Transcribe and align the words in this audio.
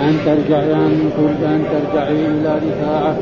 أن 0.00 0.18
ترجعي 0.26 0.72
أن 0.72 1.64
ترجعي 1.72 2.26
إلى 2.26 2.60
رفاعة. 2.66 3.16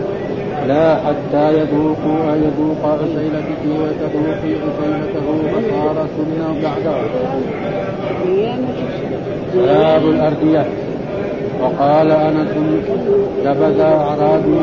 لا 0.69 0.97
حتى 0.97 1.59
يذوقوا 1.59 2.35
يذوق 2.35 2.83
عسيلتك 2.85 3.63
وتذوقي 3.65 4.53
عسيلته 4.65 5.27
فصار 5.53 6.07
سنة 6.17 6.55
بعده 6.63 6.97
باب 9.55 10.05
الأردية. 10.09 10.67
وقال 11.63 12.11
أنس 12.11 12.49
نبذ 13.45 13.81
اعرابي 13.81 14.59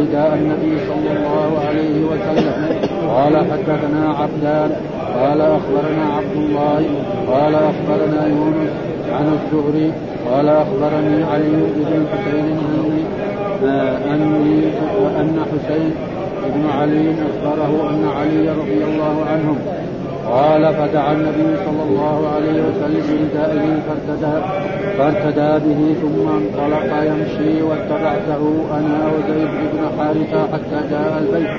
رداء 0.00 0.34
النبي 0.34 0.78
صلى 0.88 1.10
الله 1.16 1.50
عليه 1.68 2.04
وسلم. 2.04 2.76
قال 3.08 3.36
حدثنا 3.36 4.14
عبدان. 4.20 4.70
قال 5.14 5.40
أخبرنا 5.40 6.04
عبد 6.16 6.36
الله 6.36 6.84
قال 7.32 7.54
أخبرنا 7.54 8.26
يونس 8.26 8.72
عن 9.12 9.38
الزهري 9.38 9.92
قال 10.30 10.48
أخبرني 10.48 11.24
علي 11.24 11.50
بن 11.76 12.06
حسين 12.12 12.58
أني 14.12 14.62
ان 15.20 15.40
حسين 15.50 15.94
بن 16.54 16.70
علي 16.80 17.14
أخبره 17.28 17.90
أن 17.90 18.08
علي 18.16 18.48
رضي 18.48 18.84
الله 18.84 19.24
عنه 19.30 19.56
قال 20.30 20.74
فدعا 20.74 21.12
النبي 21.12 21.56
صلى 21.66 21.82
الله 21.88 22.28
عليه 22.34 22.62
وسلم 22.62 23.04
بردائه 23.08 23.80
فارتدى 23.86 24.36
فارتدى 24.98 25.64
به 25.66 25.94
ثم 26.02 26.28
انطلق 26.28 26.90
يمشي 27.02 27.62
واتبعته 27.62 28.42
أنا 28.78 29.10
وزيد 29.14 29.48
بن 29.72 29.98
حارثة 29.98 30.40
حتى 30.52 30.88
جاء 30.90 31.18
البيت. 31.18 31.50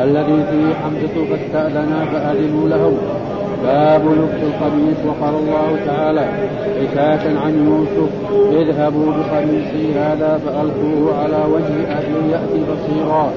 الذي 0.00 0.44
فيه 0.50 0.74
حمزه 0.74 1.24
فاستاذنا 1.30 2.04
فأذنوا 2.12 2.68
لهم 2.68 2.96
باب 3.64 4.02
لبس 4.04 4.42
القميص 4.42 4.96
وقال 5.06 5.34
الله 5.34 5.78
تعالى 5.86 6.26
حكاية 6.80 7.38
عن 7.38 7.66
يوسف 7.66 8.10
اذهبوا 8.52 9.06
بقميصي 9.06 9.94
هذا 9.98 10.40
فألقوه 10.46 11.18
على 11.22 11.38
وجه 11.52 11.98
أبي 11.98 12.32
يأتي 12.32 12.60
بصيرا. 12.70 13.30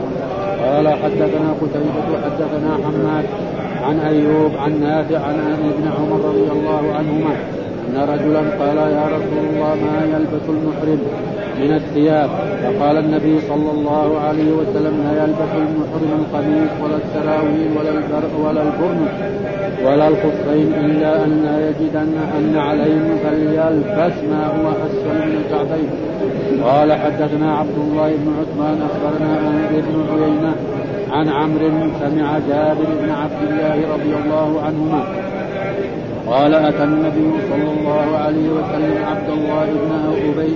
قال 0.64 0.88
حدثنا 0.88 1.49
قتيبة 1.61 2.22
حدثنا 2.25 2.77
حماد 2.86 3.25
عن 3.83 3.99
أيوب 3.99 4.52
عن 4.58 4.81
نافع 4.81 5.19
عن 5.19 5.36
ابن 5.36 5.92
عمر 5.97 6.25
رضي 6.25 6.52
الله 6.52 6.94
عنهما 6.97 7.36
أن 7.88 8.09
رجلا 8.09 8.39
قال 8.39 8.77
يا 8.77 9.05
رسول 9.05 9.44
الله 9.49 9.75
ما 9.75 10.16
يلبس 10.16 10.45
المحرم؟ 10.49 10.99
من 11.61 11.72
الثياب. 11.75 12.30
فقال 12.63 12.97
النبي 12.97 13.39
صلى 13.41 13.72
الله 13.72 14.19
عليه 14.19 14.52
وسلم 14.52 14.95
لا 15.05 15.23
يلبس 15.23 15.52
المحرم 15.64 16.11
القميص 16.22 16.72
ولا 16.83 16.97
السراويل 17.03 17.69
ولا 17.77 17.91
ولا 18.45 18.61
البرنس 18.61 19.16
ولا 19.86 20.08
الخفين 20.08 20.73
إلا 20.86 21.25
أن 21.25 21.31
لا 21.45 21.69
يجد 21.69 21.95
أن 22.39 22.55
عليهم 22.58 23.17
فليلبس 23.23 24.16
ما 24.31 24.45
هو 24.45 24.69
أسفل 24.86 25.16
من 25.27 25.44
الكعبين. 25.45 25.89
قال 26.64 26.94
حدثنا 26.94 27.58
عبد 27.58 27.77
الله 27.77 28.09
بن 28.09 28.33
عثمان 28.39 28.81
أخبرنا 28.89 29.39
ابن 29.69 29.95
عيينة 30.11 30.55
عن 31.11 31.30
عمرو 31.30 31.71
سمع 31.99 32.39
جابر 32.49 32.88
بن 33.02 33.09
عبد 33.09 33.42
الله 33.49 33.94
رضي 33.94 34.16
الله 34.23 34.61
عنهما 34.61 35.27
قال 36.31 36.53
أتى 36.53 36.83
النبي 36.83 37.31
صلى 37.50 37.72
الله 37.72 38.17
عليه 38.17 38.50
وسلم 38.50 39.06
عبد 39.06 39.30
الله 39.30 39.66
بن 39.66 39.92
ابي 40.30 40.56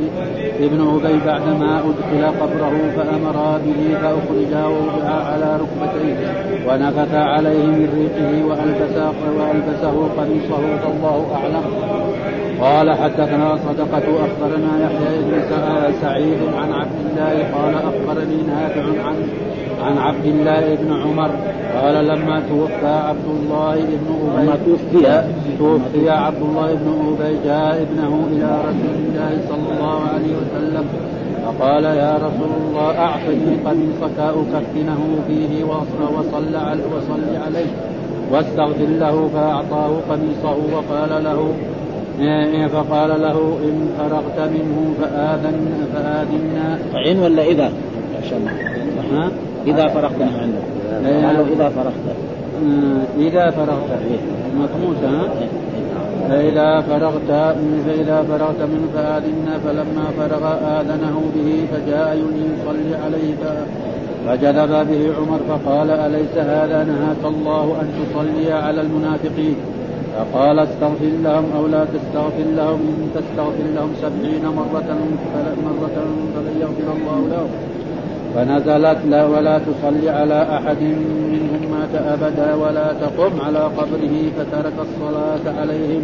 ابن 0.66 0.82
أبي 0.82 1.20
بعدما 1.26 1.80
أدخل 1.80 2.40
قبره 2.42 2.74
فأمر 2.98 3.60
به 3.66 3.98
فاخرجا 4.02 4.66
ووضع 4.66 5.10
على 5.10 5.60
ركبتيه 5.62 6.16
ونفث 6.68 7.14
عليه 7.14 7.66
من 7.66 7.90
ريقه 7.98 8.46
والبسه 8.46 9.14
وألبسه 9.38 10.10
قميصه 10.18 10.62
والله 10.86 11.36
أعلم. 11.36 11.64
قال 12.62 12.94
حدثنا 12.94 13.58
صدقة 13.58 14.04
أخبرنا 14.26 14.72
يحيى 14.86 15.22
بن 15.22 15.92
سعيد 16.02 16.40
عن 16.58 16.73
عبد 16.73 16.95
الله 17.06 17.52
قال 17.56 17.76
أخبرني 17.76 18.41
نافع 18.47 18.81
عن 18.81 19.16
عن 19.81 19.97
عبد 19.97 20.25
الله 20.25 20.75
بن 20.75 20.94
عمر 20.94 21.31
قال 21.81 22.08
لما 22.08 22.41
توفى 22.50 22.86
عبد 22.86 23.25
الله 23.25 23.75
بن 23.75 24.38
ابي 24.38 24.44
لما 24.44 24.58
توفي 24.66 25.24
توفي 25.59 26.09
عبد 26.09 26.41
الله 26.41 26.74
بن 26.74 27.16
أبي 27.19 27.38
جاء 27.46 27.81
ابنه 27.81 28.28
إلى 28.31 28.62
رسول 28.68 28.96
الله 29.06 29.38
صلى 29.50 29.75
الله 29.75 30.00
عليه 30.13 30.34
وسلم 30.41 30.86
فقال 31.46 31.84
يا 31.84 32.16
رسول 32.16 32.52
الله 32.68 32.97
أعطني 33.00 33.56
قميصك 33.66 34.19
أكفنه 34.19 35.02
فيه 35.28 35.63
وصل 35.63 36.13
وصل 36.18 36.56
عليه 37.46 37.72
واستغفر 38.31 38.86
له 39.00 39.30
فأعطاه 39.34 39.91
قميصه 40.09 40.57
وقال 40.74 41.24
له 41.24 41.53
فقال 42.68 43.22
له 43.22 43.60
إن 43.64 43.90
فرغت 43.98 44.50
منه 44.50 44.94
فآذن 45.02 45.88
فآذنا. 45.94 46.80
فإن 46.94 47.20
ولا 47.20 47.44
إذا؟ 47.44 47.72
عشان 48.24 48.48
ها؟ 49.12 49.32
إذا 49.68 49.88
فرغت 49.88 50.16
من 50.16 50.34
عنده 50.42 51.28
قالوا 51.28 51.46
إذا 51.56 51.70
فرغت. 51.70 52.08
إذا 53.18 53.50
فرغت. 53.50 54.00
مطموسة 54.60 55.10
ها؟ 55.10 55.30
فإذا 56.30 56.82
فرغت 56.82 57.56
فإذا 57.88 58.24
فرغت 58.30 58.62
منه 58.62 58.88
فآذنا 58.96 59.58
فلما 59.66 60.06
فرغ 60.18 60.44
آذنه 60.80 61.22
به 61.36 61.66
فجاء 61.72 62.16
يصلي 62.16 62.96
عليه 63.06 63.36
فجذب 64.28 64.70
به 64.70 65.14
عمر 65.18 65.40
فقال 65.50 65.92
أليس 65.92 66.38
هذا؟ 66.38 66.84
نهاك 66.84 67.36
الله 67.36 67.76
أن 67.82 67.88
تصلي 68.00 68.54
على 68.54 68.82
المنافقين. 68.82 69.56
فقال 70.16 70.60
استغفر 70.60 71.14
لهم 71.24 71.46
أو 71.58 71.68
لا 71.68 71.86
تستغفر 71.86 72.48
لهم 72.56 72.80
إن 72.80 73.10
تستغفر 73.16 73.68
لهم 73.76 73.92
سبعين 74.02 74.46
مرة 74.46 74.90
مرة 75.66 75.98
فلن 76.36 76.56
يغفر 76.62 76.88
الله 76.96 77.20
لهم. 77.32 77.50
فنزلت 78.36 79.00
لا 79.06 79.26
ولا 79.26 79.60
تصلي 79.60 80.10
على 80.10 80.44
أحد 80.58 80.82
منهم 81.32 81.62
مات 81.72 81.96
أبدا 81.96 82.56
ولا 82.56 82.94
تقم 82.94 83.42
على 83.42 83.60
قبره 83.60 84.16
فترك 84.38 84.74
الصلاة 84.80 85.60
عليهم. 85.60 86.04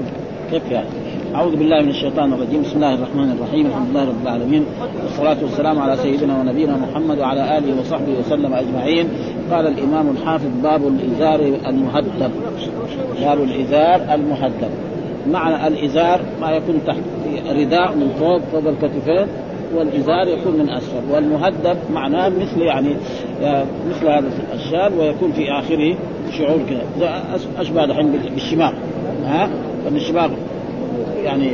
كيف 0.52 0.72
يعني؟ 0.72 0.88
أعوذ 1.36 1.56
بالله 1.56 1.82
من 1.82 1.90
الشيطان 1.90 2.34
الرجيم. 2.34 2.62
بسم 2.62 2.76
الله 2.76 2.94
الرحمن 2.94 3.32
الرحيم. 3.32 3.66
الحمد 3.66 3.88
لله 3.92 4.04
رب 4.04 4.22
العالمين. 4.24 4.66
والصلاة 5.04 5.38
والسلام 5.42 5.80
على 5.80 5.96
سيدنا 5.98 6.40
ونبينا 6.40 6.78
محمد 6.78 7.20
وعلى 7.20 7.58
آله 7.58 7.80
وصحبه 7.80 8.14
وسلم 8.20 8.54
أجمعين. 8.54 9.08
قال 9.52 9.68
الإمام 9.68 10.10
الحافظ 10.10 10.50
باب 10.64 10.88
الإزار 10.88 11.40
المهدب 11.68 12.32
باب 13.22 13.44
الإزار 13.44 14.14
المهدب 14.14 14.70
معنى 15.32 15.68
الإزار 15.68 16.22
ما 16.42 16.52
يكون 16.52 16.82
تحت 16.88 17.00
رداء 17.50 17.96
من 17.96 18.10
فوق 18.20 18.40
فوق 18.52 18.68
الكتفين 18.68 19.28
والإزار 19.76 20.28
يكون 20.28 20.54
من 20.54 20.70
أسفل 20.70 21.12
والمهدب 21.12 21.78
معناه 21.94 22.30
مثل 22.30 22.62
يعني 22.62 22.96
مثل 23.90 24.08
هذا 24.08 24.30
الشال 24.54 25.00
ويكون 25.00 25.32
في 25.32 25.52
آخره 25.52 25.96
شعور 26.38 26.60
كذا 26.70 27.24
أشبه 27.60 27.84
الحين 27.84 28.12
بالشماغ 28.12 28.74
ها 29.26 29.50
فإن 29.86 29.96
الشماغ 29.96 30.30
يعني 31.24 31.50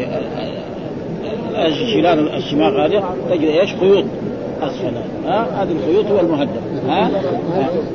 شلال 1.94 2.36
الشماغ 2.36 2.86
هذه 2.86 3.16
تجد 3.30 3.44
إيش 3.44 3.76
خيوط 3.76 4.06
ها؟ 5.26 5.64
هذه 5.64 5.72
الخيوط 5.72 6.06
هو 6.06 6.20
المهدب 6.20 6.62
ها, 6.88 7.10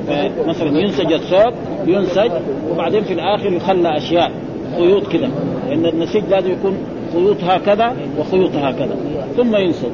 ها؟ 0.08 0.30
مثلا 0.46 0.78
ينسج 0.78 1.12
الثوب 1.12 1.54
ينسج 1.86 2.30
وبعدين 2.70 3.04
في 3.04 3.12
الآخر 3.12 3.52
يخلى 3.52 3.96
أشياء 3.96 4.32
خيوط 4.76 5.06
كذا. 5.06 5.30
لأن 5.68 5.86
النسيج 5.86 6.24
لازم 6.30 6.52
يكون 6.52 6.76
خيوط 7.12 7.36
هكذا 7.44 7.96
وخيوط 8.18 8.50
هكذا. 8.54 8.96
ثم 9.36 9.56
ينسج. 9.56 9.88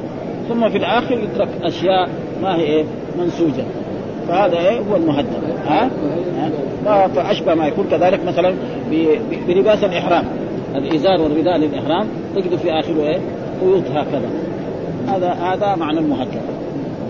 ثم 0.49 0.69
في 0.69 0.77
الآخر 0.77 1.19
يترك 1.19 1.49
أشياء 1.63 2.09
ما 2.41 2.55
هي 2.55 2.61
إيه؟ 2.61 2.83
منسوجة. 3.19 3.63
فهذا 4.27 4.57
إيه؟ 4.57 4.79
هو 4.79 4.95
المهدد. 4.95 5.27
ها, 5.67 5.89
ها؟ 6.85 7.07
فأشبه 7.07 7.53
ما 7.53 7.67
يكون 7.67 7.85
كذلك 7.91 8.19
مثلا 8.27 8.53
بلباس 9.47 9.83
الإحرام. 9.83 10.23
الإزار 10.75 11.21
والرداء 11.21 11.57
للإحرام 11.57 12.07
تجد 12.35 12.55
في 12.55 12.71
آخره 12.71 13.01
إيه؟ 13.01 13.19
خيوط 13.61 13.83
هكذا. 13.93 14.29
هذا 15.07 15.31
هذا 15.31 15.75
معنى 15.75 15.99
المهدد. 15.99 16.41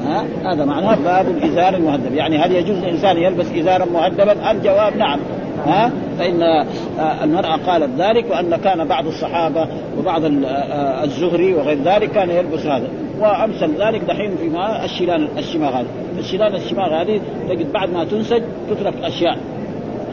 ها؟ 0.06 0.26
هذا 0.46 0.66
معناه 0.66 0.96
باب 0.96 1.28
الازار 1.28 1.76
المهدب 1.76 2.14
يعني 2.14 2.38
هل 2.38 2.52
يجوز 2.52 2.78
الإنسان 2.78 3.18
يلبس 3.18 3.46
إزارا 3.52 3.86
مهدبا 3.86 4.52
الجواب 4.52 4.98
نعم. 4.98 5.20
ها؟ 5.66 5.92
فإن 6.20 6.42
آه، 6.44 7.24
المرأة 7.24 7.56
قالت 7.56 7.90
ذلك 8.02 8.26
وأن 8.32 8.56
كان 8.56 8.88
بعض 8.88 9.08
الصحابة 9.08 9.68
وبعض 10.00 10.26
آه، 10.26 11.04
الزهري 11.04 11.54
وغير 11.54 11.78
ذلك 11.84 12.12
كان 12.12 12.30
يلبس 12.30 12.66
هذا. 12.66 12.88
وأمثل 13.20 13.84
ذلك 13.84 14.02
دحين 14.02 14.36
في 14.38 14.50
ما 14.50 14.86
الشيلان 14.86 15.28
الشماغ 15.38 15.80
هذه. 15.80 15.88
الشيلان 16.20 16.56
الشماغ 16.56 17.02
هذه 17.02 17.22
تجد 17.50 17.72
بعد 17.72 17.94
ما 17.94 18.04
تنسج 18.04 18.42
تترك 18.70 18.94
أشياء 19.04 19.38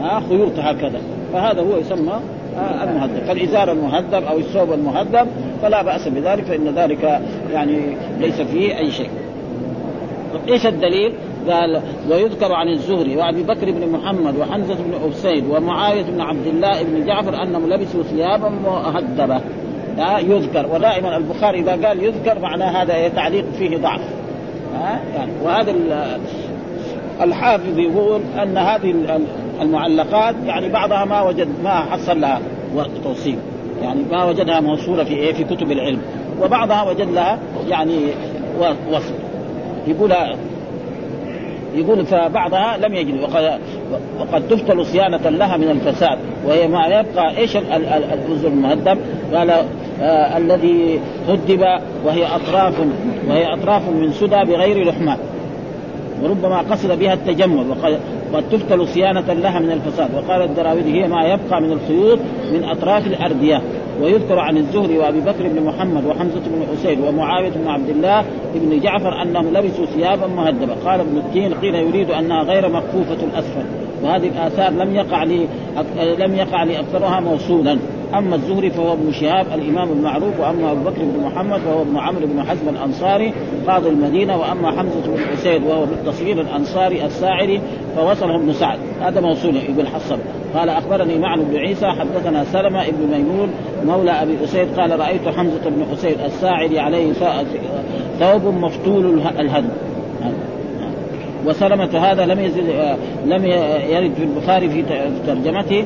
ها؟ 0.02 0.22
خيوط 0.28 0.58
هكذا. 0.58 1.00
فهذا 1.32 1.60
هو 1.60 1.76
يسمى 1.76 2.20
آه، 2.58 2.84
المهذب. 2.84 3.24
فالإزار 3.26 3.72
المهذب 3.72 4.24
أو 4.24 4.38
الثوب 4.38 4.72
المهذب 4.72 5.28
فلا 5.62 5.82
بأس 5.82 6.08
بذلك 6.08 6.44
فإن 6.44 6.68
ذلك 6.76 7.20
يعني 7.52 7.96
ليس 8.20 8.40
فيه 8.40 8.78
أي 8.78 8.90
شيء. 8.90 9.10
طيب 10.32 10.48
إيش 10.48 10.66
الدليل؟ 10.66 11.12
قال 11.50 11.82
ويذكر 12.10 12.52
عن 12.52 12.68
الزهري 12.68 13.16
وأبي 13.16 13.42
بكر 13.42 13.70
بن 13.70 13.88
محمد 13.88 14.36
وحمزة 14.36 14.74
بن 14.74 15.10
اسيد 15.10 15.44
ومعاوية 15.50 16.02
بن 16.02 16.20
عبد 16.20 16.46
الله 16.46 16.82
بن 16.82 17.06
جعفر 17.06 17.42
أنهم 17.42 17.68
لبسوا 17.68 18.02
ثيابا 18.02 18.48
مهذبه 18.48 19.40
يذكر. 20.18 20.66
ودائما 20.74 21.16
البخاري 21.16 21.60
إذا 21.60 21.88
قال 21.88 22.04
يذكر 22.04 22.38
معناه 22.38 22.82
هذا 22.82 23.08
تعليق 23.08 23.44
فيه 23.58 23.76
ضعف. 23.76 24.00
ها 24.74 25.00
يعني 25.14 25.32
وهذا 25.44 25.74
الحافظ 27.20 27.78
يقول 27.78 28.20
أن 28.42 28.58
هذه 28.58 28.94
المعلقات 29.60 30.34
يعني 30.46 30.68
بعضها 30.68 31.04
ما 31.04 31.22
وجد 31.22 31.48
ما 31.64 31.80
حصل 31.80 32.20
لها 32.20 32.40
توصيل. 33.04 33.38
يعني 33.82 34.00
ما 34.12 34.24
وجدها 34.24 34.60
موصولة 34.60 35.04
في 35.04 35.14
إيه؟ 35.14 35.32
في 35.32 35.44
كتب 35.44 35.72
العلم. 35.72 36.00
وبعضها 36.42 36.82
وجد 36.82 37.10
لها 37.10 37.38
يعني 37.68 37.98
وصف 38.90 39.12
يقول 39.86 40.12
يقول 41.74 42.06
فبعضها 42.06 42.76
لم 42.76 42.94
يجد 42.94 43.20
وقد 43.20 43.58
وقد 44.20 44.48
تبطل 44.48 44.86
صيانة 44.86 45.28
لها 45.28 45.56
من 45.56 45.68
الفساد 45.70 46.18
وهي 46.46 46.68
ما 46.68 46.86
يبقى 46.86 47.36
إيش 47.36 47.56
الجزء 47.56 48.48
المهدم؟ 48.48 48.98
قال 49.34 49.50
آه 50.00 50.36
الذي 50.36 51.00
هدب 51.28 51.64
وهي 52.04 52.26
أطراف 52.26 52.74
وهي 53.28 53.54
أطراف 53.54 53.88
من 53.88 54.12
سدى 54.12 54.44
بغير 54.44 54.88
لحمان 54.88 55.18
وربما 56.22 56.58
قصد 56.58 56.98
بها 56.98 57.14
التجمل 57.14 57.70
وقد 57.70 57.98
قد 58.34 58.44
تفتل 58.50 58.88
صيانة 58.88 59.32
لها 59.32 59.58
من 59.58 59.72
الفساد 59.72 60.14
وقال 60.14 60.42
الدراويدي 60.42 61.02
هي 61.02 61.08
ما 61.08 61.24
يبقى 61.24 61.60
من 61.60 61.72
الخيوط 61.72 62.18
من 62.52 62.64
أطراف 62.64 63.06
الأردية 63.06 63.62
ويذكر 64.00 64.38
عن 64.38 64.56
الزهري 64.56 64.98
وأبي 64.98 65.20
بكر 65.20 65.48
بن 65.48 65.62
محمد 65.62 66.04
وحمزة 66.04 66.40
بن 66.40 66.72
اسيد 66.72 67.00
ومعاوية 67.00 67.50
بن 67.50 67.68
عبد 67.68 67.88
الله 67.88 68.24
بن 68.54 68.80
جعفر 68.80 69.22
أنهم 69.22 69.46
لبسوا 69.46 69.86
ثيابا 69.86 70.26
مهدبه 70.26 70.74
قال 70.84 71.00
ابن 71.00 71.16
التين 71.18 71.54
قيل 71.54 71.74
يريد 71.74 72.10
أنها 72.10 72.42
غير 72.42 72.68
مكفوفه 72.68 73.24
الأسفل 73.24 73.64
وهذه 74.02 74.28
الآثار 74.28 74.70
لم 74.70 74.94
يقع 74.94 75.22
لي 75.24 75.46
لم 76.18 76.34
يقع 76.34 76.62
لي 76.62 76.80
أكثرها 76.80 77.20
موصولا. 77.20 77.78
أما 78.14 78.36
الزهري 78.36 78.70
فهو 78.70 78.92
ابن 78.92 79.12
شهاب 79.12 79.46
الإمام 79.54 79.92
المعروف 79.92 80.40
وأما 80.40 80.72
أبو 80.72 80.80
بكر 80.90 81.02
بن 81.02 81.24
محمد 81.24 81.60
فهو 81.60 81.82
ابن 81.82 81.98
عمرو 81.98 82.26
بن 82.26 82.42
حزم 82.42 82.68
الأنصاري 82.68 83.32
قاضي 83.66 83.88
المدينة 83.88 84.36
وأما 84.36 84.70
حمزة 84.70 85.00
بن 85.06 85.22
اسيد 85.32 85.62
وهو 85.62 85.86
بالتصغير 85.86 86.40
الأنصاري 86.40 87.04
الساعدي 87.04 87.60
فوصله 87.96 88.36
ابن 88.36 88.52
سعد 88.52 88.78
هذا 89.00 89.20
موصول 89.20 89.56
يقول 89.56 89.86
حصل. 89.86 90.18
قال 90.54 90.68
أخبرني 90.68 91.18
معن 91.18 91.42
بن 91.42 91.56
عيسى 91.56 91.86
حدثنا 91.86 92.44
سلمة 92.44 92.82
ابن 92.82 93.06
ميمون 93.12 93.50
مولى 93.84 94.10
أبي 94.10 94.44
أسيد 94.44 94.80
قال 94.80 95.00
رأيت 95.00 95.28
حمزة 95.28 95.70
بن 95.70 95.82
اسيد 95.92 96.20
الساعدي 96.20 96.78
عليه 96.78 97.12
ثوب 98.18 98.54
مفتول 98.54 99.20
الهدب. 99.38 99.68
وسلمة 101.46 101.98
هذا 101.98 102.26
لم 102.26 102.40
يزد 102.40 102.96
لم 103.26 103.44
يرد 103.90 104.12
في 104.14 104.22
البخاري 104.24 104.68
في 104.68 104.84
ترجمته. 105.26 105.84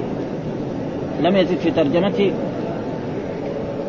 لم 1.20 1.36
يزد 1.36 1.56
في 1.56 1.70
ترجمته 1.70 2.32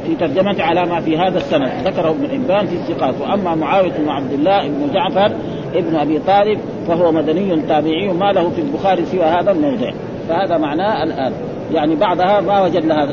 في 0.07 0.15
ترجمة 0.15 0.63
على 0.63 0.85
ما 0.85 1.01
في 1.01 1.17
هذا 1.17 1.37
السند. 1.37 1.69
ذكره 1.85 2.09
ابن 2.09 2.27
حبان 2.27 2.67
في 2.67 2.75
الثقات. 2.75 3.15
وأما 3.21 3.55
معاوية 3.55 3.91
بن 3.91 4.09
عبد 4.09 4.33
الله 4.33 4.67
بن 4.67 4.93
جعفر 4.93 5.35
ابن 5.75 5.95
أبي 5.95 6.19
طالب 6.19 6.59
فهو 6.87 7.11
مدني 7.11 7.61
تابعي 7.61 8.07
ما 8.07 8.31
له 8.31 8.49
في 8.49 8.61
البخاري 8.61 9.05
سوى 9.05 9.23
هذا 9.23 9.51
الموضع. 9.51 9.91
فهذا 10.29 10.57
معناه 10.57 11.03
الآن. 11.03 11.33
يعني 11.73 11.95
بعضها 11.95 12.41
ما 12.41 12.63
وجد 12.63 12.85
لها 12.85 13.07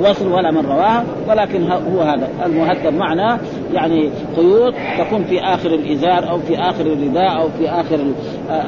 وصل 0.00 0.32
ولا 0.32 0.50
من 0.50 0.66
رواها 0.66 1.04
ولكن 1.28 1.70
هو 1.70 2.00
هذا. 2.00 2.28
المهذب 2.46 2.94
معناه 2.94 3.38
يعني 3.72 4.10
خيوط 4.36 4.74
تكون 4.98 5.24
في 5.24 5.40
آخر 5.40 5.68
الإزار 5.74 6.30
أو 6.30 6.38
في 6.38 6.58
آخر 6.58 6.86
الرداء 6.86 7.40
أو 7.40 7.48
في 7.58 7.68
آخر 7.68 7.98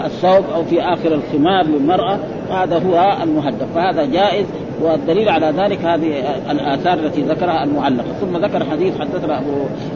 الثوب 0.04 0.44
أو 0.54 0.64
في 0.64 0.82
آخر 0.82 1.14
الخمار 1.14 1.64
للمرأة. 1.64 2.18
هذا 2.52 2.78
هو 2.78 3.16
المهذب 3.22 3.66
فهذا 3.74 4.04
جائز 4.04 4.46
والدليل 4.82 5.28
على 5.28 5.46
ذلك 5.46 5.84
هذه 5.84 6.34
الآثار 6.50 6.98
التي 6.98 7.22
ذكرها 7.22 7.64
المعلقة. 7.64 8.06
ثم 8.20 8.36
ذكر 8.36 8.64
حديث 8.64 9.00
حدثنا 9.00 9.38
ابو 9.38 9.52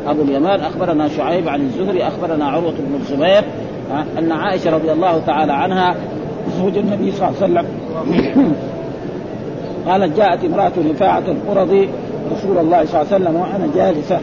أبو 0.07 0.23
اليمان 0.23 0.61
أخبرنا 0.61 1.09
شعيب 1.09 1.49
عن 1.49 1.61
الزهري 1.61 2.07
أخبرنا 2.07 2.45
عروة 2.45 2.75
بن 2.79 2.95
الزبير 2.95 3.45
أن 4.19 4.33
عائشة 4.33 4.71
رضي 4.71 4.93
الله 4.93 5.23
تعالى 5.27 5.53
عنها 5.53 5.95
زوج 6.59 6.79
النبي 6.79 7.13
صلى 7.13 7.29
الله 7.29 7.43
عليه 7.43 7.53
وسلم. 7.53 7.67
قالت 9.89 10.17
جاءت 10.17 10.45
امرأة 10.45 10.73
رفاعة 10.91 11.23
القرظي 11.29 11.89
رسول 12.33 12.59
الله 12.59 12.85
صلى 12.85 13.03
الله 13.03 13.13
عليه 13.13 13.25
وسلم 13.25 13.37
وأنا 13.37 13.69
جالسة. 13.77 14.21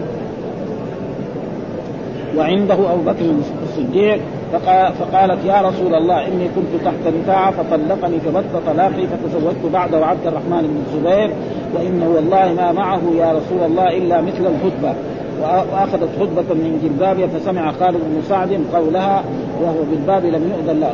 وعنده 2.37 2.73
أبو 2.73 3.01
بكر 3.05 3.25
الصديق 3.63 4.19
فقالت 4.59 5.45
يا 5.45 5.61
رسول 5.61 5.95
الله 5.95 6.27
إني 6.27 6.47
كنت 6.55 6.85
تحت 6.85 7.13
رفاعه 7.23 7.51
فطلقني 7.51 8.19
فبت 8.19 8.63
طلاقي 8.67 9.07
فتزوجت 9.07 9.65
بعده 9.73 10.05
عبد 10.05 10.27
الرحمن 10.27 10.61
بن 10.61 10.83
الزبير 10.85 11.31
وانه 11.75 12.09
والله 12.15 12.53
ما 12.53 12.71
معه 12.71 13.01
يا 13.17 13.31
رسول 13.31 13.63
الله 13.65 13.97
إلا 13.97 14.21
مثل 14.21 14.45
الخطبة. 14.45 14.93
وأخذت 15.41 16.09
خطبة 16.19 16.53
من 16.53 16.79
جلبابها 16.83 17.27
فسمع 17.27 17.71
خالد 17.71 17.97
بن 17.97 18.21
سعد 18.29 18.59
قولها 18.73 19.23
وهو 19.61 19.83
بالباب 19.91 20.25
لم 20.25 20.51
يؤذن 20.51 20.79
له. 20.79 20.93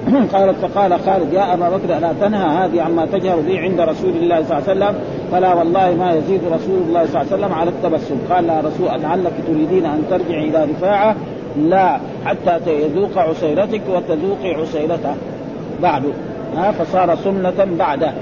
قالت 0.34 0.56
فقال 0.58 1.00
خالد 1.00 1.32
يا 1.32 1.54
أبا 1.54 1.68
بكر 1.68 1.98
الا 1.98 2.12
تنهى 2.20 2.64
هذه 2.64 2.82
عما 2.82 3.06
تجهر 3.06 3.36
به 3.36 3.60
عند 3.60 3.80
رسول 3.80 4.10
الله 4.10 4.42
صلى 4.42 4.58
الله 4.58 4.68
عليه 4.68 4.80
وسلم. 4.80 4.94
فلا 5.32 5.54
والله 5.54 5.94
ما 5.94 6.12
يزيد 6.12 6.40
رسول 6.44 6.82
الله 6.88 7.06
صلى 7.06 7.22
الله 7.22 7.32
عليه 7.32 7.44
وسلم 7.44 7.52
على 7.52 7.70
التبسم. 7.70 8.16
قال 8.30 8.48
يا 8.48 8.60
رسول 8.60 9.02
لعلك 9.02 9.32
تريدين 9.46 9.86
أن 9.86 10.02
ترجعي 10.10 10.48
إلى 10.48 10.64
رفاعة 10.64 11.16
لا 11.56 12.00
حتى 12.24 12.60
يذوق 12.66 13.18
عسيلتك 13.18 13.82
وتذوقي 13.88 14.54
عسيلته 14.54 15.14
بعد. 15.82 16.02
ها 16.56 16.72
فصار 16.72 17.16
سنة 17.16 17.66
بعده. 17.78 18.12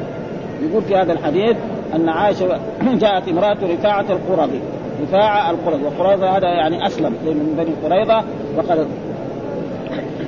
يقول 0.63 0.83
في 0.83 0.97
هذا 0.97 1.13
الحديث 1.13 1.57
أن 1.95 2.09
عائشة 2.09 2.59
جاءت 3.03 3.29
امرأة 3.29 3.59
رفاعة 3.63 4.05
القرظي 4.11 4.61
رفاعة 5.03 5.51
القرظ 5.51 5.81
وقريظة 5.85 6.37
هذا 6.37 6.49
يعني 6.49 6.87
أسلم 6.87 7.13
من 7.13 7.55
بني 7.59 7.95
قريظة. 7.95 8.25
وقد 8.57 8.87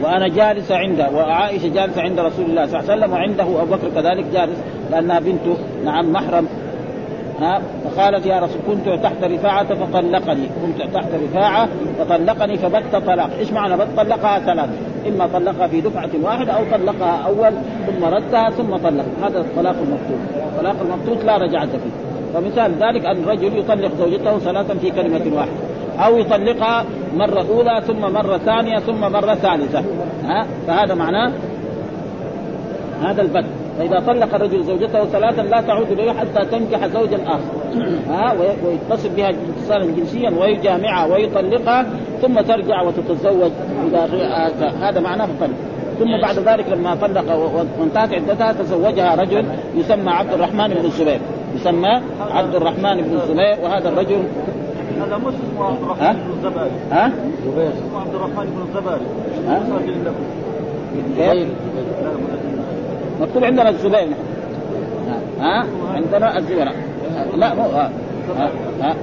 وأنا 0.02 0.28
جالسه 0.28 0.76
عنده 0.76 1.10
وعائشة 1.10 1.68
جالسة 1.68 2.02
عند 2.02 2.20
رسول 2.20 2.44
الله 2.44 2.66
صلى 2.66 2.80
الله 2.80 2.90
عليه 2.90 3.00
وسلم 3.00 3.12
وعنده 3.12 3.62
أبو 3.62 3.74
بكر 3.74 3.88
كذلك 3.94 4.24
جالس 4.32 4.58
لأنها 4.90 5.20
بنته 5.20 5.56
نعم 5.84 6.12
محرم. 6.12 6.48
ها 7.40 7.60
فقالت 7.84 8.26
يا 8.26 8.38
رسول 8.38 8.60
كنت 8.66 8.88
تحت 9.02 9.24
رفاعة 9.24 9.74
فطلقني 9.74 10.46
كنت 10.62 10.94
تحت 10.94 11.08
رفاعة 11.24 11.68
فطلقني 11.98 12.56
فبت 12.56 12.96
طلاق. 13.06 13.30
إيش 13.38 13.52
معنى 13.52 13.76
بت؟ 13.76 13.86
طلقها 13.96 14.38
ثلاث. 14.38 14.70
إما 15.08 15.26
طلقها 15.26 15.66
في 15.66 15.80
دفعة 15.80 16.10
واحدة 16.22 16.52
أو 16.52 16.64
طلقها 16.72 17.26
أول 17.26 17.52
ثم 17.86 18.04
ردها 18.04 18.50
ثم 18.50 18.76
طلق. 18.76 19.04
هذا 19.22 19.40
الطلاق 19.40 19.74
المفتوح 19.74 20.20
الطلاق 20.36 20.76
المفتوح 20.80 21.24
لا 21.24 21.36
رجعة 21.36 21.66
فيه. 21.66 22.10
فمثال 22.34 22.72
ذلك 22.72 23.04
أن 23.04 23.22
الرجل 23.22 23.58
يطلق 23.58 23.90
زوجته 23.98 24.38
ثلاثا 24.38 24.74
في 24.74 24.90
كلمة 24.90 25.36
واحدة 25.36 25.52
أو 26.06 26.18
يطلقها 26.18 26.84
مرة 27.14 27.46
أولى 27.50 27.82
ثم 27.86 28.00
مرة 28.00 28.38
ثانية 28.38 28.78
ثم 28.78 29.00
مرة 29.00 29.34
ثالثة. 29.34 29.84
ها؟ 30.24 30.46
فهذا 30.66 30.94
معناه 30.94 31.32
هذا 33.02 33.22
البت. 33.22 33.59
فإذا 33.78 34.00
طلق 34.06 34.34
الرجل 34.34 34.64
زوجته 34.64 35.04
ثلاثا 35.04 35.42
لا 35.42 35.60
تعود 35.60 35.90
إليه 35.90 36.12
حتى 36.12 36.44
تنكح 36.44 36.86
زوجا 36.86 37.18
آخر. 37.26 37.80
ها 38.10 38.34
ويتصل 38.64 39.08
بها 39.08 39.30
اتصالا 39.30 39.84
جنسيا 39.84 40.30
ويجامعها 40.30 41.06
ويطلقها 41.06 41.86
ثم 42.22 42.40
ترجع 42.40 42.82
وتتزوج 42.82 43.50
إذا 43.86 44.04
هذا. 44.80 45.00
معناه 45.00 45.24
الطلق. 45.24 45.56
ثم 45.98 46.20
بعد 46.22 46.38
ذلك 46.38 46.68
لما 46.68 46.94
طلق 46.94 47.52
وانتهت 47.80 48.14
عدتها 48.14 48.52
تزوجها 48.52 49.14
رجل 49.14 49.44
يسمى 49.74 50.10
عبد 50.10 50.32
الرحمن 50.32 50.68
بن 50.68 50.84
الزبير. 50.84 51.20
يسمى 51.54 52.00
عبد 52.30 52.54
الرحمن 52.54 53.02
بن 53.02 53.14
الزبير 53.16 53.56
وهذا 53.62 53.88
الرجل 53.88 54.22
هذا 55.00 55.16
مش 55.16 55.34
اسمه 55.34 55.64
عبد 55.64 55.82
الرحمن 55.82 56.12
بن 56.12 56.30
الزباري 56.36 56.70
ها؟ 56.90 57.06
اسمه 57.06 58.00
عبد 58.00 58.14
الرحمن 58.14 58.46
بن 58.46 58.62
الزباري 58.68 59.04
ها؟ 59.48 59.62
كيف؟ 61.32 61.48
مكتوب 63.20 63.44
عندنا 63.44 63.68
الزبير. 63.68 64.08
ها؟ 65.40 65.66
عندنا 65.94 66.38
الزبير. 66.38 66.68
لا 67.36 67.54
مو 67.54 67.62
ها 67.62 67.90
ها 68.80 68.96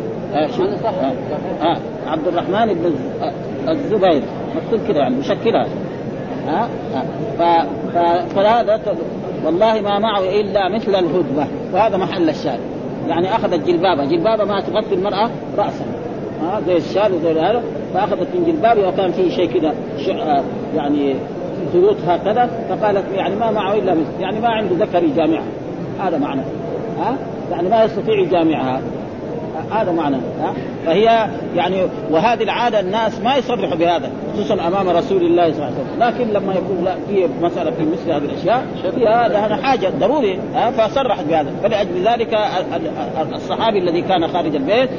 ها 1.62 1.78
عبد 2.08 2.28
الرحمن 2.28 2.74
بن 2.74 2.94
الزبير. 3.70 4.22
مكتوب 4.56 4.88
كذا 4.88 4.98
يعني 4.98 5.16
مشكلها 5.16 5.68
ها, 6.48 6.70
فهذا 8.36 8.80
والله 9.46 9.82
ما 9.82 10.00
معه 10.00 10.20
إلا 10.20 10.76
مثل 10.76 10.96
الهدبة. 10.96 11.48
وهذا 11.74 11.98
محل 11.98 12.30
الشاهد. 12.30 12.60
يعني 13.08 13.36
أخذت 13.36 13.68
جلبابة. 13.68 14.06
جلبابة 14.06 14.46
ما 14.46 14.62
تغطي 14.62 14.96
المرأة 14.96 15.30
راسها 15.58 15.88
ها 16.42 16.62
زي 16.68 16.78
الشال 16.78 17.14
وزي 17.14 17.32
هذا 17.32 17.64
فأخذت 17.94 18.28
من 18.36 18.44
جلبابها 18.46 18.88
وكان 18.88 19.12
فيه 19.12 19.30
شيء 19.30 19.60
كذا 19.60 19.74
يعني 20.76 21.16
خيوط 21.74 21.96
هكذا 22.08 22.50
فقالت 22.70 23.04
يعني 23.16 23.36
ما 23.36 23.52
معه 23.52 23.74
إلا 23.74 23.94
مثل 23.94 24.22
يعني 24.22 24.40
ما 24.40 24.50
عنده 24.50 24.86
ذكر 24.86 25.04
يجامعها 25.04 25.48
هذا 26.00 26.18
معنى. 26.18 26.42
ها؟ 27.00 27.18
يعني 27.52 27.70
ما 27.70 27.84
يستطيع 27.84 28.20
يجامعها 28.20 28.82
هذا 29.72 29.92
معنى. 29.92 30.16
ها؟ 30.16 30.54
فهي 30.86 31.30
يعني 31.56 31.76
وهذه 32.12 32.44
العادة 32.44 32.80
الناس 32.80 33.20
ما 33.22 33.36
يصرحوا 33.36 33.76
بهذا 33.76 34.10
خصوصا 34.34 34.68
أمام 34.68 34.90
رسول 34.90 35.22
الله 35.22 35.52
صلى 35.52 35.56
الله 35.56 35.66
عليه 35.66 35.76
وسلم. 35.76 36.04
لكن 36.04 36.34
لما 36.34 36.54
يكون 36.54 36.84
لا 36.86 36.96
في 37.08 37.28
مسألة 37.42 37.72
في 37.72 37.84
مثل 37.84 38.12
هذه 38.12 38.26
الأشياء 38.26 38.66
فيها 38.96 39.28
لها 39.28 39.56
حاجة 39.56 39.90
ضروري 40.00 40.40
ها؟ 40.56 40.72
فصرحت 40.72 41.26
بهذا. 41.26 41.52
فلأجل 41.64 42.08
ذلك 42.08 42.38
الصحابي 43.34 43.80
الذي 43.80 44.02
كان 44.02 44.28
خارج 44.28 44.56
البيت 44.56 44.90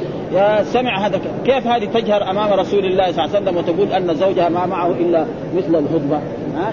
سمع 0.63 1.07
هذا 1.07 1.21
كيف 1.45 1.67
هذه 1.67 1.85
تجهر 1.85 2.31
أمام 2.31 2.53
رسول 2.53 2.85
الله 2.85 3.13
صلى 3.13 3.25
الله 3.25 3.37
عليه 3.37 3.43
وسلم 3.43 3.57
وتقول 3.57 3.93
أن 3.93 4.15
زوجها 4.15 4.49
ما 4.49 4.67
معه 4.67 4.91
إلا 4.91 5.25
مثل 5.57 5.69
الهدبه 5.69 6.21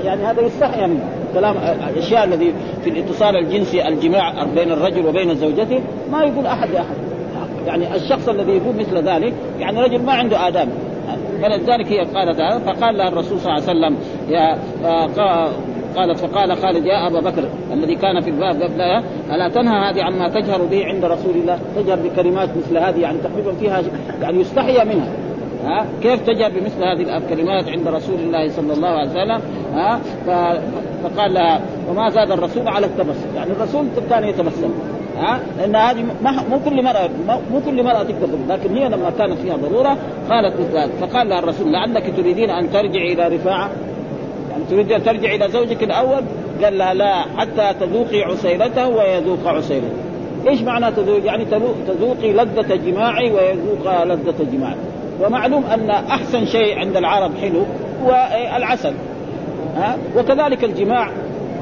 يعني 0.04 0.24
هذا 0.24 0.42
يستحي 0.42 0.88
منه 0.88 1.04
كلام 1.34 1.58
الأشياء 1.58 2.24
الذي 2.24 2.54
في 2.84 2.90
الاتصال 2.90 3.36
الجنسي 3.36 3.88
الجماع 3.88 4.44
بين 4.56 4.72
الرجل 4.72 5.08
وبين 5.08 5.36
زوجته 5.36 5.82
ما 6.12 6.24
يقول 6.24 6.46
أحد 6.46 6.70
لاحد 6.70 6.96
يعني 7.68 7.96
الشخص 7.96 8.30
الذي 8.30 8.52
يقول 8.52 8.76
مثل 8.76 8.98
ذلك 8.98 9.34
يعني 9.60 9.82
رجل 9.82 10.02
ما 10.02 10.14
عنده 10.14 10.48
آداب. 10.48 10.70
فلذلك 11.42 11.88
هي 11.88 12.00
قالت 12.00 12.42
هذا 12.42 12.60
فقال 12.60 12.98
لها 12.98 13.08
الرسول 13.08 13.40
صلى 13.40 13.54
الله 13.54 13.70
عليه 13.70 13.80
وسلم 13.80 13.98
يا 14.30 14.58
قالت 15.96 16.20
فقال 16.20 16.58
خالد 16.58 16.86
يا 16.86 17.08
أبا 17.08 17.20
بكر 17.20 17.44
الذي 17.74 17.96
كان 17.96 18.22
في 18.22 18.30
الباب 18.30 18.62
قبلها 18.62 19.04
ألا 19.32 19.50
تنهى 19.50 19.90
هذه 19.90 20.04
عما 20.04 20.30
تجهر 20.30 20.62
به 20.62 20.86
عند 20.86 21.06
رسول 21.06 21.36
الله؟ 21.36 21.60
تجهر 21.76 22.00
بكلمات 22.00 22.50
مثل 22.58 22.78
هذه 22.78 23.00
يعني 23.00 23.18
تقريبا 23.18 23.52
فيها 23.52 23.82
يعني 24.22 24.40
يستحيى 24.40 24.86
منها. 24.86 25.25
ها؟ 25.66 25.86
كيف 26.02 26.22
تجهر 26.22 26.50
بمثل 26.50 26.84
هذه 26.84 27.18
الكلمات 27.18 27.70
عند 27.70 27.88
رسول 27.88 28.20
الله 28.20 28.50
صلى 28.50 28.74
الله 28.74 28.88
عليه 28.88 29.10
وسلم؟ 29.10 29.42
ها؟ 29.74 30.00
فقال 31.04 31.34
لها 31.34 31.62
وما 31.90 32.10
زاد 32.10 32.32
الرسول 32.32 32.68
على 32.68 32.86
التبسم 32.86 33.36
يعني 33.36 33.52
الرسول 33.52 33.86
كان 34.10 34.24
يتبسم 34.24 34.70
ها؟ 35.18 35.40
لأن 35.58 35.76
هذه 35.76 36.04
مو 36.50 36.60
كل 36.66 36.84
مرأة 36.84 37.10
مو 37.52 37.62
كل 37.66 37.84
مرأة 37.84 38.04
تقدر 38.04 38.38
لكن 38.50 38.78
هي 38.78 38.90
لما 38.90 39.10
كانت 39.18 39.40
فيها 39.40 39.56
ضرورة 39.56 39.98
قالت 40.30 40.60
مثل 40.60 40.78
هذا. 40.78 40.92
فقال 41.02 41.30
لها 41.30 41.40
الرسول 41.40 41.72
لعلك 41.72 42.14
تريدين 42.18 42.50
أن 42.50 42.72
ترجعي 42.72 43.14
إلى 43.14 43.28
رفاعة؟ 43.36 43.70
يعني 44.52 44.64
تريد 44.70 44.92
أن 44.92 45.04
ترجعي 45.04 45.36
إلى 45.36 45.50
زوجك 45.50 45.84
الأول؟ 45.84 46.22
قال 46.64 46.78
لها 46.78 46.94
لا 46.94 47.22
حتى 47.38 47.74
تذوقي 47.80 48.22
عسيلته 48.24 48.88
ويذوق 48.88 49.48
عسيلته. 49.48 49.88
إيش 50.48 50.62
معنى 50.62 50.92
تذوق؟ 50.92 51.26
يعني 51.26 51.46
تذوقي 51.88 52.34
لذة 52.34 52.76
جماعي 52.76 53.32
ويذوق 53.32 54.04
لذة 54.04 54.46
جماعي. 54.54 54.76
ومعلوم 55.22 55.64
أن 55.66 55.90
أحسن 55.90 56.46
شيء 56.46 56.80
عند 56.80 56.98
العرب 56.98 57.32
حلو 57.42 57.66
هو 58.04 58.28
العسل. 58.56 58.94
ها؟ 59.76 59.98
وكذلك 60.18 60.64
الجماع 60.64 61.10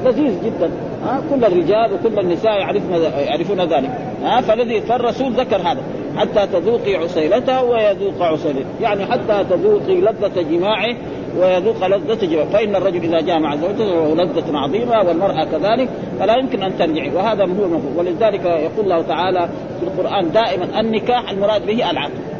لذيذ 0.04 0.44
جدا. 0.44 0.70
ها؟ 1.04 1.22
كل 1.30 1.44
الرجال 1.44 1.92
وكل 1.92 2.18
النساء 2.18 2.60
يعرفون 2.60 2.92
يعرفون 3.26 3.60
ذلك. 3.60 3.90
ها؟ 4.24 4.40
فالذي 4.40 4.80
فالرسول 4.80 5.32
ذكر 5.32 5.56
هذا. 5.56 5.80
حتى 6.16 6.46
تذوقي 6.46 6.96
عسيلته 6.96 7.62
ويذوق 7.62 8.22
عسيلته. 8.22 8.66
يعني 8.80 9.06
حتى 9.06 9.44
تذوقي 9.50 10.00
لذة 10.00 10.42
جماعة 10.50 10.96
ويذوق 11.38 11.86
لذة 11.86 12.26
جماعة. 12.26 12.48
فإن 12.48 12.76
الرجل 12.76 13.02
إذا 13.04 13.20
جامع 13.20 13.56
زوجته 13.56 14.14
لذة 14.14 14.58
عظيمة 14.58 15.08
والمرأة 15.08 15.44
كذلك 15.44 15.88
فلا 16.20 16.36
يمكن 16.36 16.62
أن 16.62 16.78
ترجعي. 16.78 17.10
وهذا 17.14 17.42
هو 17.42 17.64
المفهوم. 17.64 17.94
ولذلك 17.96 18.44
يقول 18.44 18.84
الله 18.84 19.02
تعالى 19.02 19.48
في 19.80 19.86
القرآن 19.86 20.30
دائما 20.32 20.80
النكاح 20.80 21.30
المراد 21.30 21.66
به 21.66 21.90
العقد 21.90 22.33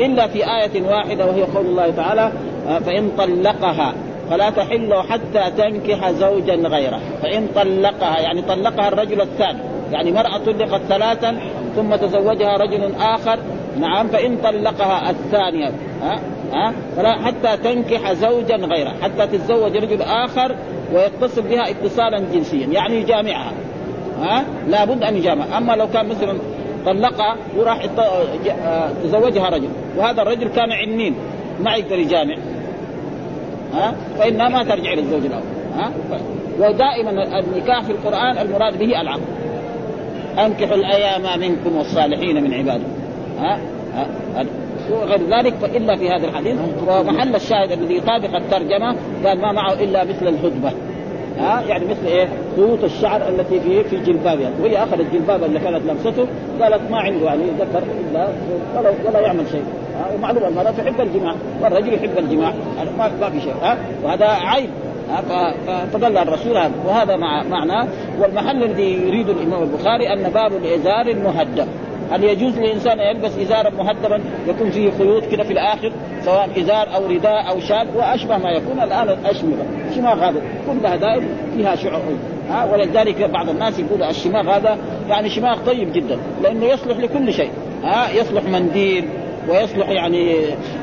إلا 0.00 0.26
في 0.26 0.38
آية 0.38 0.82
واحدة 0.82 1.26
وهي 1.26 1.42
قول 1.42 1.66
الله 1.66 1.90
تعالى 1.90 2.32
فإن 2.86 3.10
طلقها 3.18 3.94
فلا 4.30 4.50
تحل 4.50 4.94
حتى 5.10 5.50
تنكح 5.56 6.10
زوجا 6.10 6.54
غيره. 6.54 7.00
فإن 7.22 7.48
طلقها 7.54 8.20
يعني 8.20 8.42
طلقها 8.42 8.88
الرجل 8.88 9.20
الثاني 9.20 9.58
يعني 9.92 10.12
مرأة 10.12 10.38
طلقت 10.38 10.80
ثلاثا 10.88 11.36
ثم 11.76 11.96
تزوجها 11.96 12.56
رجل 12.56 12.94
آخر 13.00 13.38
نعم 13.80 14.08
فإن 14.08 14.36
طلقها 14.36 15.10
الثانية 15.10 15.70
ها 16.02 16.20
ها 16.52 16.72
فلا 16.96 17.12
حتى 17.12 17.56
تنكح 17.56 18.12
زوجا 18.12 18.56
غيره 18.56 18.92
حتى 19.02 19.26
تتزوج 19.26 19.76
رجل 19.76 20.02
آخر 20.02 20.56
ويتصل 20.94 21.42
بها 21.42 21.70
اتصالا 21.70 22.18
جنسيا 22.32 22.66
يعني 22.66 22.96
يجامعها 22.96 23.52
ها 24.20 24.44
لابد 24.68 25.02
أن 25.02 25.16
يجامع. 25.16 25.58
أما 25.58 25.72
لو 25.72 25.88
كان 25.88 26.08
مثلا 26.08 26.38
طلقها 26.86 27.36
وراح 27.56 27.86
تزوجها 29.04 29.48
رجل. 29.48 29.68
وهذا 29.96 30.22
الرجل 30.22 30.48
كان 30.48 30.72
عنين 30.72 31.14
ما 31.60 31.74
يقدر 31.74 31.98
يجامع. 31.98 32.34
ها؟ 33.74 33.94
فإنها 34.18 34.48
ما 34.48 34.62
ترجع 34.62 34.92
إلى 34.92 35.00
الزوج 35.00 35.26
الأول. 35.26 35.42
ها؟ 35.76 35.90
ودائما 36.58 37.38
النكاح 37.38 37.82
في 37.82 37.92
القرآن 37.92 38.38
المراد 38.38 38.78
به 38.78 39.00
العقد 39.00 39.22
أنكحوا 40.38 40.76
الأيام 40.76 41.40
منكم 41.40 41.76
والصالحين 41.76 42.44
من 42.44 42.54
عبادكم 42.54 42.90
ها, 43.40 43.58
ها؟ 43.94 44.06
وغير 44.90 45.20
ذلك 45.30 45.54
فإلا 45.54 45.96
في 45.96 46.08
هذا 46.08 46.26
الحديث. 46.26 46.56
ومحل 46.88 47.34
الشاهد 47.34 47.72
الذي 47.72 47.96
يطابق 47.96 48.36
الترجمة 48.36 48.96
قال 49.24 49.40
ما 49.40 49.52
معه 49.52 49.72
إلا 49.72 50.04
مثل 50.04 50.28
الهدبة 50.28 50.72
ها 51.38 51.62
يعني 51.68 51.84
مثل 51.84 52.06
إيه؟ 52.06 52.28
خيوط 52.56 52.84
الشعر 52.84 53.28
التي 53.28 53.60
في 53.60 53.84
في 53.84 53.96
جلبابها. 53.96 54.50
وهي 54.62 54.82
أخذت 54.82 55.12
جلباب 55.12 55.44
اللي 55.44 55.58
كانت 55.58 55.80
لمسته 55.86 56.26
قالت 56.60 56.90
ما 56.90 56.98
عنده 56.98 57.26
يعني 57.26 57.42
ذكر 57.60 57.82
إلا 58.10 58.28
ولا 58.76 58.90
ولا 59.04 59.20
يعمل 59.20 59.44
شيء. 59.52 59.64
ومعلوم 60.14 60.44
المراه 60.44 60.70
تحب 60.70 61.00
الجماع. 61.00 61.34
والرجل 61.62 61.94
يحب 61.94 62.18
الجماع. 62.18 62.52
ما 62.98 63.30
في 63.30 63.40
شيء. 63.40 63.54
ها 63.62 63.76
وهذا 64.04 64.26
عيب. 64.26 64.70
فدل 65.92 66.18
الرسول 66.18 66.56
هذا. 66.56 66.72
وهذا 66.86 67.16
مع 67.16 67.42
معناه. 67.42 67.88
والمحل 68.20 68.62
الذي 68.62 69.06
يريد 69.06 69.28
الإمام 69.28 69.62
البخاري 69.62 70.12
أن 70.12 70.22
باب 70.22 70.52
الإزار 70.52 71.06
المهدب 71.06 71.66
هل 72.10 72.24
يجوز 72.24 72.58
للانسان 72.58 73.00
أن 73.00 73.16
يلبس 73.16 73.38
إزارا 73.38 73.70
مهدبا 73.70 74.20
يكون 74.48 74.70
فيه 74.70 74.90
خيوط 74.98 75.24
كده 75.24 75.44
في 75.44 75.52
الآخر 75.52 75.92
سواء 76.24 76.48
إزار 76.58 76.94
أو 76.94 77.06
رداء 77.06 77.50
أو 77.50 77.60
شال 77.60 77.88
وأشبه 77.96 78.38
ما 78.38 78.50
يكون 78.50 78.82
الآن 78.82 79.08
الأشمغة. 79.08 79.66
شماغ 79.94 80.28
هذا 80.28 80.42
كلها 80.66 80.96
دائما 80.96 81.28
فيها 81.56 81.76
شعور 81.76 82.16
ها 82.50 82.72
ولذلك 82.72 83.22
بعض 83.22 83.48
الناس 83.48 83.78
يقول 83.78 84.02
الشماغ 84.02 84.56
هذا 84.56 84.78
يعني 85.08 85.30
شماغ 85.30 85.58
طيب 85.66 85.92
جدا 85.92 86.18
لأنه 86.42 86.66
يصلح 86.66 86.96
لكل 86.98 87.32
شيء. 87.32 87.50
ها 87.84 88.10
يصلح 88.10 88.44
منديل 88.44 89.04
ويصلح 89.48 89.88
يعني 89.88 90.36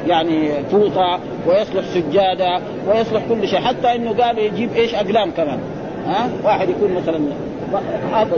يعني 0.07 0.49
فوطة 0.71 1.19
ويصلح 1.47 1.83
سجادة 1.85 2.61
ويصلح 2.87 3.21
كل 3.29 3.47
شيء. 3.47 3.59
حتى 3.59 3.95
إنه 3.95 4.13
قال 4.23 4.39
يجيب 4.39 4.73
إيش 4.75 4.95
أقلام 4.95 5.31
كمان. 5.31 5.59
ها 6.07 6.29
واحد 6.43 6.69
يكون 6.69 6.93
مثلا 6.93 7.19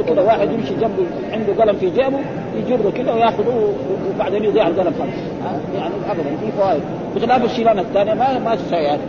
كذا 0.07 0.21
واحد 0.21 0.51
يمشي 0.51 0.73
جنبه 0.73 1.05
عنده 1.33 1.63
قلم 1.63 1.75
في 1.75 1.89
جيبه 1.89 2.19
يجره 2.57 2.91
كذا 2.98 3.13
وياخذه 3.13 3.74
وبعدين 4.15 4.43
يضيع 4.43 4.67
القلم 4.67 4.93
خلاص. 4.93 5.53
يعني 5.75 5.93
ابدا 6.10 6.24
في 6.24 6.51
فوائد. 6.57 6.81
بخلاف 7.15 7.45
الشيلان 7.45 7.79
الثانية 7.79 8.13
ما 8.13 8.39
ما 8.39 8.55
تسوي 8.55 8.88
هذا 8.88 9.00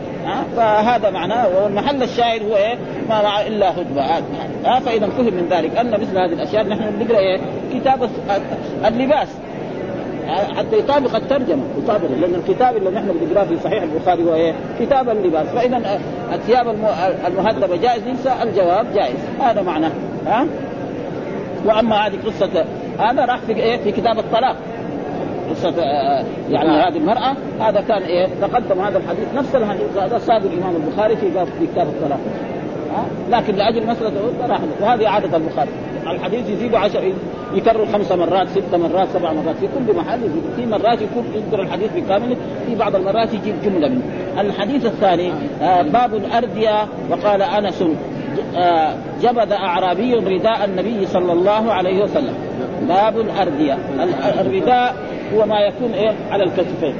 فهذا 0.57 1.11
معناه 1.11 1.49
والمحل 1.49 2.03
الشاهد 2.03 2.43
هو 2.43 2.57
إيه؟ 2.57 2.75
ما 3.09 3.23
مع 3.23 3.41
إلا 3.41 3.81
هدبه 3.81 4.03
ها؟ 4.65 4.81
فإذا 4.81 5.07
فهم 5.07 5.25
من 5.35 5.47
ذلك 5.51 5.77
أن 5.77 5.91
مثل 5.91 6.19
هذه 6.19 6.33
الأشياء 6.33 6.67
نحن 6.67 6.91
بنقرا 6.99 7.19
إيه؟ 7.19 7.41
كتاب 7.75 8.11
اللباس. 8.87 9.29
حتى 10.29 10.79
يطابق 10.79 11.17
الترجمة. 11.17 11.63
يطابق 11.79 12.09
لأن 12.21 12.35
الكتاب 12.35 12.77
اللي 12.77 12.91
نحن 12.91 13.13
بنقرأه 13.21 13.45
في 13.45 13.57
صحيح 13.57 13.83
البخاري 13.83 14.23
هو 14.23 14.35
إيه؟ 14.35 14.55
كتاب 14.81 15.09
اللباس. 15.09 15.47
فإذا 15.47 16.01
الثياب 16.35 16.75
المهذبة 17.27 17.77
جائز 17.77 18.03
ننسى 18.09 18.33
الجواب 18.43 18.87
جائز. 18.95 19.17
هذا 19.41 19.63
معناه. 19.63 19.91
ها؟ 20.27 20.47
وأما 21.67 22.07
هذه 22.07 22.19
قصة 22.27 22.65
هذا 22.99 23.25
راح 23.25 23.39
في 23.39 23.53
إيه؟ 23.53 23.77
في 23.77 23.93
كتاب 23.93 24.19
الطلاق. 24.19 24.57
قصة 25.51 25.83
يعني 26.51 26.71
آه. 26.71 26.89
هذه 26.89 26.97
المرأة 26.97 27.37
هذا 27.61 27.81
كان 27.81 28.03
إيه؟ 28.03 28.29
تقدم 28.43 28.81
هذا 28.81 28.99
الحديث 28.99 29.35
نفس 29.37 29.55
الحديث 29.55 29.97
هذا 29.99 30.19
صاد 30.19 30.45
الإمام 30.45 30.77
البخاري 30.77 31.17
في 31.17 31.31
في 31.31 31.67
كتاب 31.73 31.87
الطلاق. 31.87 32.21
لكن 33.31 33.55
لأجل 33.55 33.87
مسألة 33.87 34.13
راح 34.49 34.61
وهذه 34.81 35.09
عادة 35.09 35.37
البخاري. 35.37 35.71
الحديث 36.07 36.51
يزيد 36.51 36.75
عشر 36.75 37.13
يكرر 37.55 37.87
خمس 37.93 38.13
مرات 38.13 38.49
ست 38.49 38.75
مرات 38.75 39.09
سبع 39.09 39.33
مرات 39.33 39.57
في 39.57 39.67
كل 39.67 39.97
محل 39.97 40.19
يزيد. 40.19 40.43
في 40.57 40.67
مرات 40.67 41.03
يكون 41.03 41.25
يذكر 41.35 41.63
الحديث 41.63 41.91
بكامله 41.97 42.37
في 42.67 42.75
بعض 42.75 42.97
المرات 42.97 43.35
يجيب 43.35 43.55
جمله 43.65 43.89
منه. 43.89 44.03
الحديث 44.41 44.87
الثاني 44.87 45.33
آه 45.63 45.83
باب 45.83 46.15
الأردية 46.15 46.87
وقال 47.11 47.43
أنس 47.43 47.85
آه 48.57 48.95
جبذ 49.23 49.53
أعرابي 49.53 50.15
رداء 50.15 50.65
النبي 50.65 51.07
صلى 51.07 51.33
الله 51.33 51.73
عليه 51.73 52.03
وسلم. 52.03 52.35
باب 52.89 53.21
الأردية. 53.21 53.79
الرداء 54.41 54.95
هو 55.35 55.47
ما 55.47 55.61
يكون 55.61 55.93
إيه؟ 55.93 56.13
على 56.31 56.45
الكتفين. 56.45 56.95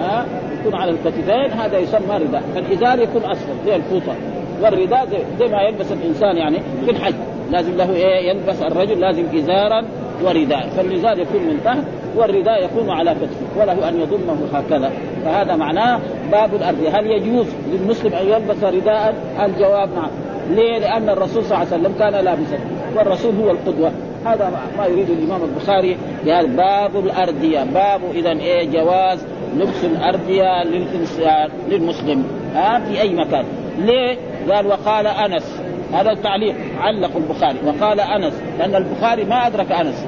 ها؟ 0.00 0.26
يكون 0.60 0.80
على 0.80 0.90
الكتفين 0.90 1.50
هذا 1.50 1.78
يسمى 1.78 2.16
رداء 2.16 2.42
فالإزار 2.54 2.98
يكون 2.98 3.24
اسفل 3.24 3.54
زي 3.66 3.76
الفوطة. 3.76 4.14
والرداء 4.62 5.06
زي, 5.06 5.18
زي 5.38 5.52
ما 5.52 5.62
يلبس 5.62 5.92
الإنسان 5.92 6.36
يعني 6.36 6.58
في 6.84 6.90
الحج. 6.90 7.14
لازم 7.50 7.76
له 7.76 7.94
إيه؟ 7.94 8.30
يلبس 8.30 8.62
الرجل 8.62 9.00
لازم 9.00 9.24
إزارا 9.34 9.84
ورداء 10.24 10.68
فالإزار 10.76 11.18
يكون 11.18 11.42
من 11.42 11.60
تحت 11.64 11.82
والرداء 12.16 12.64
يكون 12.64 12.90
على 12.90 13.10
كتفه 13.14 13.60
وله 13.60 13.88
أن 13.88 14.00
يضمه 14.00 14.36
هكذا. 14.54 14.90
فهذا 15.24 15.56
معناه 15.56 16.00
باب 16.32 16.54
الأرض 16.54 16.78
هل 16.92 17.06
يجوز 17.06 17.46
للمسلم 17.72 18.12
أن 18.14 18.26
يلبس 18.26 18.64
رداء 18.64 19.14
الجواب 19.44 19.88
نعم. 19.94 20.10
ليه؟ 20.50 20.78
لأن 20.78 21.08
الرسول 21.08 21.44
صلى 21.44 21.56
الله 21.62 21.72
عليه 21.72 21.82
وسلم 21.82 21.94
كان 21.98 22.24
لابسا 22.24 22.58
والرسول 22.96 23.34
هو 23.34 23.50
القدوة. 23.50 23.92
هذا 24.26 24.52
ما 24.78 24.86
يريد 24.86 25.10
الإمام 25.10 25.42
البخاري 25.42 25.96
بهذا. 26.24 26.46
باب 26.46 26.96
الأردية. 26.96 27.64
باب 27.64 28.00
اذا 28.14 28.30
إيه 28.30 28.70
جواز 28.70 29.26
لبس 29.56 29.84
الأردية 29.84 30.64
للانسان 30.64 31.50
للمسلم. 31.68 32.24
ها 32.54 32.78
في 32.78 33.00
أي 33.00 33.14
مكان. 33.14 33.44
ليه؟ 33.78 34.16
قال 34.50 34.66
وقال 34.66 35.06
أنس. 35.06 35.60
هذا 35.92 36.10
التعليق 36.10 36.54
علق 36.80 37.16
البخاري. 37.16 37.58
وقال 37.66 38.00
أنس. 38.00 38.34
لأن 38.58 38.74
البخاري 38.74 39.24
ما 39.24 39.46
أدرك 39.46 39.72
أنس. 39.72 40.06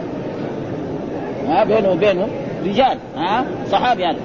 ها 1.49 1.65
بينه 1.65 1.91
وبينه 1.91 2.29
رجال. 2.67 2.99
ها 3.17 3.45
صحابي 3.67 4.03
يعني 4.03 4.19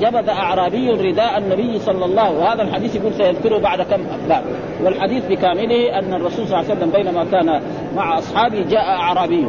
جبذ 0.00 0.28
أعرابي 0.28 0.90
رداء 0.90 1.38
النبي 1.38 1.78
صلى 1.78 2.04
الله 2.04 2.32
وهذا 2.32 2.62
الحديث 2.62 2.96
يقول 2.96 3.14
سيذكره 3.14 3.58
بعد 3.58 3.82
كم 3.82 4.04
باب 4.28 4.42
والحديث 4.84 5.26
بكامله 5.26 5.98
أن 5.98 6.14
الرسول 6.14 6.48
صلى 6.48 6.60
الله 6.60 6.70
عليه 6.70 6.80
وسلم 6.80 6.90
بينما 6.90 7.24
كان 7.24 7.62
مع 7.96 8.18
أصحابه 8.18 8.64
جاء 8.70 8.84
أعرابي. 8.84 9.46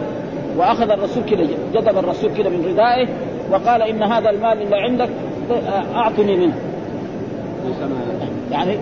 وأخذ 0.58 0.90
الرسول 0.92 1.24
كذا 1.24 1.48
جذب 1.74 1.98
الرسول 1.98 2.32
كذا 2.38 2.50
من 2.50 2.66
ردائه 2.66 3.08
وقال 3.52 3.82
إن 3.82 4.04
هذا 4.04 4.30
المال 4.30 4.62
اللي 4.62 4.76
عندك 4.76 5.10
أعطني 5.96 6.38
منه. 6.38 6.56
يعني 8.52 8.78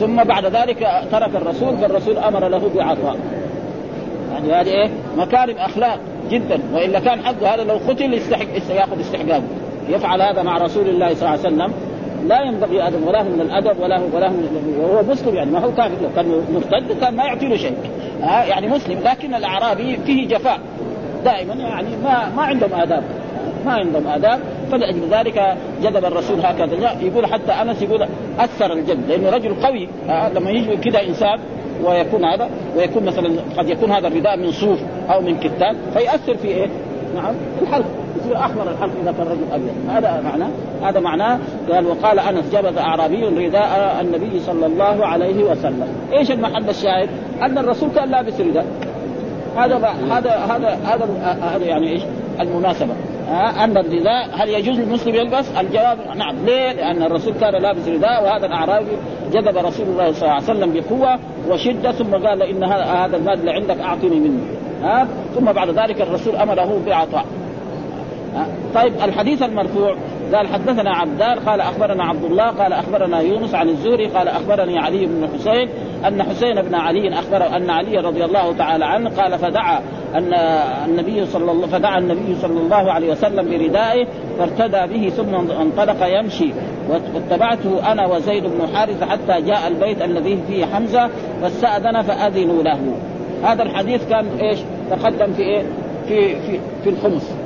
ثم 0.00 0.24
بعد 0.24 0.46
ذلك 0.46 0.88
ترك 1.12 1.36
الرسول 1.36 1.76
فالرسول 1.76 2.18
أمر 2.18 2.48
له 2.48 2.70
بعطاء 2.74 3.16
يعني 4.32 4.52
هذه 4.52 4.68
إيه؟ 4.68 4.90
مكارم 5.16 5.56
أخلاق 5.56 5.98
جدا. 6.30 6.60
وإلا 6.74 7.00
كان 7.00 7.20
حقه 7.20 7.54
هذا 7.54 7.64
لو 7.64 7.74
قتل 7.88 8.14
يستحق 8.14 8.74
ياخذ 8.74 9.00
استحقاقه 9.00 9.42
يفعل 9.88 10.22
هذا 10.22 10.42
مع 10.42 10.58
رسول 10.58 10.88
الله 10.88 11.14
صلى 11.14 11.28
الله 11.28 11.30
عليه 11.30 11.40
وسلم 11.40 11.72
لا 12.28 12.40
ينبغي 12.40 12.86
ادب 12.88 13.06
ولا 13.06 13.22
من 13.22 13.40
الأدب 13.40 13.80
ولا 13.80 13.98
هو 13.98 14.04
ولا 14.14 14.28
من 14.28 14.74
وهو 14.80 15.02
مسلم 15.02 15.34
يعني 15.34 15.50
ما 15.50 15.58
هو 15.58 15.72
كافر. 15.72 15.94
لو 16.02 16.08
كان 16.16 16.44
مرتد 16.54 17.00
كان 17.00 17.16
ما 17.16 17.24
يعطي 17.24 17.46
له 17.46 17.56
شيء. 17.56 17.74
ها 18.22 18.44
يعني 18.44 18.68
مسلم 18.68 18.98
لكن 19.04 19.34
الأعرابي 19.34 19.98
فيه 20.06 20.28
جفاء. 20.28 20.60
دائما 21.24 21.54
يعني 21.54 21.88
ما 22.04 22.32
ما 22.36 22.42
عندهم 22.42 22.74
آداب. 22.74 23.02
ما 23.66 23.72
عندهم 23.72 24.06
آداب. 24.06 24.40
فلأجل 24.72 25.00
ذلك 25.10 25.56
جذب 25.82 26.04
الرسول 26.04 26.40
هكذا. 26.40 26.96
يقول 27.00 27.26
حتى 27.26 27.52
أنس 27.52 27.82
يقول 27.82 28.06
اثر 28.38 28.72
الجذب 28.72 29.08
لأنه 29.08 29.30
رجل 29.30 29.54
قوي. 29.54 29.88
لما 30.34 30.50
يجي 30.50 30.76
كذا 30.76 31.02
إنسان 31.02 31.38
ويكون 31.84 32.24
هذا 32.24 32.48
ويكون 32.76 33.04
مثلا 33.04 33.30
قد 33.58 33.68
يكون 33.68 33.90
هذا 33.90 34.08
الرداء 34.08 34.36
من 34.36 34.52
صوف 34.52 34.78
أو 35.10 35.20
من 35.20 35.36
كتان 35.36 35.76
فيأثر 35.94 36.36
في 36.36 36.48
إيه؟ 36.48 36.68
نعم 37.14 37.34
في 37.58 37.62
الحلق. 37.62 37.84
يصير 38.20 38.36
أحمر 38.36 38.70
الحلق 38.70 38.92
إذا 39.02 39.12
كان 39.12 39.26
رجل 39.26 39.52
أبيض 39.52 39.74
هذا 39.88 40.20
معناه 40.20 40.50
هذا 40.82 41.00
معناه 41.00 41.38
قال 41.70 41.86
وقال 41.86 42.18
أنس 42.18 42.50
جبذ 42.52 42.78
أعرابي 42.78 43.24
رداء 43.24 43.98
النبي 44.00 44.40
صلى 44.40 44.66
الله 44.66 45.06
عليه 45.06 45.44
وسلم 45.44 45.86
إيش 46.12 46.30
المحل 46.30 46.68
الشاهد؟ 46.68 47.08
أن 47.42 47.58
الرسول 47.58 47.90
كان 47.90 48.10
لابس 48.10 48.40
رداء 48.40 48.66
هذا 49.56 49.76
هذا 50.10 50.30
هذا 50.30 50.78
هذا 50.84 51.08
هذا 51.42 51.64
يعني 51.64 51.88
إيش؟ 51.88 52.02
المناسبة 52.40 52.94
ها 53.28 53.64
أن 53.64 53.76
الرداء 53.76 54.28
هل 54.32 54.48
يجوز 54.48 54.80
للمسلم 54.80 55.14
يلبس؟ 55.14 55.50
الجواب 55.60 55.98
نعم، 56.16 56.36
ليه؟ 56.46 56.72
لأن 56.72 57.02
الرسول 57.02 57.34
كان 57.34 57.62
لابس 57.62 57.88
رداء 57.88 58.24
وهذا 58.24 58.46
الأعرابي 58.46 58.96
جذب 59.32 59.56
رسول 59.56 59.86
الله 59.86 60.12
صلى 60.12 60.22
الله 60.22 60.32
عليه 60.32 60.44
وسلم 60.44 60.72
بقوة 60.72 61.18
وشدة 61.48 61.92
ثم 61.92 62.26
قال 62.26 62.42
إن 62.42 62.64
هذا 62.64 63.16
المال 63.16 63.40
اللي 63.40 63.50
عندك 63.50 63.80
أعطني 63.80 64.20
منه 64.20 64.40
ها 64.82 65.08
ثم 65.34 65.44
بعد 65.44 65.70
ذلك 65.70 66.00
الرسول 66.00 66.36
أمره 66.36 66.80
بعطاء 66.86 67.24
طيب 68.74 68.92
الحديث 69.04 69.42
المرفوع 69.42 69.96
قال 70.34 70.46
حدثنا 70.46 70.90
عبدان 70.90 71.38
قال 71.38 71.60
أخبرنا 71.60 72.04
عبد 72.04 72.24
الله 72.24 72.46
قال 72.46 72.72
أخبرنا 72.72 73.20
يونس 73.20 73.54
عن 73.54 73.68
الزهري 73.68 74.06
قال 74.06 74.28
أخبرني 74.28 74.78
علي 74.78 75.06
بن 75.06 75.28
حسين 75.34 75.68
أن 76.08 76.22
حسين 76.22 76.62
بن 76.62 76.74
علي 76.74 77.18
اخبره 77.18 77.56
أن 77.56 77.70
علي 77.70 77.96
رضي 77.96 78.24
الله 78.24 78.52
تعالى 78.52 78.84
عنه 78.84 79.10
قال 79.10 79.38
فدعا 79.38 79.80
أن 80.14 80.34
النبي 80.88 81.26
صلى 81.26 81.52
الله 81.52 81.66
فدعا 81.66 81.98
النبي 81.98 82.34
صلى 82.42 82.60
الله 82.60 82.92
عليه 82.92 83.10
وسلم 83.12 83.50
بردائه 83.50 84.06
فارتدى 84.38 84.94
به 84.94 85.08
ثم 85.08 85.34
انطلق 85.34 86.06
يمشي 86.18 86.52
واتبعته 86.88 87.92
أنا 87.92 88.06
وزيد 88.06 88.44
بن 88.44 88.68
حارثه 88.74 89.06
حتى 89.06 89.42
جاء 89.46 89.68
البيت 89.68 90.02
الذي 90.02 90.38
فيه 90.48 90.64
حمزة 90.64 91.10
فاستأذن 91.42 92.02
فأذنوا 92.02 92.62
له 92.62 92.78
هذا 93.44 93.62
الحديث 93.62 94.08
كان 94.08 94.26
إيش؟ 94.40 94.58
تقدم 94.90 95.32
في 95.32 95.42
إيه؟ 95.42 95.62
في 96.08 96.40
في 96.40 96.60
في 96.84 96.90
الخمس 96.90 97.41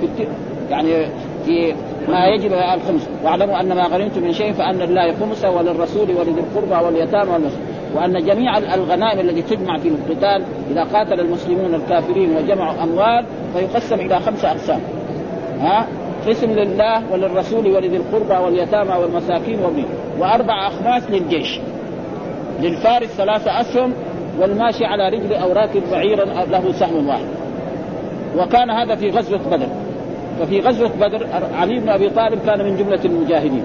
في 0.00 0.26
يعني 0.70 1.06
في 1.46 1.74
ما 2.08 2.26
يجب 2.26 2.52
الخمس. 2.52 3.08
واعلموا 3.24 3.60
أن 3.60 3.72
ما 3.72 3.86
غنمتم 3.86 4.22
من 4.22 4.32
شيء 4.32 4.52
فأن 4.52 4.78
لله 4.78 5.14
خمسه 5.20 5.50
وللرسول 5.50 6.10
ولذي 6.10 6.40
القربى 6.40 6.84
واليتامى 6.84 7.32
والمسلمين 7.32 7.76
وأن 7.94 8.24
جميع 8.24 8.58
الغنائم 8.58 9.20
التي 9.20 9.56
تجمع 9.56 9.78
في 9.78 9.88
القتال 9.88 10.42
إذا 10.70 10.84
قاتل 10.84 11.20
المسلمون 11.20 11.74
الكافرين 11.74 12.36
وجمعوا 12.36 12.82
أموال 12.82 13.24
فيقسم 13.54 14.00
إلى 14.00 14.20
خمسه 14.20 14.50
أقسام. 14.50 14.80
ها؟ 15.60 15.86
قسم 16.28 16.50
لله 16.50 17.12
وللرسول 17.12 17.66
ولذي 17.66 17.96
القربى 17.96 18.44
واليتامى 18.44 18.94
والمساكين 18.94 19.60
وابن 19.60 19.84
وأربع 20.18 20.68
أخماس 20.68 21.10
للجيش. 21.10 21.60
للفارس 22.62 23.08
ثلاثة 23.08 23.60
اسهم 23.60 23.92
والماشي 24.40 24.84
على 24.84 25.08
رجل 25.08 25.34
أو 25.34 25.52
راكب 25.52 25.82
بعيرا 25.92 26.24
له 26.24 26.72
سهم 26.72 27.08
واحد. 27.08 27.26
وكان 28.38 28.70
هذا 28.70 28.94
في 28.94 29.10
غزوة 29.10 29.40
بدر. 29.50 29.68
ففي 30.40 30.60
غزوة 30.60 30.90
بدر 31.00 31.26
علي 31.54 31.80
بن 31.80 31.88
أبي 31.88 32.10
طالب 32.10 32.38
كان 32.46 32.64
من 32.64 32.76
جملة 32.76 33.04
المجاهدين. 33.04 33.64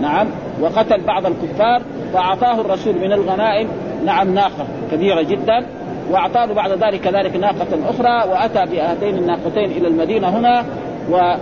نعم. 0.00 0.26
وقتل 0.60 1.00
بعض 1.00 1.26
الكفار 1.26 1.82
فاعطاه 2.12 2.60
الرسول 2.60 2.94
من 2.94 3.12
الغنائم. 3.12 3.68
نعم 4.04 4.34
ناقة 4.34 4.66
كبيرة 4.92 5.22
جدا. 5.22 5.66
وأعطاه 6.10 6.46
بعد 6.46 6.70
ذلك 6.70 7.00
كذلك 7.00 7.36
ناقة 7.36 7.66
أخرى 7.88 8.30
وأتى 8.30 8.72
بهاتين 8.72 9.18
الناقتين 9.18 9.70
إلى 9.70 9.88
المدينة 9.88 10.28
هنا. 10.28 10.64
و 11.10 11.34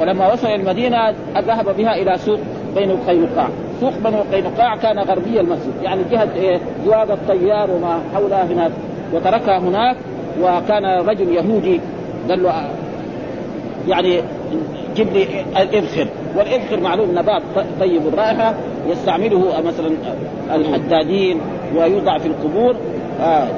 ولما 0.00 0.32
وصل 0.32 0.48
المدينة 0.48 1.10
ذهب 1.38 1.76
بها 1.76 1.96
إلى 1.96 2.18
سوق 2.18 2.38
بين 2.74 2.96
قينقاع. 3.08 3.48
سوق 3.80 3.92
بنو 4.04 4.22
قينقاع 4.32 4.76
كان 4.76 4.98
غربي 4.98 5.40
المسجد. 5.40 5.82
يعني 5.82 6.02
جهة 6.10 6.28
إيه؟ 6.34 6.60
جواد 6.86 7.10
الطيار 7.10 7.70
وما 7.70 8.00
حولها 8.14 8.44
هناك. 8.44 8.70
وتركها 9.12 9.58
هناك. 9.58 9.96
وكان 10.42 10.84
رجل 10.84 11.28
يهودي 11.28 11.80
قال 12.28 12.42
له 12.42 12.52
يعني 13.88 14.22
جيب 14.96 15.12
لي 15.12 15.26
الاذخر 15.56 16.06
والاذخر 16.36 16.80
معلوم 16.80 17.10
نبات 17.18 17.42
طيب 17.80 18.06
الرائحة 18.06 18.54
يستعمله 18.86 19.62
مثلا 19.66 19.90
الحدادين 20.54 21.40
ويوضع 21.76 22.18
في 22.18 22.26
القبور. 22.26 22.76
آه. 23.20 23.48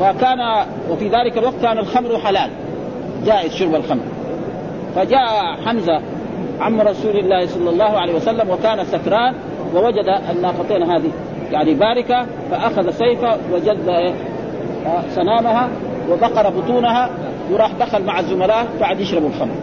فكان 0.00 0.66
وفي 0.90 1.08
ذلك 1.08 1.38
الوقت 1.38 1.54
كان 1.62 1.78
الخمر 1.78 2.18
حلال. 2.18 2.50
جائز 3.26 3.54
شرب 3.54 3.74
الخمر. 3.74 4.02
فجاء 4.96 5.56
حمزة 5.66 6.00
عم 6.60 6.80
رسول 6.80 7.16
الله 7.18 7.46
صلى 7.46 7.70
الله 7.70 7.84
عليه 7.98 8.14
وسلم 8.14 8.50
وكان 8.50 8.84
سكران 8.84 9.34
ووجد 9.74 10.20
الناقتين 10.30 10.82
هذه. 10.82 11.10
يعني 11.52 11.74
باركة 11.74 12.26
فأخذ 12.50 12.90
سيفه 12.90 13.36
وجد 13.52 14.12
سنامها 15.10 15.68
وبقر 16.10 16.50
بطونها 16.50 17.10
وراح 17.52 17.70
دخل 17.80 18.04
مع 18.04 18.20
الزملاء 18.20 18.66
قاعد 18.80 19.00
يشربوا 19.00 19.28
الخمر. 19.28 19.54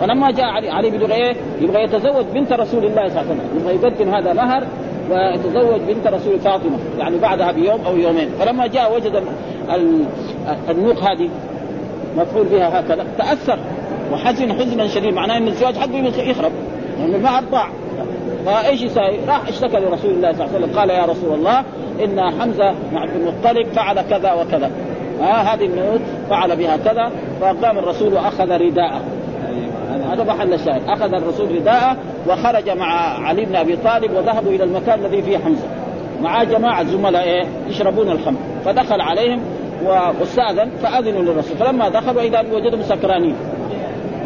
فلما 0.00 0.30
جاء 0.30 0.46
علي 0.46 0.70
علي 0.70 0.90
بن 0.90 1.10
إيه 1.10 1.36
يبغى 1.60 1.82
يتزوج 1.82 2.24
بنت 2.34 2.52
رسول 2.52 2.84
الله 2.84 3.08
صلى 3.08 3.20
الله 3.20 3.30
عليه 3.30 3.30
وسلم. 3.30 3.60
يبغى 3.60 3.74
يقدم 3.74 4.14
هذا 4.14 4.32
مهر 4.32 4.64
ويتزوج 5.10 5.80
بنت 5.80 6.06
رسول 6.06 6.40
فاطمة 6.40 6.78
يعني 6.98 7.18
بعدها 7.18 7.52
بيوم 7.52 7.80
أو 7.86 7.96
يومين. 7.96 8.28
فلما 8.40 8.66
جاء 8.66 8.96
وجد 8.96 9.22
النوق 10.68 10.98
هذه 10.98 11.28
مفعول 12.16 12.46
بها 12.46 12.80
هكذا 12.80 13.06
تأثر. 13.18 13.58
وحزن 14.12 14.52
حزنا 14.52 14.86
شديدا 14.86 15.14
معناه 15.14 15.36
إن 15.36 15.48
الزواج 15.48 15.76
حقه 15.76 16.22
يخرب. 16.22 16.52
لأن 16.98 17.14
المهر 17.14 17.42
ضاع 17.50 17.68
فإيش 18.46 18.82
يسوي؟ 18.82 19.18
راح 19.28 19.48
اشتكى 19.48 19.76
لرسول 19.76 20.10
الله 20.10 20.32
صلى 20.32 20.44
الله 20.44 20.54
عليه 20.54 20.64
وسلم. 20.64 20.78
قال 20.78 20.90
يا 20.90 21.04
رسول 21.04 21.34
الله 21.34 21.64
إن 22.04 22.20
حمزة 22.40 22.74
مع 22.92 23.00
عبد 23.00 23.12
المطلب 23.16 23.66
فعل 23.72 24.02
كذا 24.02 24.32
وكذا. 24.32 24.70
آه 25.20 25.24
هذه 25.24 25.64
النوت 25.64 26.00
فعل 26.30 26.56
بها 26.56 26.76
كذا. 26.76 27.10
فقام 27.40 27.78
الرسول 27.78 28.14
وأخذ 28.14 28.50
رداءه. 28.50 29.00
هذا 30.14 30.24
محل 30.24 30.52
الشاهد 30.52 30.82
أخذ 30.88 31.14
الرسول 31.14 31.54
رداءه 31.54 31.96
وخرج 32.28 32.70
مع 32.70 33.18
علي 33.28 33.44
بن 33.44 33.56
أبي 33.56 33.76
طالب 33.76 34.12
وذهبوا 34.16 34.52
إلى 34.52 34.64
المكان 34.64 35.04
الذي 35.04 35.22
فيه 35.22 35.38
حمزة. 35.38 35.66
مع 36.22 36.42
جماعة 36.42 36.84
زملاء 36.84 37.22
إيه 37.22 37.46
يشربون 37.68 38.10
الخمر. 38.10 38.38
فدخل 38.64 39.00
عليهم 39.00 39.40
وأستأذن 39.84 40.70
فأذنوا 40.82 41.22
للرسول. 41.22 41.56
فلما 41.56 41.88
دخلوا 41.88 42.22
إذا 42.22 42.40
وجدهم 42.40 42.82
سكرانين. 42.82 43.36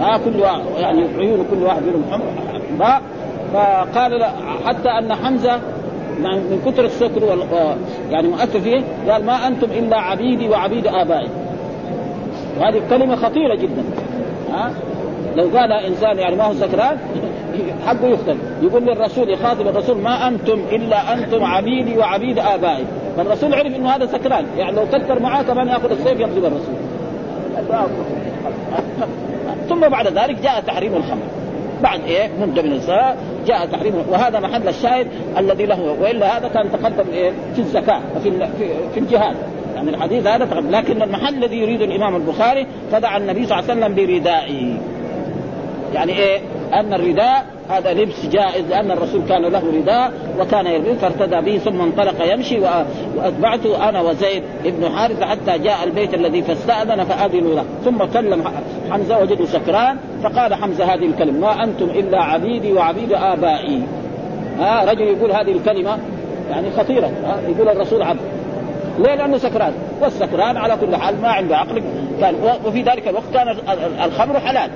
ها 0.01 0.14
آه 0.14 0.18
كل 0.18 0.40
واحد 0.40 0.61
يعني 0.79 1.05
عيون 1.18 1.46
كل 1.51 1.62
واحد 1.62 1.83
منهم 1.83 2.05
حمر. 2.11 3.01
فقال 3.53 4.24
حتى 4.66 4.88
أن 4.88 5.14
حمزة 5.14 5.59
من 6.20 6.62
كثر 6.66 6.85
السكر. 6.85 7.38
يعني 8.11 8.29
مؤثر 8.29 8.61
فيه 8.61 8.83
قال 9.11 9.24
ما 9.27 9.46
أنتم 9.46 9.66
إلا 9.70 9.96
عبيدي 9.96 10.48
وعبيد 10.48 10.87
آبائي. 10.87 11.29
وهذه 12.61 12.83
كلمة 12.90 13.16
خطيرة 13.16 13.55
جدا. 13.55 13.85
ها؟ 14.53 14.70
لو 15.38 15.59
قال 15.59 15.72
إنسان 15.72 16.18
يعني 16.18 16.37
ما 16.37 16.44
هو 16.44 16.55
سكران 16.55 16.98
حقه 17.87 18.07
يقتل 18.07 18.37
يقول 18.62 18.83
للرسول 18.83 19.31
يخاطب 19.31 19.68
الرسول 19.68 19.98
ما 19.98 20.29
أنتم 20.29 20.61
إلا 20.72 21.14
أنتم 21.14 21.44
عبيدي 21.44 21.98
وعبيد 21.98 22.38
آبائي. 22.38 22.85
فالرسول 23.16 23.55
عرف 23.55 23.77
إنه 23.77 23.90
هذا 23.90 24.07
سكران. 24.07 24.44
يعني 24.59 24.77
لو 24.77 24.87
كثر 24.87 25.20
معاه 25.20 25.42
كمان 25.42 25.68
يأخذ 25.68 25.90
السيف 25.90 26.20
يضرب 26.20 26.44
الرسول 26.44 26.74
ثم 29.68 29.81
بعد 29.81 30.07
ذلك 30.07 30.40
جاء 30.42 30.61
تحريم 30.61 30.96
الخمر. 30.96 31.22
بعد 31.83 32.01
إيه؟ 32.01 32.31
مده 32.40 32.62
من 32.62 32.72
الصلاه 32.72 33.16
جاء 33.46 33.66
تحريم 33.66 33.94
وهذا 34.09 34.40
محل 34.40 34.68
الشاهد 34.68 35.07
الذي 35.38 35.66
له 35.66 35.96
وإلا 36.01 36.38
هذا 36.38 36.48
كان 36.48 36.72
تقدم 36.72 37.11
إيه؟ 37.12 37.33
في 37.55 37.59
الزكاة 37.59 38.01
وفي 38.16 38.31
في, 38.31 38.68
في 38.94 39.01
الجهاد. 39.01 39.37
يعني 39.74 39.90
الحديث 39.90 40.27
هذا 40.27 40.44
تقدم. 40.44 40.70
لكن 40.70 41.03
المحل 41.03 41.35
الذي 41.35 41.57
يريد 41.57 41.83
الإمام 41.83 42.16
البخاري 42.16 42.66
فدعا 42.92 43.18
النبي 43.18 43.46
صلى 43.46 43.59
الله 43.59 43.70
عليه 43.70 43.81
وسلم 43.81 43.94
بردائه. 43.94 44.77
يعني 45.94 46.12
إيه؟ 46.12 46.40
أن 46.74 46.94
الرداء 46.94 47.46
هذا 47.68 47.92
لبس 47.92 48.27
جائز 48.27 48.64
لأن 48.70 48.90
الرسول 48.90 49.22
كان 49.29 49.42
له 49.42 49.62
رداء 49.74 50.12
وكان 50.40 50.66
يلبس 50.66 50.98
فارتدى 51.01 51.40
به 51.40 51.59
ثم 51.59 51.81
انطلق 51.81 52.33
يمشي 52.33 52.61
واتبعته 53.16 53.88
أنا 53.88 54.01
وزيد 54.01 54.42
بن 54.64 54.88
حارثة 54.96 55.27
حتى 55.27 55.59
جاء 55.59 55.85
البيت 55.85 56.14
الذي 56.14 56.42
فاستأذن 56.42 57.05
فأذنوا 57.05 57.55
له. 57.55 57.64
ثم 57.85 58.05
كلم 58.05 58.44
حمزة 58.90 59.22
وجده 59.22 59.46
سكران 59.46 59.96
فقال 60.22 60.55
حمزة 60.55 60.85
هذه 60.85 61.07
الكلمة 61.07 61.40
ما 61.40 61.64
أنتم 61.64 61.90
إلا 61.90 62.22
عبيدي 62.22 62.72
وعبيد 62.72 63.12
آبائي. 63.12 63.83
ها 64.59 64.85
رجل 64.85 65.03
يقول 65.03 65.33
هذه 65.33 65.53
الكلمة 65.53 65.98
يعني 66.51 66.70
خطيرة 66.70 67.07
ها 67.07 67.40
يقول 67.48 67.68
الرسول 67.68 68.03
عبد. 68.03 68.20
ليه؟ 68.98 69.14
لأنه 69.14 69.38
سكران. 69.38 69.72
والسكران 70.01 70.57
على 70.57 70.77
كل 70.77 70.96
حال 70.96 71.20
ما 71.22 71.29
عنده 71.29 71.57
عقل 71.57 71.83
كان 72.20 72.35
وفي 72.66 72.83
ذلك 72.83 73.09
الوقت 73.09 73.35
كان 73.35 73.57
الخمر 74.05 74.40
حلال. 74.40 74.70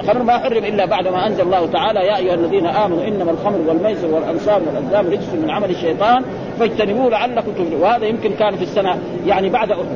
الخمر 0.00 0.22
ما 0.22 0.38
حرم 0.38 0.64
إلا 0.64 0.84
بعد 0.84 1.08
ما 1.08 1.26
أنزل 1.26 1.42
الله 1.42 1.66
تعالى 1.66 2.00
يا 2.00 2.16
أيها 2.16 2.34
الذين 2.34 2.66
آمنوا 2.66 3.04
إنما 3.04 3.30
الخمر 3.30 3.58
والميسر 3.68 4.06
والأنصاب 4.06 4.62
والأزلام 4.66 5.06
رجس 5.06 5.28
من 5.42 5.50
عمل 5.50 5.70
الشيطان 5.70 6.24
فاجتنبوه 6.58 7.10
لعلكم 7.10 7.52
تفلحون. 7.52 7.80
وهذا 7.80 8.06
يمكن 8.06 8.30
كان 8.32 8.56
في 8.56 8.62
السنة 8.62 8.98
يعني 9.26 9.48
بعد 9.48 9.70
أحد 9.70 9.86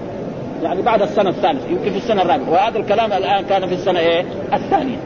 يعني 0.62 0.82
بعد 0.82 1.02
السنة 1.02 1.30
الثالثة 1.30 1.68
يمكن 1.70 1.90
في 1.90 1.96
السنة 1.96 2.22
الرابعة. 2.22 2.50
وهذا 2.50 2.78
الكلام 2.78 3.12
الآن 3.12 3.44
كان 3.44 3.66
في 3.66 3.74
السنة 3.74 3.98
إيه؟ 3.98 4.24
الثانية. 4.52 4.96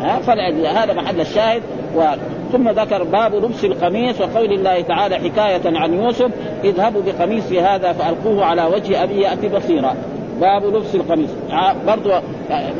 ها؟ 0.00 0.18
فهذا 0.18 0.92
محل 0.92 1.20
الشاهد. 1.20 1.62
و... 1.96 2.02
ثم 2.52 2.68
ذكر 2.68 3.02
باب 3.02 3.34
لبس 3.34 3.64
القميص 3.64 4.20
وقول 4.20 4.52
الله 4.52 4.80
تعالى 4.80 5.14
حكاية 5.14 5.78
عن 5.78 5.94
يوسف 5.94 6.30
اذهبوا 6.64 7.02
بقميصي 7.02 7.60
هذا 7.60 7.92
فألقوه 7.92 8.44
على 8.44 8.64
وجه 8.64 9.02
أبي 9.02 9.20
يأتي 9.20 9.48
بصيرا. 9.48 9.94
باب 10.40 10.64
لبس 10.64 10.94
القميص. 10.94 11.30
برضو 11.86 12.10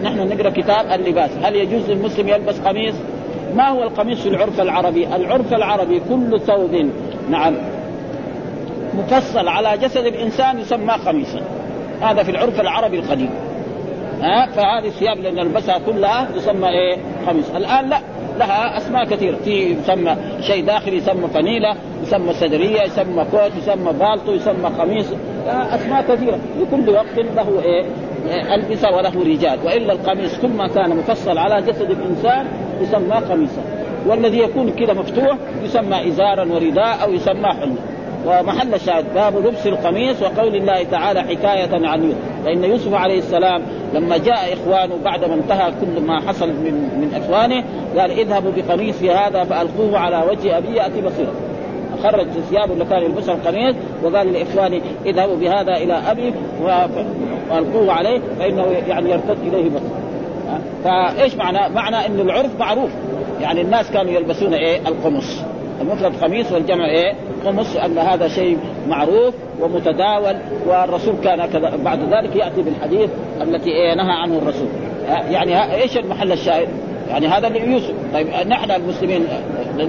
نحن 0.02 0.28
نقرأ 0.28 0.50
كتاب 0.50 1.00
اللباس. 1.00 1.30
هل 1.42 1.56
يجوز 1.56 1.90
للمسلم 1.90 2.28
يلبس 2.28 2.60
قميص؟ 2.60 2.94
ما 3.54 3.68
هو 3.68 3.82
القميص 3.82 4.20
في 4.20 4.28
العرف 4.28 4.60
العربي؟ 4.60 5.06
العرف 5.06 5.54
العربي 5.54 6.00
كل 6.08 6.40
ثوب 6.40 6.90
نعم 7.30 7.54
مفصل 8.94 9.48
على 9.48 9.78
جسد 9.78 10.06
الإنسان 10.06 10.58
يسمى 10.58 10.92
قميصا. 10.92 11.40
هذا 12.00 12.22
في 12.22 12.30
العرف 12.30 12.60
العربي 12.60 12.98
القديم. 12.98 13.30
ها 14.20 14.46
فهذه 14.46 14.86
الثياب 14.86 15.16
اللي 15.16 15.30
نلبسها 15.30 15.78
كلها 15.78 16.28
تسمى 16.36 16.68
إيه؟ 16.68 16.96
قميص. 17.26 17.50
الآن 17.56 17.88
لا. 17.88 17.98
لها 18.38 18.76
أسماء 18.76 19.04
كثيرة. 19.04 19.36
في 19.36 19.50
يسمى 19.50 20.16
شيء 20.40 20.64
داخلي 20.64 20.96
يسمى 20.96 21.28
فنيله 21.28 21.76
يسمى 22.02 22.32
صدرية 22.32 22.82
يسمى 22.82 23.24
كوت 23.30 23.52
يسمى 23.58 23.92
بالطو 23.92 24.32
يسمى 24.32 24.68
قميص. 24.78 25.06
أسماء 25.46 26.02
كثيرة. 26.02 26.38
في 26.58 26.76
كل 26.76 26.90
وقت 26.90 27.18
له 27.36 27.62
إيه؟ 27.64 27.84
ألبسة 28.54 28.96
وله 28.96 29.22
رجال. 29.22 29.58
وإلا 29.64 29.92
القميص 29.92 30.38
كل 30.38 30.48
ما 30.48 30.68
كان 30.68 30.96
مفصل 30.96 31.38
على 31.38 31.62
جسد 31.62 31.90
الإنسان 31.90 32.46
يسمى 32.80 33.16
قميصا. 33.16 33.62
والذي 34.06 34.38
يكون 34.38 34.70
كذا 34.70 34.92
مفتوح 34.92 35.36
يسمى 35.64 36.08
إزارا 36.08 36.44
ورداء 36.52 37.04
أو 37.04 37.12
يسمى 37.12 37.48
حله 37.48 37.76
ومحل 38.26 38.74
الشاهد 38.74 39.04
باب 39.14 39.46
لبس 39.46 39.66
القميص 39.66 40.22
وقول 40.22 40.56
الله 40.56 40.82
تعالى 40.82 41.20
حكاية 41.20 41.86
عن 41.86 42.04
يوسف 42.04 42.18
فإن 42.44 42.64
يوسف 42.64 42.94
عليه 42.94 43.18
السلام 43.18 43.62
لما 43.94 44.16
جاء 44.16 44.52
إخوانه 44.52 44.94
بعد 45.04 45.24
ما 45.24 45.34
انتهى 45.34 45.72
كل 45.80 46.00
ما 46.00 46.20
حصل 46.20 46.48
من, 46.48 46.72
من 46.72 47.22
إخوانه 47.22 47.64
قال 47.98 48.10
اذهبوا 48.10 48.50
بقميصي 48.56 49.10
هذا 49.10 49.44
فألقوه 49.44 49.98
على 49.98 50.24
وجه 50.30 50.58
أبي 50.58 50.76
يأتي 50.76 51.00
بصيرا 51.00 51.32
خرج 52.02 52.26
ثيابه 52.50 52.72
اللي 52.72 52.84
كان 52.84 53.02
يلبسها 53.02 53.34
القميص 53.34 53.76
وقال 54.02 54.32
لإخوانه 54.32 54.80
اذهبوا 55.06 55.36
بهذا 55.36 55.76
إلى 55.76 55.92
أبي 56.10 56.34
وألقوه 56.62 57.92
عليه 57.92 58.20
فإنه 58.38 58.66
يعني 58.88 59.10
يرتد 59.10 59.38
إليه 59.46 59.70
بصر 59.70 60.08
فإيش 60.84 61.34
معنى؟ 61.34 61.74
معنى 61.74 62.06
إن 62.06 62.20
العرف 62.20 62.60
معروف 62.60 62.90
يعني 63.40 63.60
الناس 63.60 63.90
كانوا 63.90 64.12
يلبسون 64.12 64.54
إيه؟ 64.54 64.88
القمص 64.88 65.42
المفرد 65.80 66.12
قميص 66.22 66.52
والجمع 66.52 66.84
إيه؟ 66.84 67.14
قمص 67.46 67.76
أن 67.76 67.98
هذا 67.98 68.28
شيء 68.28 68.58
معروف 68.88 69.34
ومتداول 69.60 70.36
والرسول 70.66 71.14
كان 71.24 71.46
كذا 71.46 71.76
بعد 71.84 71.98
ذلك 71.98 72.36
يأتي 72.36 72.62
بالحديث 72.62 73.10
التي 73.42 73.70
نهى 73.96 74.12
عنه 74.12 74.38
الرسول. 74.38 74.68
يعني 75.30 75.74
إيش 75.82 75.96
المحل 75.96 76.32
الشاهد؟ 76.32 76.68
يعني 77.10 77.26
هذا 77.26 77.48
يوسف. 77.48 77.94
طيب 78.14 78.26
نحن 78.46 78.70
المسلمين 78.70 79.26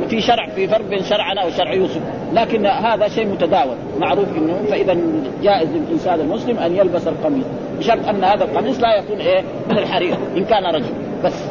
في 0.09 0.21
شرع 0.21 0.47
في 0.55 0.67
فرق 0.67 0.85
بين 0.89 1.03
شرعنا 1.03 1.45
وشرع 1.45 1.73
يوسف. 1.73 2.01
لكن 2.33 2.65
هذا 2.65 3.07
شيء 3.07 3.27
متداول 3.27 3.75
معروف 3.99 4.27
إنه 4.37 4.59
فإذا 4.69 4.97
جائز 5.43 5.69
للإنسان 5.69 6.19
المسلم 6.19 6.57
أن 6.57 6.75
يلبس 6.75 7.07
القميص. 7.07 7.45
بشرط 7.79 8.07
أن 8.07 8.23
هذا 8.23 8.43
القميص 8.43 8.79
لا 8.79 8.95
يكون 8.95 9.17
إيه؟ 9.17 9.43
من 9.69 9.77
الحرير 9.77 10.17
إن 10.37 10.45
كان 10.45 10.75
رجل. 10.75 10.93
بس. 11.23 11.45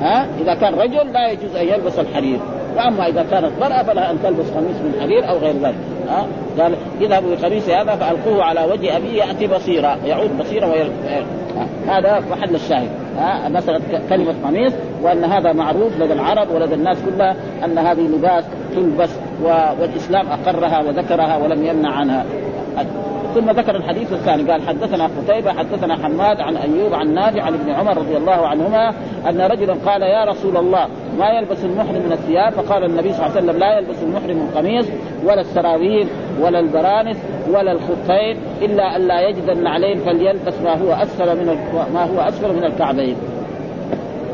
ها؟ 0.00 0.26
إذا 0.40 0.54
كان 0.54 0.74
رجل 0.74 1.12
لا 1.12 1.28
يجوز 1.28 1.56
أن 1.56 1.68
يلبس 1.68 1.98
الحرير. 1.98 2.38
وأما 2.76 3.06
إذا 3.06 3.26
كانت 3.30 3.52
مرأة 3.60 3.82
فلها 3.82 4.10
أن 4.10 4.18
تلبس 4.22 4.50
قميص 4.50 4.76
من 4.76 5.00
حرير 5.00 5.28
أو 5.28 5.38
غير 5.38 5.54
ذلك. 5.54 5.74
ها؟ 6.08 6.26
قال 6.58 6.74
اذهبوا 7.00 7.34
بقميص 7.34 7.68
هذا 7.68 7.96
فألقوه 7.96 8.44
على 8.44 8.64
وجه 8.72 8.96
ابي 8.96 9.16
يأتي 9.16 9.46
بصيرا 9.46 9.96
يعود 10.06 10.38
بصيرا. 10.38 10.68
هذا 11.88 12.22
محل 12.30 12.54
الشاهد. 12.54 12.88
ها؟ 13.18 13.48
مسألة 13.48 13.80
كلمة 14.08 14.34
قميص 14.44 14.72
وأن 15.02 15.24
هذا 15.24 15.52
معروف 15.52 16.00
لدى 16.00 16.12
العرب 16.12 16.50
ولدى 16.54 16.74
الناس 16.74 16.98
كلها 17.02 17.36
أن 17.64 17.78
هذه 17.78 18.00
لباس 18.00 18.44
تلبس 18.74 19.10
والإسلام 19.80 20.26
أقرها 20.26 20.80
وذكرها 20.80 21.36
ولم 21.36 21.66
يمنع 21.66 21.92
عنها. 21.92 22.24
ثم 23.34 23.50
ذكر 23.50 23.76
الحديث 23.76 24.12
الثاني 24.12 24.50
قال 24.50 24.62
حدثنا 24.62 25.06
قتيبة 25.06 25.52
حدثنا 25.52 25.96
حماد 25.96 26.40
عن 26.40 26.56
أيوب 26.56 26.94
عن 26.94 27.14
نافع 27.14 27.42
عن 27.42 27.54
ابن 27.54 27.70
عمر 27.70 27.98
رضي 27.98 28.16
الله 28.16 28.46
عنهما 28.46 28.94
أن 29.28 29.40
رجلا 29.40 29.74
قال 29.86 30.02
يا 30.02 30.24
رسول 30.24 30.56
الله 30.56 30.86
ما 31.18 31.28
يلبس 31.28 31.64
المحرم 31.64 32.02
من 32.06 32.12
الثياب 32.12 32.52
فقال 32.52 32.84
النبي 32.84 33.12
صلى 33.12 33.26
الله 33.26 33.36
عليه 33.36 33.44
وسلم 33.44 33.58
لا 33.58 33.78
يلبس 33.78 34.02
المحرم 34.02 34.48
القميص 34.48 34.86
ولا 35.24 35.40
السراويل 35.40 36.08
ولا 36.40 36.60
البرانس 36.60 37.16
ولا 37.48 37.72
الخفين 37.72 38.36
إلا 38.62 38.96
أن 38.96 39.08
لا 39.08 39.28
يجد 39.28 39.48
النعلين 39.48 39.98
فليلبس 39.98 40.60
ما 40.64 40.78
هو 40.78 40.92
أسفل 40.92 41.36
من 41.36 41.58
ما 41.94 42.04
هو 42.04 42.20
أسفل 42.20 42.56
من 42.56 42.64
الكعبين. 42.64 43.16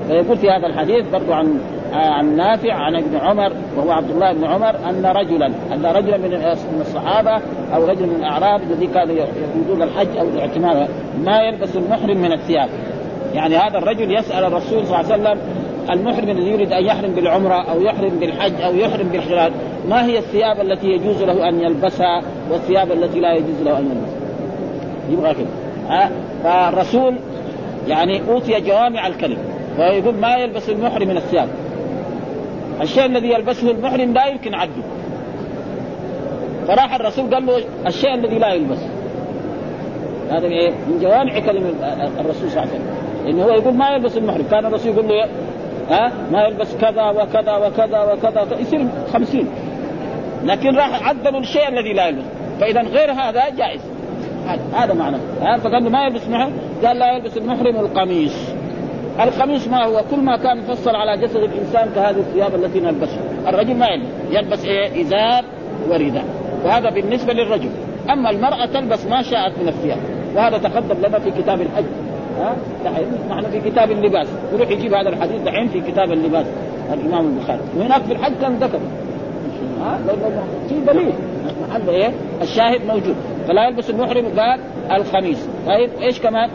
فيقول 0.09 0.37
في 0.37 0.51
هذا 0.51 0.67
الحديث 0.67 1.11
برضو 1.13 1.33
عن 1.33 1.61
عن 1.93 2.37
نافع 2.37 2.75
عن 2.75 2.97
ابن 2.97 3.17
عمر 3.17 3.53
وهو 3.77 3.91
عبد 3.91 4.11
الله 4.11 4.33
بن 4.33 4.45
عمر 4.45 4.77
أن 4.89 5.07
رجلا 5.07 5.47
أن 5.47 5.87
رجلا 5.87 6.17
من 6.17 6.57
الصحابة 6.81 7.41
أو 7.75 7.85
رجل 7.87 8.07
من 8.07 8.17
الأعراب 8.17 8.61
الذي 8.63 8.87
كانوا 8.87 9.15
يريدون 9.15 9.83
الحج 9.83 10.17
أو 10.19 10.29
الاعتمار 10.29 10.89
ما 11.25 11.43
يلبس 11.43 11.77
المحرم 11.77 12.17
من 12.17 12.33
الثياب. 12.33 12.69
يعني 13.35 13.57
هذا 13.57 13.79
الرجل 13.79 14.19
يسأل 14.19 14.45
الرسول 14.45 14.87
صلى 14.87 15.01
الله 15.01 15.13
عليه 15.13 15.23
وسلم 15.23 15.39
المحرم 15.91 16.31
الذي 16.31 16.51
يريد 16.51 16.73
أن 16.73 16.85
يحرم 16.85 17.11
بالعمرة 17.11 17.71
أو 17.71 17.83
يحرم 17.83 18.19
بالحج 18.21 18.61
أو 18.61 18.75
يحرم 18.75 19.09
بالحلال 19.09 19.53
ما 19.89 20.07
هي 20.07 20.19
الثياب 20.19 20.61
التي 20.61 20.87
يجوز 20.87 21.23
له 21.23 21.49
أن 21.49 21.61
يلبسها 21.61 22.23
والثياب 22.51 22.93
التي 22.93 23.21
لا 23.21 23.33
يجوز 23.33 23.63
له 23.65 23.79
أن 23.79 23.85
يلبسها؟ 23.85 24.25
يبغى 25.11 25.35
كده. 25.35 26.11
فالرسول 26.45 27.15
يعني 27.89 28.21
أوتي 28.29 28.61
جوامع 28.61 29.07
الكلم 29.07 29.39
ويقول 29.79 30.15
ما 30.15 30.37
يلبس 30.37 30.71
المحرم 30.71 31.09
من 31.09 31.17
الثياب. 31.17 31.49
الشيء 32.81 33.07
الذي 33.07 33.29
يلبسه 33.29 33.71
المحرم 33.71 34.13
لا 34.13 34.27
يمكن 34.27 34.55
عده 34.55 34.83
فراح 36.67 36.95
الرسول 36.95 37.35
قال 37.35 37.47
له 37.47 37.61
الشيء 37.87 38.15
الذي 38.15 38.39
لا 38.39 38.53
يلبس. 38.53 38.79
هذا 40.31 40.49
من 40.89 40.99
جوامع 41.01 41.39
كلمه 41.39 41.69
الرسول 42.21 42.51
صلى 42.51 42.51
الله 42.51 42.61
عليه 42.61 42.71
وسلم. 42.71 43.29
إنه 43.29 43.45
هو 43.45 43.51
يقول 43.51 43.75
ما 43.75 43.91
يلبس 43.91 44.17
المحرم. 44.17 44.45
كان 44.51 44.67
الرسول 44.67 44.93
يقول 44.93 45.09
له 45.09 45.29
ها؟ 45.91 46.13
ما 46.33 46.43
يلبس 46.43 46.75
كذا 46.75 47.11
وكذا 47.11 47.57
وكذا 47.57 48.13
وكذا. 48.13 48.61
يصير 48.61 48.87
خمسين. 49.13 49.49
لكن 50.45 50.77
راح 50.77 51.09
عدلوا 51.09 51.41
الشيء 51.41 51.69
الذي 51.69 51.93
لا 51.93 52.09
يلبس. 52.09 52.25
فإذا 52.61 52.83
غير 52.83 53.13
هذا 53.13 53.43
جائز. 53.57 53.81
هذا 54.75 54.95
معنى. 54.95 55.17
ها؟ 55.43 55.57
فقال 55.57 55.91
ما 55.93 56.05
يلبس 56.07 56.29
محرم؟ 56.29 56.53
قال 56.85 56.99
لا 56.99 57.13
يلبس 57.13 57.37
المحرم 57.37 57.77
القميص. 57.77 58.35
القميص 59.21 59.69
ما 59.69 59.85
هو؟ 59.85 60.03
كل 60.11 60.21
ما 60.21 60.37
كان 60.37 60.59
مفصل 60.59 60.97
على 60.97 61.23
جسد 61.23 61.37
الإنسان 61.37 61.91
كهذه 61.95 62.19
الثياب 62.19 62.55
التي 62.55 62.81
نلبسها. 62.81 63.21
الرجل 63.49 63.75
ما 63.75 63.87
يلبس. 63.87 64.09
يلبس 64.31 64.65
إيه؟ 64.65 65.03
إزار 65.03 65.45
ورداء 65.89 66.25
وهذا 66.65 66.91
بالنسبة 66.91 67.33
للرجل. 67.33 67.71
أما 68.11 68.31
المرأة 68.31 68.67
تلبس 68.67 69.07
ما 69.07 69.23
شاءت 69.23 69.59
من 69.59 69.69
الثياب. 69.69 69.99
وهذا 70.37 70.59
تقدم 70.59 71.07
لنا 71.07 71.19
في 71.19 71.31
كتاب 71.31 71.61
الحج. 71.61 71.85
ها؟ 72.41 72.57
دحين 72.85 73.07
نحن 73.31 73.51
في 73.51 73.71
كتاب 73.71 73.91
اللباس. 73.91 74.29
يروح 74.55 74.71
يجيب 74.71 74.95
هذا 74.95 75.09
الحديث 75.09 75.43
دحين 75.43 75.69
في 75.69 75.81
كتاب 75.81 76.13
اللباس. 76.13 76.47
الإمام 76.93 77.27
البخاري. 77.27 77.61
وهناك 77.77 78.03
في 78.03 78.13
الحج 78.13 78.33
كان 78.41 78.55
ذكر. 78.55 78.79
في 80.69 80.81
دليل. 80.81 81.13
محل 81.69 81.89
إيه؟ 81.89 82.11
الشاهد 82.43 82.85
موجود. 82.87 83.17
فلا 83.49 83.69
يلبس 83.69 83.91
المحرم 83.91 84.27
قال 84.39 84.61
الخميس. 84.93 85.49
طيب 85.67 85.91
إيش 86.03 86.21
كمان؟ 86.21 86.51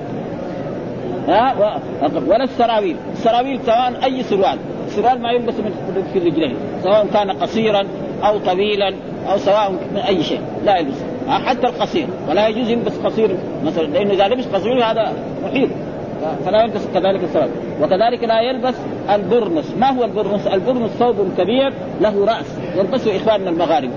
ها؟ 1.27 1.55
ولا 2.27 2.43
السراويل. 2.43 2.95
السراويل 3.13 3.59
سواء 3.65 4.03
أي 4.03 4.23
سروال. 4.23 4.57
السروال 4.87 5.21
ما 5.21 5.31
يلبس 5.31 5.53
في 6.13 6.19
الرجلين 6.19 6.55
سواء 6.83 7.07
كان 7.13 7.31
قصيرا 7.31 7.83
أو 8.23 8.37
طويلا 8.37 8.93
أو 9.31 9.37
سواء 9.37 9.71
من 9.71 9.97
أي 9.97 10.23
شيء. 10.23 10.41
لا 10.65 10.77
يلبس. 10.77 11.03
حتى 11.29 11.67
القصير. 11.67 12.07
ولا 12.29 12.47
يجوز 12.47 12.69
يلبس 12.69 12.97
قصير 12.97 13.37
مثلا 13.65 13.85
لأنه 13.85 14.13
إذا 14.13 14.27
لبس 14.27 14.45
قصير 14.45 14.83
هذا 14.83 15.13
محيط. 15.43 15.69
فلا 16.45 16.63
يلبس 16.63 16.81
كذلك 16.93 17.23
السراويل 17.23 17.51
وكذلك 17.81 18.23
لا 18.23 18.41
يلبس 18.41 18.75
البرنس. 19.09 19.75
ما 19.79 19.89
هو 19.89 20.03
البرنس؟ 20.03 20.47
البرنس 20.47 20.91
ثوب 20.91 21.15
كبير 21.37 21.73
له 22.01 22.25
رأس. 22.25 22.45
يلبسه 22.75 23.17
إخواننا 23.17 23.49
المغاربة. 23.49 23.93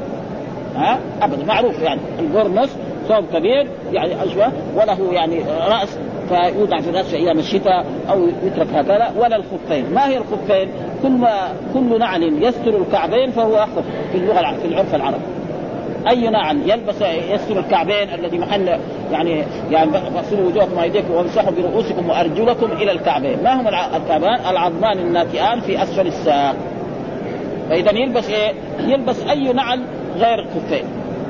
ها؟ 0.76 0.98
ابدا 1.22 1.44
معروف 1.44 1.82
يعني. 1.82 2.00
البرنس 2.18 2.76
ثوب 3.08 3.24
كبير 3.34 3.66
يعني 3.92 4.24
اشبه 4.24 4.52
وله 4.76 5.12
يعني 5.12 5.40
رأس 5.68 5.98
فيوضع 6.28 6.80
في 6.80 6.90
الرأس 6.90 7.06
في 7.06 7.16
أيام 7.16 7.38
الشتاء 7.38 7.84
أو 8.10 8.28
يترك 8.46 8.68
هكذا. 8.74 9.12
ولا 9.16 9.36
الخفين، 9.36 9.94
ما 9.94 10.08
هي 10.08 10.16
الخفين؟ 10.16 10.68
كل 11.02 11.10
ما 11.10 11.52
كل 11.74 11.98
نعل 11.98 12.22
يستر 12.22 12.76
الكعبين 12.76 13.30
فهو 13.30 13.56
أخف 13.56 13.84
في 14.12 14.18
اللغة 14.18 14.56
في 14.62 14.68
العرف 14.68 14.94
العربي. 14.94 15.22
أي 16.08 16.30
نعل 16.30 16.70
يلبس 16.70 17.02
يستر 17.30 17.58
الكعبين 17.58 18.14
الذي 18.14 18.38
محل 18.38 18.78
يعني 19.12 19.44
يعني 19.70 19.90
اغسلوا 19.96 20.46
وجوهكم 20.46 20.76
وأيديكم 20.76 21.10
وامسحوا 21.10 21.50
برؤوسكم 21.50 22.08
وأرجلكم 22.08 22.72
إلى 22.72 22.92
الكعبين، 22.92 23.42
ما 23.42 23.60
هم 23.60 23.68
الكعبان؟ 23.68 24.40
العظمان 24.50 24.98
الناتئان 24.98 25.60
في 25.60 25.82
أسفل 25.82 26.06
الساق. 26.06 26.56
فإذا 27.68 27.90
يلبس 27.90 28.30
إيه؟ 28.30 28.52
يلبس 28.80 29.22
أي 29.30 29.52
نعل 29.52 29.80
غير 30.18 30.46
خفين. 30.46 30.84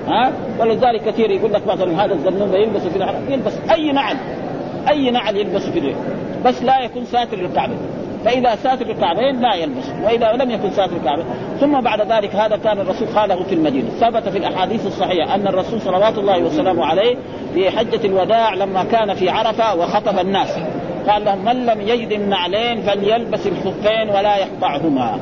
ها 0.08 0.32
ولذلك 0.60 1.02
كثير 1.06 1.30
يقول 1.30 1.52
لك 1.52 1.66
مثلا 1.66 2.04
هذا 2.04 2.14
الزنوب 2.14 2.54
يلبس 2.54 2.82
في 2.82 2.96
الحرم 2.96 3.32
يلبس 3.32 3.52
أي 3.70 3.92
نعل 3.92 4.16
أي 4.88 5.10
نعل 5.10 5.36
يلبس 5.36 5.62
في 5.62 5.78
الرجل 5.78 5.96
بس 6.44 6.62
لا 6.62 6.80
يكون 6.80 7.04
ساتر 7.04 7.36
للكعبين 7.36 7.78
فإذا 8.24 8.54
ساتر 8.54 8.90
الكعبين 8.90 9.40
لا 9.40 9.54
يلبس 9.54 9.84
وإذا 10.04 10.32
لم 10.32 10.50
يكن 10.50 10.70
ساتر 10.70 10.96
الكعبين 10.96 11.24
ثم 11.62 11.80
بعد 11.80 12.12
ذلك 12.12 12.34
هذا 12.34 12.56
كان 12.56 12.80
الرسول 12.80 13.08
خاله 13.08 13.42
في 13.42 13.54
المدينة. 13.54 13.88
ثبت 14.00 14.28
في 14.28 14.38
الأحاديث 14.38 14.86
الصحيحة 14.86 15.34
أن 15.34 15.46
الرسول 15.46 15.80
صلوات 15.80 16.18
الله 16.18 16.38
وسلامه 16.38 16.84
عليه 16.84 17.16
في 17.54 17.70
حجة 17.70 18.06
الوداع 18.06 18.54
لما 18.54 18.84
كان 18.84 19.14
في 19.14 19.28
عرفة 19.28 19.74
وخطب 19.74 20.18
الناس. 20.18 20.58
قال 21.08 21.24
لهم 21.24 21.44
من 21.44 21.66
لم 21.66 21.80
يجد 21.80 22.12
النعلين 22.12 22.82
فليلبس 22.82 23.46
الخفين 23.46 24.08
ولا 24.08 24.36
يقطعهما. 24.36 25.18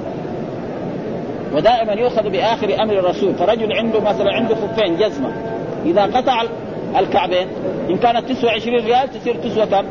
ودائما 1.55 1.93
يؤخذ 1.93 2.31
بآخر 2.31 2.83
أمر 2.83 2.93
الرسول. 2.93 3.35
فرجل 3.35 3.73
عنده 3.73 4.01
مثلا 4.01 4.35
عنده 4.35 4.55
خفين 4.55 4.97
جزمة. 4.97 5.33
إذا 5.87 6.03
قطع 6.03 6.43
الكعبين 6.99 7.47
إن 7.91 7.97
كانت 7.97 8.29
تسوى 8.29 8.51
20 8.51 8.85
ريال 8.85 9.09
تصير 9.11 9.35
تسوى 9.35 9.67
كم؟ 9.67 9.85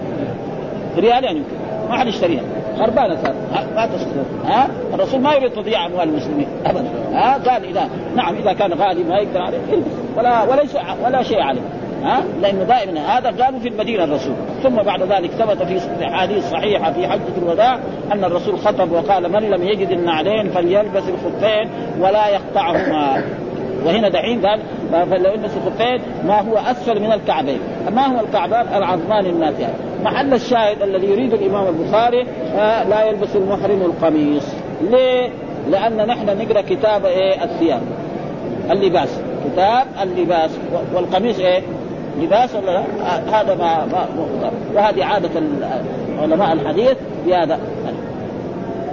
ريال 0.97 1.23
يعني 1.23 1.41
ما 1.89 1.97
حد 1.97 2.07
يشتريها. 2.07 2.58
خربانة 2.79 3.17
صار. 3.23 3.33
ما 3.75 3.85
تستطيع 3.85 4.23
ها 4.45 4.67
الرسول 4.93 5.21
ما 5.21 5.33
يريد 5.33 5.51
تضييع 5.51 5.85
أموال 5.85 6.09
المسلمين 6.09 6.47
ابدا. 6.65 6.89
ها 7.13 7.33
قال 7.33 7.65
إذا 7.65 7.89
نعم 8.15 8.35
إذا 8.35 8.53
كان 8.53 8.73
غالي 8.73 9.03
ما 9.03 9.17
يقدر 9.17 9.41
عليه 9.41 9.57
يلبس. 9.71 9.91
ولا 10.17 10.43
وليس 10.43 10.77
ولا 11.03 11.23
شيء 11.23 11.41
عليه. 11.41 11.61
ها 12.03 12.23
لأنه 12.41 12.63
دائما 12.63 13.17
هذا 13.17 13.43
قالوا 13.43 13.59
في 13.59 13.67
المدينة 13.67 14.03
الرسول. 14.03 14.33
ثم 14.63 14.75
بعد 14.75 15.01
ذلك 15.01 15.31
ثبت 15.31 15.63
في 15.63 16.05
أحاديث 16.07 16.49
صحيحة 16.49 16.91
في 16.91 17.07
حجه 17.07 17.37
الوداع 17.37 17.79
أن 18.11 18.23
الرسول 18.23 18.59
خطب 18.59 18.91
وقال 18.91 19.31
من 19.31 19.49
لم 19.49 19.63
يجد 19.63 19.89
النعلين 19.89 20.49
فليلبس 20.49 21.03
الخفين 21.09 21.69
ولا 21.99 22.27
يقطعهما. 22.27 23.23
وهنا 23.85 24.09
دحين 24.09 24.45
قال 24.45 24.59
فلو 24.91 25.31
يلبس 25.31 25.51
الخفين 25.57 26.01
ما 26.27 26.41
هو 26.41 26.57
أسفل 26.57 26.99
من 26.99 27.11
الكعبين. 27.11 27.59
ما 27.91 28.07
هو 28.07 28.19
الكعبان 28.19 28.67
العظمان 28.77 29.25
الناتئه 29.25 29.69
محل 30.03 30.33
الشاهد 30.33 30.81
الذي 30.81 31.07
يريد 31.07 31.33
الإمام 31.33 31.67
البخاري 31.67 32.25
لا 32.89 33.03
يلبس 33.03 33.35
المحرم 33.35 33.81
القميص. 33.81 34.43
ليه؟ 34.81 35.29
لأن 35.69 36.07
نحن 36.07 36.25
نقرأ 36.25 36.61
كتاب 36.61 37.05
إيه؟ 37.05 37.43
الثياب. 37.43 37.81
اللباس. 38.71 39.19
كتاب 39.45 39.87
اللباس. 40.03 40.51
والقميص 40.93 41.39
إيه؟ 41.39 41.61
لباس 42.21 42.55
ولا 42.55 42.71
لا؟ 42.71 42.83
هذا 43.31 43.55
ما 43.55 43.85
ما 43.85 44.07
وهذه 44.75 45.05
عادة 45.05 45.29
علماء 46.21 46.53
الحديث. 46.53 46.97
بهذا 47.25 47.59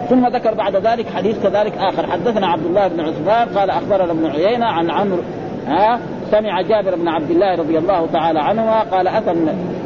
ثم 0.09 0.27
ذكر 0.27 0.55
بعد 0.55 0.77
ذلك 0.77 1.07
حديث 1.09 1.43
كذلك 1.43 1.79
آخر. 1.79 2.07
حدثنا 2.07 2.47
عبد 2.47 2.65
الله 2.67 2.89
بن 2.89 3.01
عثمان 3.01 3.49
قال 3.59 3.71
أخبرنا 3.71 4.13
ابن 4.13 4.27
عيينة 4.27 4.67
عن 4.67 4.91
عمرو 4.91 5.23
ها 5.67 6.01
سمع 6.31 6.63
جابر 6.63 6.95
بن 6.97 7.09
عبد 7.09 7.31
الله 7.31 7.55
رضي 7.55 7.79
الله 7.79 8.07
تعالى 8.13 8.41
عنهما 8.41 8.81
قال 8.81 9.09
أتى 9.09 9.31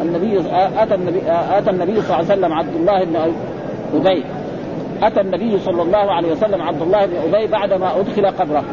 النبي 0.02 0.40
أتى 0.78 0.94
النبي 0.94 1.20
أتى 1.28 1.70
النبي 1.70 2.00
صلى 2.00 2.10
الله 2.10 2.14
عليه 2.14 2.24
وسلم 2.24 2.52
عبد 2.52 2.74
الله 2.74 3.04
بن 3.04 3.16
أبي 3.94 4.24
أتى 5.02 5.20
النبي 5.20 5.58
صلى 5.58 5.82
الله 5.82 6.12
عليه 6.12 6.32
وسلم 6.32 6.62
عبد 6.62 6.82
الله 6.82 7.06
بن 7.06 7.16
أبي 7.16 7.46
بعدما 7.46 8.00
أدخل 8.00 8.26
قبره. 8.26 8.64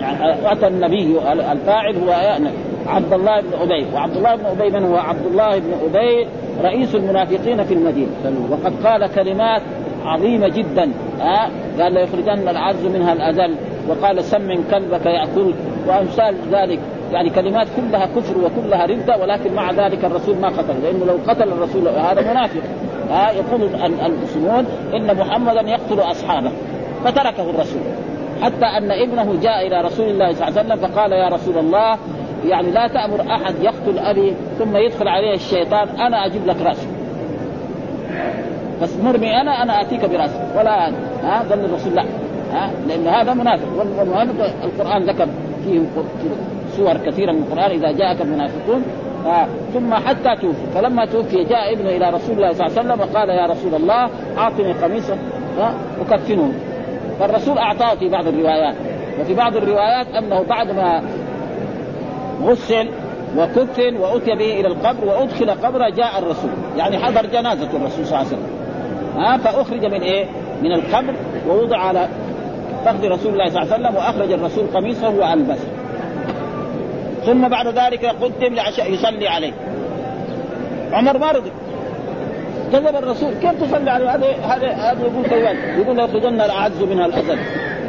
يعني 0.00 0.52
أتى 0.52 0.66
النبي 0.66 1.18
الفاعل 1.52 1.96
هو 1.96 2.38
عبد 2.86 3.12
الله 3.12 3.40
بن 3.40 3.48
أبي. 3.60 3.86
وعبد 3.94 4.16
الله 4.16 4.36
بن 4.36 4.44
أبي 4.44 4.70
من 4.70 4.84
هو؟ 4.84 4.96
عبد 4.96 5.26
الله 5.26 5.58
بن 5.58 5.72
أبي 5.84 6.26
رئيس 6.62 6.94
المنافقين 6.94 7.64
في 7.64 7.74
المدينة. 7.74 8.10
وقد 8.50 8.86
قال 8.86 9.06
كلمات 9.14 9.62
عظيمة 10.04 10.48
جدا. 10.48 10.90
ها 11.20 11.50
قال 11.80 11.92
ليخرجن 11.92 12.48
العز 12.48 12.86
منها 12.86 13.12
الأذل. 13.12 13.54
وقال 13.88 14.24
سمن 14.24 14.64
كلبك 14.70 15.06
ياكلك 15.06 15.54
وامثال 15.86 16.36
ذلك. 16.52 16.80
يعني 17.12 17.30
كلمات 17.30 17.66
كلها 17.76 18.06
كفر 18.06 18.38
وكلها 18.38 18.86
ردة 18.86 19.16
ولكن 19.16 19.54
مع 19.54 19.70
ذلك 19.70 20.04
الرسول 20.04 20.36
ما 20.36 20.48
قتل. 20.48 20.82
لأنه 20.82 21.04
لو 21.04 21.18
قتل 21.28 21.48
الرسول 21.48 21.88
هذا 21.88 22.30
منافق. 22.30 22.62
ها 23.10 23.30
يقول 23.30 23.62
المسلمون 24.06 24.66
إن 24.94 25.16
محمدا 25.16 25.60
يقتل 25.60 26.00
أصحابه. 26.00 26.50
فتركه 27.04 27.50
الرسول. 27.50 27.82
حتى 28.42 28.64
أن 28.64 28.90
ابنه 28.90 29.40
جاء 29.42 29.66
إلى 29.66 29.80
رسول 29.80 30.06
الله 30.06 30.32
صلى 30.32 30.48
الله 30.48 30.60
عليه 30.60 30.74
وسلم 30.74 30.88
فقال 30.88 31.12
يا 31.12 31.28
رسول 31.28 31.58
الله 31.58 31.98
يعني 32.46 32.70
لا 32.70 32.86
تأمر 32.86 33.20
أحد 33.20 33.54
يقتل 33.62 33.98
أبي 33.98 34.34
ثم 34.58 34.76
يدخل 34.76 35.08
عليه 35.08 35.34
الشيطان 35.34 35.88
أنا 35.88 36.26
أجيب 36.26 36.46
لك 36.46 36.56
رأسه. 36.62 36.88
بس 38.82 38.96
مرمي 38.96 39.40
أنا 39.40 39.62
أنا 39.62 39.80
آتيك 39.80 40.04
براسي 40.04 40.40
ولا 40.56 40.88
ها؟ 41.22 41.44
قال 41.50 41.64
الرسول 41.64 41.94
لا. 41.94 42.04
ها؟ 42.52 42.70
لأن 42.88 43.06
هذا 43.06 43.34
منافق. 43.34 43.68
والمنافق 43.98 44.54
القرآن 44.64 45.02
ذكر 45.02 45.26
فيه 45.64 45.80
سور 46.76 46.96
كثيرة 46.96 47.32
من 47.32 47.42
القرآن 47.42 47.70
إذا 47.70 47.92
جاءك 47.92 48.22
المنافقون 48.22 48.82
ثم 49.74 49.94
حتى 49.94 50.36
توفي. 50.42 50.66
فلما 50.74 51.06
توفي 51.06 51.44
جاء 51.44 51.72
ابنه 51.72 51.90
إلى 51.90 52.10
رسول 52.10 52.36
الله 52.36 52.52
صلى 52.52 52.66
الله 52.66 52.78
عليه 52.78 52.80
وسلم 52.80 53.00
وقال 53.00 53.28
يا 53.28 53.46
رسول 53.46 53.74
الله 53.74 54.10
أعطني 54.38 54.72
قميصا 54.72 55.18
وكفنه 56.00 56.52
فالرسول 57.20 57.58
أعطاه 57.58 57.94
في 57.94 58.08
بعض 58.08 58.26
الروايات. 58.26 58.74
وفي 59.20 59.34
بعض 59.34 59.56
الروايات 59.56 60.06
أنه 60.06 60.42
بعد 60.42 60.70
ما 60.70 61.02
غسل 62.42 62.88
وكفن 63.38 63.96
وأتي 63.96 64.34
به 64.34 64.60
إلى 64.60 64.66
القبر 64.66 65.04
وأدخل 65.04 65.50
قبره 65.50 65.88
جاء 65.88 66.18
الرسول. 66.18 66.50
يعني 66.76 66.98
حضر 66.98 67.26
جنازة 67.26 67.68
الرسول 67.76 68.06
صلى 68.06 68.16
الله 68.16 68.18
عليه 68.18 68.26
وسلم. 68.28 68.53
ها 69.16 69.36
فأخرج 69.36 69.84
من 69.84 70.02
إيه؟ 70.02 70.24
من 70.62 70.72
القبر 70.72 71.14
ووضع 71.48 71.78
على 71.78 72.08
فخذ 72.84 73.08
رسول 73.08 73.32
الله 73.32 73.48
صلى 73.48 73.62
الله 73.62 73.74
عليه 73.74 73.84
وسلم 73.84 73.96
وأخرج 73.96 74.32
الرسول 74.32 74.66
قميصه 74.74 75.08
وألبسه. 75.08 75.68
ثم 77.26 77.48
بعد 77.48 77.66
ذلك 77.66 78.04
قدم 78.04 78.54
لعشاء 78.54 78.92
يصلي 78.92 79.28
عليه. 79.28 79.52
عمر 80.92 81.18
ما 81.18 81.32
رضي 81.32 81.50
كذب 82.72 82.96
الرسول. 82.96 83.34
كيف 83.34 83.62
تصلي 83.62 83.90
عليه 83.90 84.10
هذا 84.10 84.68
هذا 84.68 85.00
يقول 85.00 85.24
يقول 85.78 85.98
يخرجن 85.98 86.40
الأعز 86.40 86.82
منها 86.82 87.06
الازل 87.06 87.38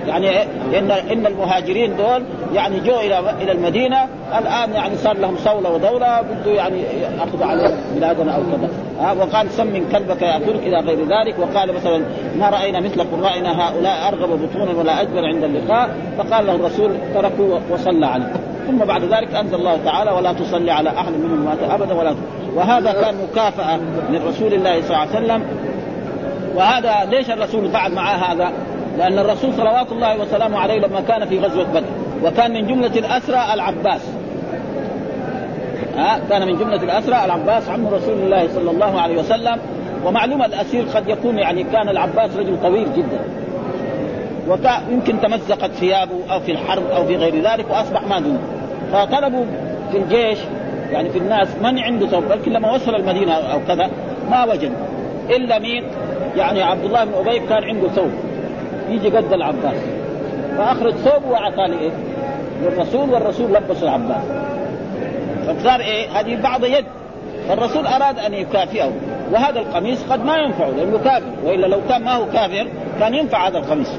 يعني 0.08 0.44
إن 0.80 0.92
إن 0.92 1.26
المهاجرين 1.26 1.98
دول 1.98 2.24
يعني 2.54 2.80
جو 2.80 3.00
إلى 3.00 3.20
إلى 3.42 3.52
المدينة 3.52 3.98
الآن 4.38 4.74
يعني 4.74 4.96
صار 4.96 5.18
لهم 5.18 5.38
صولة 5.38 5.70
ودولة 5.70 6.22
بده 6.22 6.52
يعني 6.52 6.82
ياخذ 7.20 7.44
عليهم 7.44 7.78
بلادنا 7.96 8.36
أو 8.36 8.42
كذا. 8.42 8.70
ها 9.00 9.12
وقال 9.14 9.52
سمن 9.52 9.90
كلبك 9.92 10.22
ياكلك 10.22 10.64
إلى 10.64 10.80
غير 10.80 11.00
ذلك 11.00 11.36
وقال 11.40 11.74
مثلا 11.74 12.02
ما 12.40 12.50
رأينا 12.50 12.80
مثل 12.80 13.04
قرائنا 13.04 13.68
هؤلاء 13.68 14.08
أرغب 14.08 14.40
بطونا 14.42 14.80
ولا 14.80 15.02
اجبر 15.02 15.26
عند 15.26 15.44
اللقاء 15.44 15.90
فقال 16.18 16.48
له 16.48 16.56
الرسول 16.56 16.92
تركوا 17.14 17.60
وصلى 17.70 18.06
عليه. 18.06 18.34
ثم 18.68 18.78
بعد 18.78 19.04
ذلك 19.04 19.36
أنزل 19.36 19.56
الله 19.56 19.78
تعالى 19.86 20.12
ولا 20.12 20.34
تصلي 20.34 20.72
على 20.72 20.90
أحد 20.90 21.12
منهم 21.12 21.46
مات 21.46 21.72
أبدا 21.72 21.94
ولا 21.94 22.16
وهذا 22.56 22.92
كان 22.92 23.16
مكافأة 23.32 23.78
من 24.10 24.22
رسول 24.28 24.54
الله 24.54 24.82
صلى 24.82 24.88
الله 24.88 24.98
عليه 24.98 25.26
وسلم. 25.26 25.44
وهذا 26.56 27.10
ليش 27.10 27.30
الرسول 27.30 27.70
فعل 27.70 27.92
معه 27.92 28.16
هذا؟ 28.16 28.52
لأن 28.98 29.20
الرسول 29.20 29.54
صلوات 29.54 29.92
الله 29.92 30.22
وسلامه 30.22 30.60
عليه 30.60 30.80
لما 30.80 31.02
كان 31.02 31.26
في 31.26 31.40
غزوة 31.40 31.64
بدر 31.64 31.84
وكان 32.24 32.54
من 32.54 32.68
جملة 32.68 33.00
الأسرى 33.00 33.54
العباس. 33.54 34.02
ها 35.98 36.20
كان 36.30 36.48
من 36.48 36.58
جملة 36.58 36.84
الأسرى 36.84 37.26
العباس 37.26 37.70
عم 37.70 37.88
رسول 37.88 38.14
الله 38.14 38.48
صلى 38.48 38.72
الله 38.72 39.02
عليه 39.02 39.20
وسلم. 39.20 39.58
ومعلوم 40.06 40.44
الأسير 40.44 40.86
قد 40.96 41.10
يكون 41.10 41.40
يعني 41.40 41.64
كان 41.64 41.90
العباس 41.90 42.38
رجل 42.38 42.62
طويل 42.62 42.88
جدا. 42.94 43.20
ويمكن 44.48 45.22
تمزقت 45.22 45.72
ثيابه 45.72 46.32
أو 46.32 46.40
في 46.40 46.52
الحرب 46.52 46.84
أو 46.92 47.06
في 47.06 47.16
غير 47.16 47.42
ذلك 47.42 47.66
وأصبح 47.70 48.02
ما 48.08 48.20
دونه. 48.20 48.40
فطلبوا 48.92 49.46
في 49.92 49.98
الجيش 49.98 50.38
يعني 50.92 51.10
في 51.10 51.18
الناس 51.18 51.48
من 51.62 51.80
عنده 51.80 52.08
ثوب؟ 52.08 52.24
بل 52.24 52.54
لما 52.54 52.72
وصل 52.72 52.96
المدينة 52.96 53.34
أو 53.34 53.60
كذا 53.68 53.90
ما 54.32 54.46
وجد. 54.46 54.72
إلا 55.30 55.60
مين؟ 55.60 55.84
يعني 56.38 56.64
عبد 56.64 56.84
الله 56.84 57.04
بن 57.04 57.14
أبي 57.14 57.40
كان 57.40 57.64
عنده 57.64 57.88
ثوب. 57.88 58.12
يجي 58.90 59.10
قد 59.10 59.34
العباس. 59.34 59.78
فأخرج 60.58 60.94
ثوبه 60.94 61.30
واعطاه 61.30 61.68
لإيه؟ 61.68 61.92
للرسول 62.64 63.10
والرسول 63.10 63.54
لبس 63.54 63.84
العباس. 63.84 64.24
فصار 65.48 65.80
إيه؟ 65.80 66.08
هذه 66.10 66.42
بعض 66.42 66.66
يد. 66.66 66.86
فالرسول 67.48 67.88
أراد 67.88 68.20
أن 68.20 68.34
يكافئه. 68.34 68.92
وهذا 69.32 69.60
القميص 69.60 70.04
قد 70.04 70.26
ما 70.26 70.38
ينفعه 70.38 70.70
لأنه 70.70 70.98
كافر. 70.98 71.26
وإلا 71.44 71.68
لو 71.68 71.80
كان 71.90 72.04
ما 72.04 72.16
هو 72.16 72.26
كافر 72.26 72.68
كان 73.00 73.16
ينفع 73.16 73.48
هذا 73.48 73.58
القميص. 73.58 73.92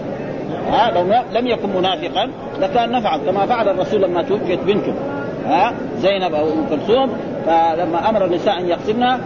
ها؟ 0.70 0.90
لو 0.90 1.02
لم 1.40 1.46
يكن 1.46 1.68
منافقا 1.76 2.30
لكان 2.60 2.92
نفعه 2.92 3.18
كما 3.26 3.46
فعل 3.46 3.68
الرسول 3.68 4.02
لما 4.02 4.22
توفيت 4.22 4.60
بنته. 4.60 4.94
ها؟ 5.46 5.72
زينب 5.98 6.34
أو 6.34 6.52
أم 6.52 6.66
كلثوم. 6.70 7.12
فلما 7.46 8.08
أمر 8.08 8.24
النساء 8.24 8.58
أن 8.58 8.68
يقسمن 8.68 9.18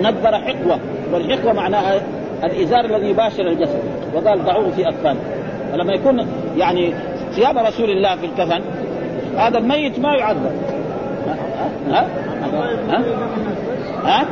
ندبر 0.00 0.38
حقوة. 0.38 0.78
والحقوة 1.12 1.52
معناها 1.52 2.00
الإزار 2.44 2.84
الذي 2.84 3.06
يباشر 3.06 3.48
الجسد. 3.48 3.82
وقال 4.14 4.44
ضعوه 4.44 4.70
في 4.70 4.88
أكفان. 4.88 5.16
فلما 5.72 5.92
يكون 5.92 6.26
يعني 6.56 6.94
ثياب 7.32 7.58
رسول 7.58 7.90
الله 7.90 8.16
في 8.16 8.26
الكفن 8.26 8.60
هذا 9.36 9.58
الميت 9.58 9.98
ما 9.98 10.14
يعذب. 10.14 10.50
ها؟ 11.90 12.06
ها؟ 12.88 13.02
ها؟ 14.04 14.24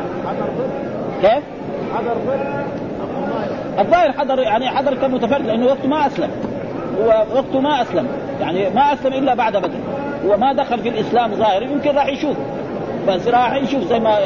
كيف؟ 1.23 1.42
الظاهر 3.79 4.12
حضر 4.12 4.38
يعني 4.38 4.68
حضر 4.68 4.95
كان 4.95 5.11
متفرد 5.11 5.47
لأنه 5.47 5.66
وقته 5.66 5.88
ما 5.88 6.07
أسلم. 6.07 6.31
هو 7.01 7.25
وقته 7.35 7.61
ما 7.61 7.83
أسلم. 7.83 8.07
يعني 8.40 8.71
ما 8.71 8.92
أسلم 8.92 9.12
إلا 9.12 9.35
بعد 9.35 9.57
بدر. 9.57 9.79
هو 10.27 10.37
ما 10.37 10.53
دخل 10.53 10.79
في 10.79 10.88
الإسلام 10.88 11.35
ظاهر 11.35 11.62
يمكن 11.62 11.90
راح 11.90 12.07
يشوف. 12.07 12.37
بس 13.09 13.29
راح 13.29 13.55
يشوف 13.55 13.83
زي 13.85 13.99
ما 14.01 14.18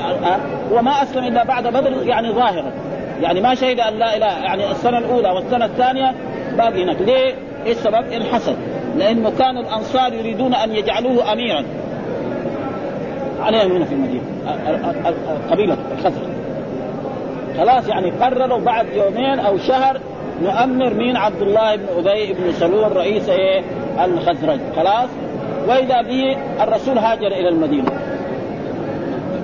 هو 0.73 0.83
ما 0.83 1.03
أسلم 1.03 1.25
إلا 1.25 1.45
بعد 1.45 1.67
بدر 1.67 2.03
يعني 2.03 2.33
ظاهرا. 2.33 2.73
يعني 3.21 3.41
ما 3.41 3.55
شهد 3.55 3.81
أن 3.81 3.99
لا 3.99 4.17
اله 4.17 4.27
يعني 4.27 4.71
السنة 4.71 4.99
الأولى 4.99 5.31
والسنة 5.31 5.65
الثانية 5.65 6.15
باقي 6.57 6.85
هناك. 6.85 7.01
ليه؟ 7.01 7.35
إيه 7.67 7.73
السبب؟ 7.73 8.13
الحسد 8.13 8.57
لأنه 8.97 9.33
كان 9.39 9.59
الأنصار 9.59 10.13
يريدون 10.13 10.55
أن 10.55 10.73
يجعلوه 10.73 11.33
اميرا. 11.33 11.65
عليهم 13.41 13.73
هنا 13.73 13.85
في 13.85 13.95
المدينة. 13.95 14.23
قبيله 15.51 15.77
الخزرج. 15.99 16.29
خلاص 17.59 17.89
يعني 17.89 18.11
قرروا 18.11 18.59
بعد 18.59 18.87
يومين 18.93 19.39
أو 19.39 19.59
شهر 19.59 20.01
نؤمر 20.43 20.95
مين؟ 20.95 21.17
عبد 21.17 21.43
الله 21.43 21.77
بن 21.77 21.85
أبي 21.99 22.33
بن 22.33 22.53
سلول 22.53 22.97
رئيس 22.97 23.29
إيه؟ 23.29 23.63
الخزرج. 24.05 24.61
خلاص؟ 24.77 25.09
وإذا 25.69 26.03
به 26.03 26.37
الرسول 26.63 26.99
هاجر 26.99 27.27
إلى 27.27 27.49
المدينة. 27.49 27.91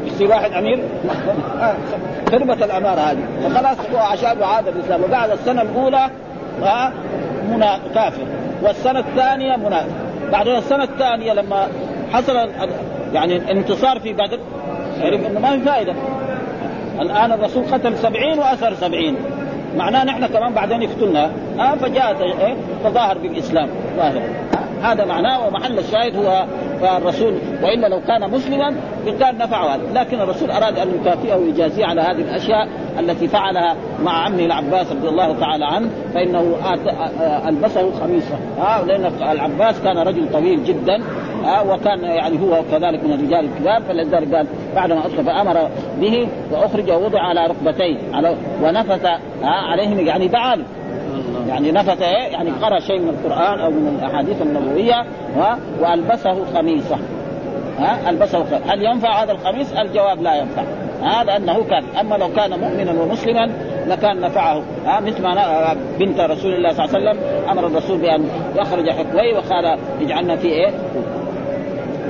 يصير 0.07 0.29
واحد 0.29 0.53
أمير؟ 0.53 0.79
خربت 2.33 2.63
الأمارة 2.63 3.01
هذه. 3.01 3.25
فخلاص 3.43 3.77
هو 3.95 3.99
عشان 3.99 4.43
عاد 4.43 4.69
الإسلام. 4.69 5.03
وبعد 5.05 5.31
السنة 5.31 5.63
الأولى 5.63 6.11
ها 6.63 6.93
منا 7.51 7.79
كافر. 7.95 8.27
والسنة 8.63 8.99
الثانية 8.99 9.57
منافق 9.57 9.87
بعدين 10.33 10.57
السنة 10.57 10.85
الثانية 10.85 11.33
لما 11.33 11.69
حصل 12.13 12.37
يعني 13.13 13.37
الانتصار 13.37 14.01
في 14.01 14.13
بدر 14.13 14.39
عرف 15.01 15.27
إنه 15.27 15.41
ما 15.41 15.51
في 15.51 15.65
فائدة. 15.65 15.95
الآن 17.01 17.33
الرسول 17.33 17.65
قتل 17.73 17.99
سبعين 17.99 18.39
واسر 18.39 18.75
سبعين. 18.75 19.17
معناه 19.77 20.05
نحن 20.05 20.27
كمان 20.27 20.55
بعدين 20.55 20.83
يقتلنا. 20.83 21.31
آه 21.59 21.75
فجاء 21.75 22.23
إيه؟ 22.23 22.55
تظاهر 22.85 23.19
بالإسلام. 23.19 23.69
ظاهر. 23.97 24.23
هذا 24.83 25.05
معناه 25.05 25.47
ومحل 25.47 25.79
الشاهد 25.79 26.17
هو 26.17 26.45
الرسول 26.85 27.35
وإلا 27.63 27.87
لو 27.87 28.01
كان 28.09 28.31
مسلما 28.31 28.75
كان 29.21 29.39
نفعه 29.39 29.75
هذا. 29.75 29.83
لكن 29.95 30.21
الرسول 30.21 30.51
أراد 30.51 30.79
أن 30.79 30.89
يكافئه 31.01 31.37
ويجازيه 31.37 31.87
على 31.87 32.01
هذه 32.01 32.21
الأشياء 32.21 32.69
التي 32.99 33.29
فعلها 33.29 33.77
مع 34.03 34.25
عمه 34.25 34.45
العباس 34.45 34.93
رضي 34.93 35.09
الله 35.09 35.41
تعالى 35.41 35.65
عنه 35.65 35.91
فإنه 36.15 36.57
ألبسه 37.49 37.93
خميصة. 38.01 38.35
آه 38.59 38.85
لأن 38.85 39.13
العباس 39.31 39.81
كان 39.81 39.99
رجل 39.99 40.33
طويل 40.33 40.65
جدا 40.65 41.03
آه 41.45 41.73
وكان 41.73 42.05
يعني 42.05 42.41
هو 42.41 42.63
كذلك 42.71 43.05
من 43.05 43.13
الرجال 43.13 43.45
الكبار 43.45 43.83
فلذلك 43.83 44.35
قال 44.35 44.47
بعدما 44.75 44.99
اطلق 45.07 45.23
فامر 45.23 45.71
به 46.01 46.29
وأخرج 46.53 46.91
ووضع 46.91 47.21
على 47.21 47.47
ركبتيه 47.47 47.97
على 48.13 48.37
ونفث 48.63 49.05
آه 49.05 49.47
عليهم 49.47 50.01
يعني 50.07 50.29
دعا 50.29 50.59
يعني 51.49 51.73
نفث 51.73 52.03
إيه؟ 52.03 52.33
يعني 52.33 52.51
قرأ 52.51 52.81
شيء 52.81 52.99
من 52.99 53.09
القرآن 53.09 53.61
أو 53.61 53.71
من 53.71 53.99
الأحاديث 53.99 54.43
النبوية 54.43 55.05
ها؟ 55.37 55.59
وألبسه 55.81 56.45
خميصه 56.55 56.99
ها؟ 57.79 58.11
ألبسه 58.11 58.45
خميصة. 58.45 58.73
هل 58.73 58.83
ينفع 58.83 59.23
هذا 59.23 59.33
الخميس؟ 59.33 59.73
الجواب 59.73 60.23
لا 60.23 60.35
ينفع. 60.35 60.63
ها؟ 61.03 61.25
لأنه 61.25 61.65
كان. 61.65 61.85
أما 62.01 62.15
لو 62.15 62.29
كان 62.29 62.51
مؤمنا 62.61 63.03
ومسلما 63.03 63.51
لكان 63.87 64.21
نفعه. 64.21 64.63
ها؟ 64.87 65.01
مثل 65.01 65.23
ما 65.23 65.77
بنت 65.99 66.21
رسول 66.21 66.55
الله 66.55 66.73
صلى 66.73 66.85
الله 66.85 66.97
عليه 66.97 67.11
وسلم 67.11 67.49
أمر 67.51 67.67
الرسول 67.67 67.99
بأن 67.99 68.25
يخرج 68.57 68.91
حكوي 68.91 69.33
وقال 69.35 69.79
اجعلنا 70.01 70.37
في 70.37 70.49
إيه؟ 70.49 70.71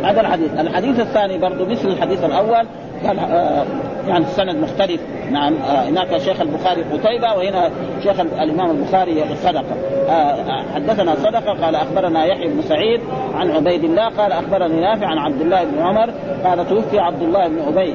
هذا 0.05 0.21
الحديث. 0.21 0.61
الحديث 0.61 1.01
الثاني 1.01 1.39
برضه 1.39 1.65
مثل 1.65 1.89
الحديث 1.89 2.25
الأول. 2.25 2.67
قال 3.07 3.19
آه 3.19 3.65
يعني 4.09 4.25
السند 4.25 4.57
مختلف. 4.57 5.01
نعم. 5.31 5.55
آه 5.55 5.89
هناك 5.89 6.19
شيخ 6.19 6.41
البخاري 6.41 6.83
قتيبة 6.83 7.35
وهنا 7.35 7.71
شيخ 8.03 8.21
الإمام 8.21 8.71
البخاري 8.71 9.25
صدقة. 9.35 9.77
آه 10.09 10.63
حدثنا 10.75 11.15
صدقة 11.15 11.65
قال 11.65 11.75
أخبرنا 11.75 12.25
يحيى 12.25 12.49
بن 12.49 12.63
سعيد 12.63 13.01
عن 13.35 13.51
عبيد 13.51 13.85
الله 13.85 14.09
قال 14.09 14.33
أخبرني 14.33 14.81
نافع 14.81 15.07
عن 15.07 15.19
عبد 15.19 15.41
الله 15.41 15.65
بن 15.65 15.79
عمر 15.79 16.11
قال 16.45 16.69
توفي 16.69 16.99
عبد 16.99 17.23
الله 17.23 17.49
بن 17.49 17.59
أبي. 17.69 17.95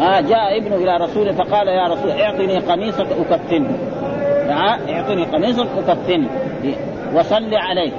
آه 0.00 0.20
جاء 0.20 0.58
ابنه 0.58 0.76
إلى 0.76 0.96
رسوله 0.96 1.32
فقال 1.32 1.68
يا 1.68 1.86
رسول 1.88 2.10
اعطني 2.10 2.58
قميصك 2.58 3.06
أكفنه 3.30 3.78
اعطني 4.50 5.24
قميصك 5.24 5.66
أكفنه 5.78 6.28
وصل 7.14 7.54
عليه. 7.54 7.92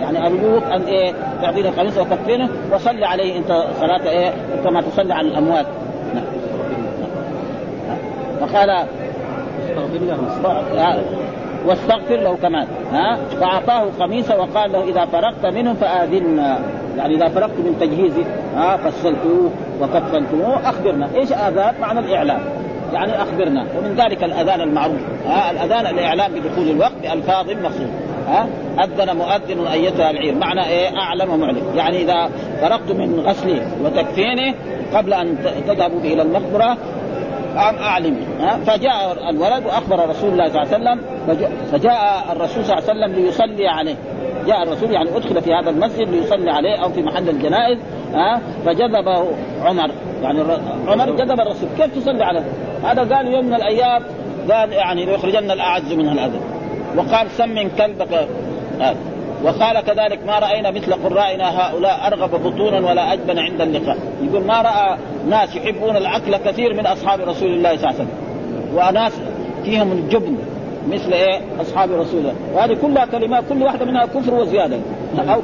يعني 0.00 0.26
ارجوك 0.26 0.62
أن 0.64 0.82
إيه 0.82 1.12
تعطيني 1.42 1.68
قميص 1.68 1.98
وكفنه 1.98 2.48
وصلي 2.72 3.04
عليه 3.04 3.38
أنت 3.38 3.64
صلاة 3.80 4.08
إيه 4.10 4.32
كما 4.64 4.80
تصلي 4.80 5.14
على 5.14 5.28
الأموات. 5.28 5.66
نعم. 6.14 6.24
فقال 8.40 8.86
واستغفر 11.66 12.16
له. 12.16 12.36
كمان. 12.42 12.66
ها؟ 12.92 13.18
فاعطاه 13.40 13.86
قميصه 14.00 14.40
وقال 14.40 14.72
له 14.72 14.82
إذا 14.84 15.04
فرغت 15.04 15.46
منه 15.46 15.74
فاذنا 15.74 16.58
يعني 16.96 17.14
إذا 17.14 17.28
فرغت 17.28 17.58
من 17.58 17.76
تجهيزه 17.80 18.24
ها 18.56 18.76
فصلتوه 18.76 19.50
وكفنتموه 19.80 20.68
أخبرنا. 20.68 21.08
إيش 21.14 21.32
آذان؟ 21.32 21.74
معنى 21.80 21.98
الاعلام 21.98 22.40
يعني 22.92 23.22
أخبرنا. 23.22 23.66
ومن 23.78 23.94
ذلك 23.96 24.24
الأذان 24.24 24.60
المعروف. 24.60 25.00
ها 25.26 25.50
الأذان 25.50 25.86
الإعلام 25.86 26.32
بدخول 26.32 26.70
الوقت 26.70 26.92
بألفاظ 27.02 27.50
مقصود 27.50 27.90
ها 28.28 28.48
أذن 28.84 29.16
مؤذن 29.16 29.66
أيتها 29.66 30.10
العير. 30.10 30.34
معنى 30.34 30.66
إيه؟ 30.66 30.96
أعلم 30.96 31.30
ومعلم. 31.30 31.62
يعني 31.76 32.02
إذا 32.02 32.30
فرغت 32.60 32.92
من 32.92 33.20
غسله 33.20 33.66
وتكفينه 33.84 34.54
قبل 34.94 35.14
أن 35.14 35.38
تذهبوا 35.66 36.00
إلى 36.00 36.22
المقبرة 36.22 36.76
أعلم. 37.56 38.16
ها 38.40 38.56
فجاء 38.56 39.30
الولد 39.30 39.66
وأخبر 39.66 40.08
رسول 40.08 40.30
الله 40.30 40.48
صلى 40.48 40.62
الله 40.62 40.74
عليه 40.74 41.00
وسلم 41.00 41.00
فجاء 41.72 42.24
الرسول 42.32 42.64
صلى 42.64 42.78
الله 42.78 42.90
عليه 42.90 43.00
وسلم 43.00 43.24
ليصلي 43.24 43.68
عليه. 43.68 43.94
جاء 44.46 44.62
الرسول 44.62 44.90
يعني 44.90 45.16
أدخل 45.16 45.42
في 45.42 45.54
هذا 45.54 45.70
المسجد 45.70 46.08
ليصلي 46.08 46.50
عليه 46.50 46.76
أو 46.82 46.88
في 46.88 47.02
محل 47.02 47.28
الجنائز. 47.28 47.78
فجذبه 48.66 49.26
عمر. 49.64 49.90
يعني 50.22 50.40
عمر 50.88 51.10
جذب 51.10 51.40
الرسول. 51.40 51.68
كيف 51.78 51.98
تصلي 51.98 52.24
عليه؟ 52.24 52.44
هذا؟ 52.84 53.14
قال 53.14 53.26
يوم 53.26 53.46
من 53.46 53.54
الأيام 53.54 54.02
قال 54.50 54.72
يعني 54.72 55.04
ليخرجن 55.04 55.50
الأعز 55.50 55.92
منها 55.92 56.12
الأذى. 56.12 56.40
وقال 56.96 57.30
سمن 57.30 57.70
كلبك 57.70 58.28
هذا 58.80 58.96
وقال 59.44 59.80
كذلك 59.80 60.26
ما 60.26 60.38
رأينا 60.38 60.70
مثل 60.70 60.94
قرائنا 60.94 61.60
هؤلاء 61.60 62.06
أرغب 62.06 62.30
بطونا 62.30 62.90
ولا 62.90 63.12
أجبن 63.12 63.38
عند 63.38 63.60
اللقاء. 63.60 63.96
يقول 64.22 64.44
ما 64.44 64.62
رأى 64.62 64.98
ناس 65.28 65.56
يحبون 65.56 65.96
الأكل 65.96 66.36
كثير 66.36 66.74
من 66.74 66.86
أصحاب 66.86 67.20
رسول 67.20 67.48
الله 67.48 67.76
صلى 67.76 67.90
الله 67.90 67.94
عليه 67.94 68.04
وسلم. 68.04 68.08
وناس 68.74 69.12
فيهم 69.64 69.92
الجبن 69.92 70.36
مثل 70.92 71.12
إيه؟ 71.12 71.40
أصحاب 71.60 71.92
رسول 71.92 72.20
الله. 72.20 72.34
وهذه 72.54 72.76
كلها 72.82 73.06
كلمات 73.06 73.44
كل 73.48 73.62
واحدة 73.62 73.84
منها 73.84 74.06
كفر 74.06 74.34
وزيادة. 74.34 74.76
أو 75.20 75.40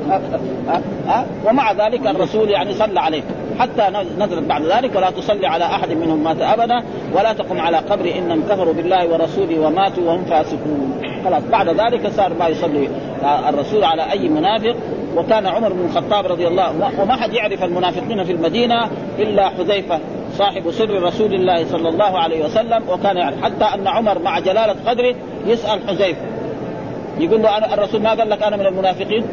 ومع 1.47 1.73
ذلك 1.73 2.07
الرسول 2.07 2.51
يعني 2.51 2.75
صلى 2.75 3.01
عليه. 3.01 3.23
حتى 3.59 3.83
نزلت 4.19 4.49
بعد 4.49 4.63
ذلك 4.63 4.97
ولا 4.97 5.11
تصلي 5.11 5.47
على 5.47 5.65
أحد 5.65 5.93
منهم 5.93 6.25
مات 6.25 6.41
أبدا 6.41 6.83
ولا 7.15 7.33
تقم 7.33 7.61
على 7.61 7.77
قبر 7.77 8.13
إنهم 8.19 8.43
كفروا 8.43 8.75
بالله 8.75 9.09
ورسوله 9.09 9.61
وماتوا 9.61 10.05
وهم 10.05 10.25
فاسقون. 10.25 11.03
خلاص 11.25 11.43
بعد 11.43 11.69
ذلك 11.69 12.09
صار 12.09 12.35
ما 12.35 12.49
يصلي 12.49 12.89
الرسول 13.49 13.85
على 13.85 14.13
أي 14.13 14.29
منافق. 14.29 14.75
وكان 15.17 15.47
عمر 15.47 15.73
بن 15.73 15.85
الخطاب 15.85 16.27
رضي 16.27 16.49
الله 16.49 17.01
وما 17.01 17.17
حد 17.17 17.33
يعرف 17.33 17.65
المنافقين 17.65 18.25
في 18.25 18.33
المدينة 18.33 18.89
إلا 19.19 19.49
حذيفة 19.49 20.01
صاحب 20.39 20.71
سر 20.71 21.03
رسول 21.03 21.35
الله 21.35 21.65
صلى 21.65 21.89
الله 21.89 22.19
عليه 22.19 22.45
وسلم. 22.45 22.83
وكان 22.89 23.17
يعني 23.17 23.37
حتى 23.43 23.65
أن 23.65 23.87
عمر 23.87 24.19
مع 24.19 24.39
جلالة 24.39 24.77
قدره 24.87 25.15
يسأل 25.47 25.81
حذيفة. 25.89 26.21
يقول 27.19 27.43
له 27.43 27.59
أنا 27.59 27.75
الرسول 27.75 28.03
ما 28.03 28.11
قال 28.11 28.31
لك 28.31 28.43
أنا 28.43 28.57
من 28.57 28.67
المنافقين؟ 28.67 29.25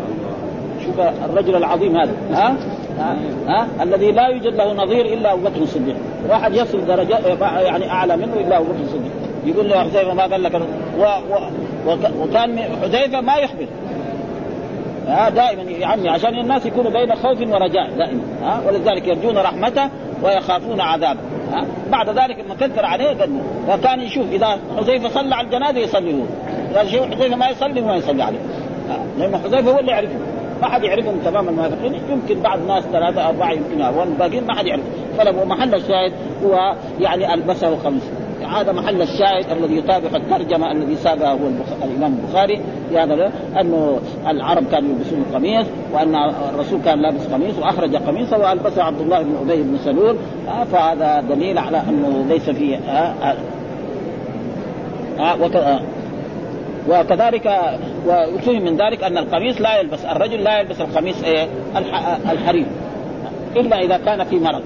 شوف 0.90 1.00
الرجل 1.00 1.56
العظيم 1.56 1.98
هذا. 1.98 2.12
ها؟ 2.34 2.56
ها, 3.00 3.18
ها؟ 3.48 3.68
الذي 3.84 4.12
لا 4.12 4.28
يوجد 4.28 4.56
له 4.56 4.74
نظير 4.74 5.06
إلا 5.06 5.34
أبو 5.34 5.42
بكر 5.42 5.62
الصديق. 5.62 5.96
واحد 6.30 6.54
يصل 6.54 6.86
درجة 6.86 7.18
يعني 7.60 7.92
أعلى 7.92 8.18
منه 8.18 8.34
إلا 8.34 8.58
أبو 8.58 8.66
بكر 8.66 8.82
الصديق. 8.82 9.12
يقول 9.46 9.70
له 9.70 9.80
حذيفة 9.80 10.14
ما 10.14 10.24
قال 10.24 10.44
لك؟ 10.44 10.56
و... 11.00 11.04
و... 11.88 11.98
وكان 12.24 12.60
حذيفة 12.82 13.22
ما 13.22 13.36
يخبر 13.36 13.68
ها؟ 15.08 15.30
دائما 15.30 15.62
يا 15.62 15.88
عمي 15.88 16.10
عشان 16.10 16.40
الناس 16.40 16.66
يكونوا 16.66 16.92
بين 16.92 17.16
خوف 17.16 17.42
ورجاء 17.42 17.90
دائما. 17.98 18.22
ها؟ 18.44 18.62
ولذلك 18.68 19.08
يرجون 19.08 19.38
رحمته 19.38 19.90
ويخافون 20.24 20.82
عذابه. 20.82 21.20
ها؟ 21.54 21.66
بعد 21.92 22.10
ذلك 22.10 22.40
لما 22.40 22.56
كثر 22.56 22.86
عليه 22.86 23.10
قد 23.10 23.42
وكان 23.70 24.00
يشوف 24.00 24.32
إذا 24.32 24.60
حذيفة 24.78 25.10
صلى 25.10 25.36
على 25.36 25.48
الجنازة 25.48 25.80
يصلي 25.80 26.14
هو. 26.14 26.24
اذا 26.72 26.80
حذيفة 27.16 27.36
ما 27.36 27.50
يصلي 27.50 27.82
ما 27.82 27.96
يصلي 27.96 28.24
عليه. 28.24 28.40
لأن 29.18 29.38
حذيفة 29.38 29.72
هو 29.72 29.80
اللي 29.80 29.92
يعرفه. 29.92 30.16
ما 30.62 30.68
حد 30.68 30.84
يعرفهم 30.84 31.20
تمام 31.26 31.50
المنافقين؟ 31.50 31.94
يمكن 32.10 32.42
بعض 32.42 32.60
ناس 32.68 32.84
ثلاثة 32.84 33.28
أربعة 33.28 33.52
يمكن 33.52 33.82
والباقيين 33.82 34.48
ما 34.48 34.56
حد 34.56 34.66
يعرف 34.66 34.84
فلو 35.18 35.46
محل 35.46 35.76
الشاهد 35.76 36.12
هو 36.46 36.76
يعني 37.00 37.34
البسه 37.34 37.78
خمس. 37.78 38.02
هذا 38.50 38.72
محل 38.72 39.02
الشاهد 39.02 39.52
الذي 39.52 39.78
يطابق 39.78 40.16
الترجمة 40.16 40.72
الذي 40.72 40.96
ساقها 40.96 41.32
هو 41.32 41.38
الإمام 41.84 42.20
البخاري. 42.24 42.62
في 42.90 43.00
هذا 43.00 43.32
أنه 43.62 44.00
العرب 44.28 44.64
كانوا 44.72 44.90
يلبسون 44.90 45.26
القميص 45.30 45.68
وأن 45.94 46.16
الرسول 46.54 46.82
كان 46.86 47.02
لابس 47.02 47.28
قميص 47.28 47.60
وأخرج 47.60 47.96
قميصه 47.96 48.38
والبسه 48.38 48.84
عبد 48.84 49.02
الله 49.02 49.22
بن 49.22 49.36
أبي 49.42 49.64
بن 49.64 49.78
سلول. 49.86 50.16
فهذا 50.72 51.22
دليل 51.30 51.58
على 51.58 51.82
أنه 51.90 52.26
ليس 52.30 52.50
فيه 52.50 52.78
آه 52.78 53.14
آه. 53.24 53.36
وكذلك 56.90 57.48
وفهم 58.08 58.62
من 58.62 58.78
ذلك 58.78 59.04
أن 59.04 59.18
القميص 59.18 59.62
لا 59.62 59.80
يلبس 59.80 60.06
الرجل 60.06 60.44
لا 60.44 60.60
يلبس 60.60 60.82
القميص 60.82 61.24
إيه 61.24 61.48
الحرير 62.32 62.66
إلا 63.56 63.80
إذا 63.80 63.98
كان 63.98 64.24
في 64.24 64.40
مرض. 64.40 64.62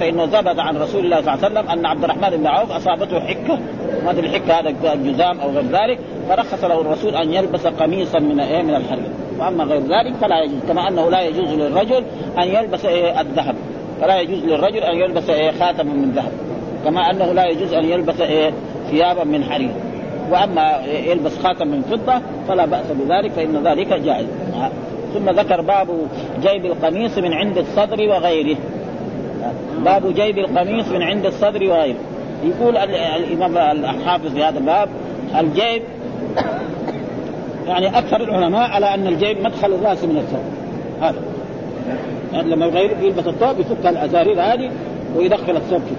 فإنه 0.00 0.26
ثبت 0.26 0.58
عن 0.58 0.76
رسول 0.76 1.04
الله 1.04 1.20
صلى 1.20 1.34
الله 1.34 1.44
عليه 1.44 1.54
وسلم 1.60 1.70
أن 1.70 1.86
عبد 1.86 2.04
الرحمن 2.04 2.30
بن 2.30 2.46
عوف 2.46 2.72
أصابته 2.72 3.20
حكة. 3.20 3.58
ما 4.04 4.10
أدري 4.10 4.26
الحكه 4.26 4.60
هذا 4.60 4.92
الجزام 4.92 5.40
أو 5.40 5.50
غير 5.50 5.64
ذلك. 5.64 5.98
فرخص 6.28 6.64
له 6.64 6.80
الرسول 6.80 7.14
أن 7.14 7.32
يلبس 7.32 7.66
قميصا 7.66 8.18
من 8.18 8.40
إيه 8.40 8.62
من 8.62 8.74
الحرير 8.74 9.10
وأما 9.38 9.64
غير 9.64 9.80
ذلك 9.80 10.14
فلا 10.20 10.42
يجوز 10.42 10.60
كما 10.68 10.88
أنه 10.88 11.10
لا 11.10 11.20
يجوز 11.20 11.48
للرجل 11.48 12.04
أن 12.38 12.48
يلبس 12.48 12.84
إيه 12.84 13.20
الذهب. 13.20 13.54
فلا 14.00 14.20
يجوز 14.20 14.44
للرجل 14.44 14.78
أن 14.78 14.96
يلبس 14.96 15.30
إيه 15.30 15.50
خاتما 15.50 15.92
من 15.92 16.10
ذهب. 16.10 16.32
كما 16.84 17.10
أنه 17.10 17.32
لا 17.32 17.46
يجوز 17.46 17.72
أن 17.72 17.84
يلبس 17.84 18.20
إيه 18.20 18.52
ثيابا 18.90 19.24
من 19.24 19.44
حرير 19.44 19.70
وأما 20.30 20.76
يلبس 21.06 21.38
خاتم 21.38 21.68
من 21.68 21.82
فضة 21.82 22.20
فلا 22.48 22.66
بأس 22.66 22.86
بذلك 22.90 23.32
فإن 23.32 23.66
ذلك 23.66 23.92
جائز. 23.92 24.26
ثم 25.14 25.30
ذكر 25.30 25.60
باب 25.60 25.88
جيب 26.42 26.64
القميص 26.64 27.18
من 27.18 27.32
عند 27.32 27.58
الصدر 27.58 28.08
وغيره. 28.08 28.56
باب 29.84 30.14
جيب 30.14 30.38
القميص 30.38 30.88
من 30.88 31.02
عند 31.02 31.26
الصدر 31.26 31.64
وغيره. 31.64 31.98
يقول 32.44 32.76
الإمام 32.76 33.58
الحافظ 33.84 34.34
في 34.34 34.44
هذا 34.44 34.58
الباب 34.58 34.88
الجيب 35.40 35.82
يعني 37.68 37.98
أكثر 37.98 38.20
العلماء 38.20 38.70
على 38.70 38.94
أن 38.94 39.06
الجيب 39.06 39.40
مدخل 39.40 39.74
الرأس 39.74 40.04
من 40.04 40.16
الثوب 40.16 40.44
هذا. 41.00 41.20
يعني 42.32 42.50
لما 42.50 42.66
يغير 42.66 42.96
يلبس 43.02 43.26
الثوب 43.26 43.60
يفك 43.60 43.86
الأزارير 43.86 44.42
هذه 44.42 44.70
ويدخل 45.16 45.56
الثوب 45.56 45.80
فيه. 45.80 45.96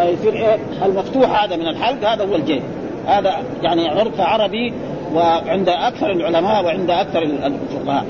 فيصير 0.00 0.32
إيه؟ 0.32 0.56
المفتوح 0.84 1.42
هذا 1.42 1.56
من 1.56 1.68
الحلق 1.68 2.08
هذا 2.08 2.24
هو 2.24 2.34
الجيب. 2.34 2.62
هذا 3.06 3.36
يعني 3.62 3.88
عرف 3.88 4.20
عربي 4.20 4.72
وعند 5.14 5.68
أكثر 5.68 6.10
العلماء 6.10 6.64
وعند 6.64 6.90
أكثر 6.90 7.22
الفقهاء. 7.22 8.04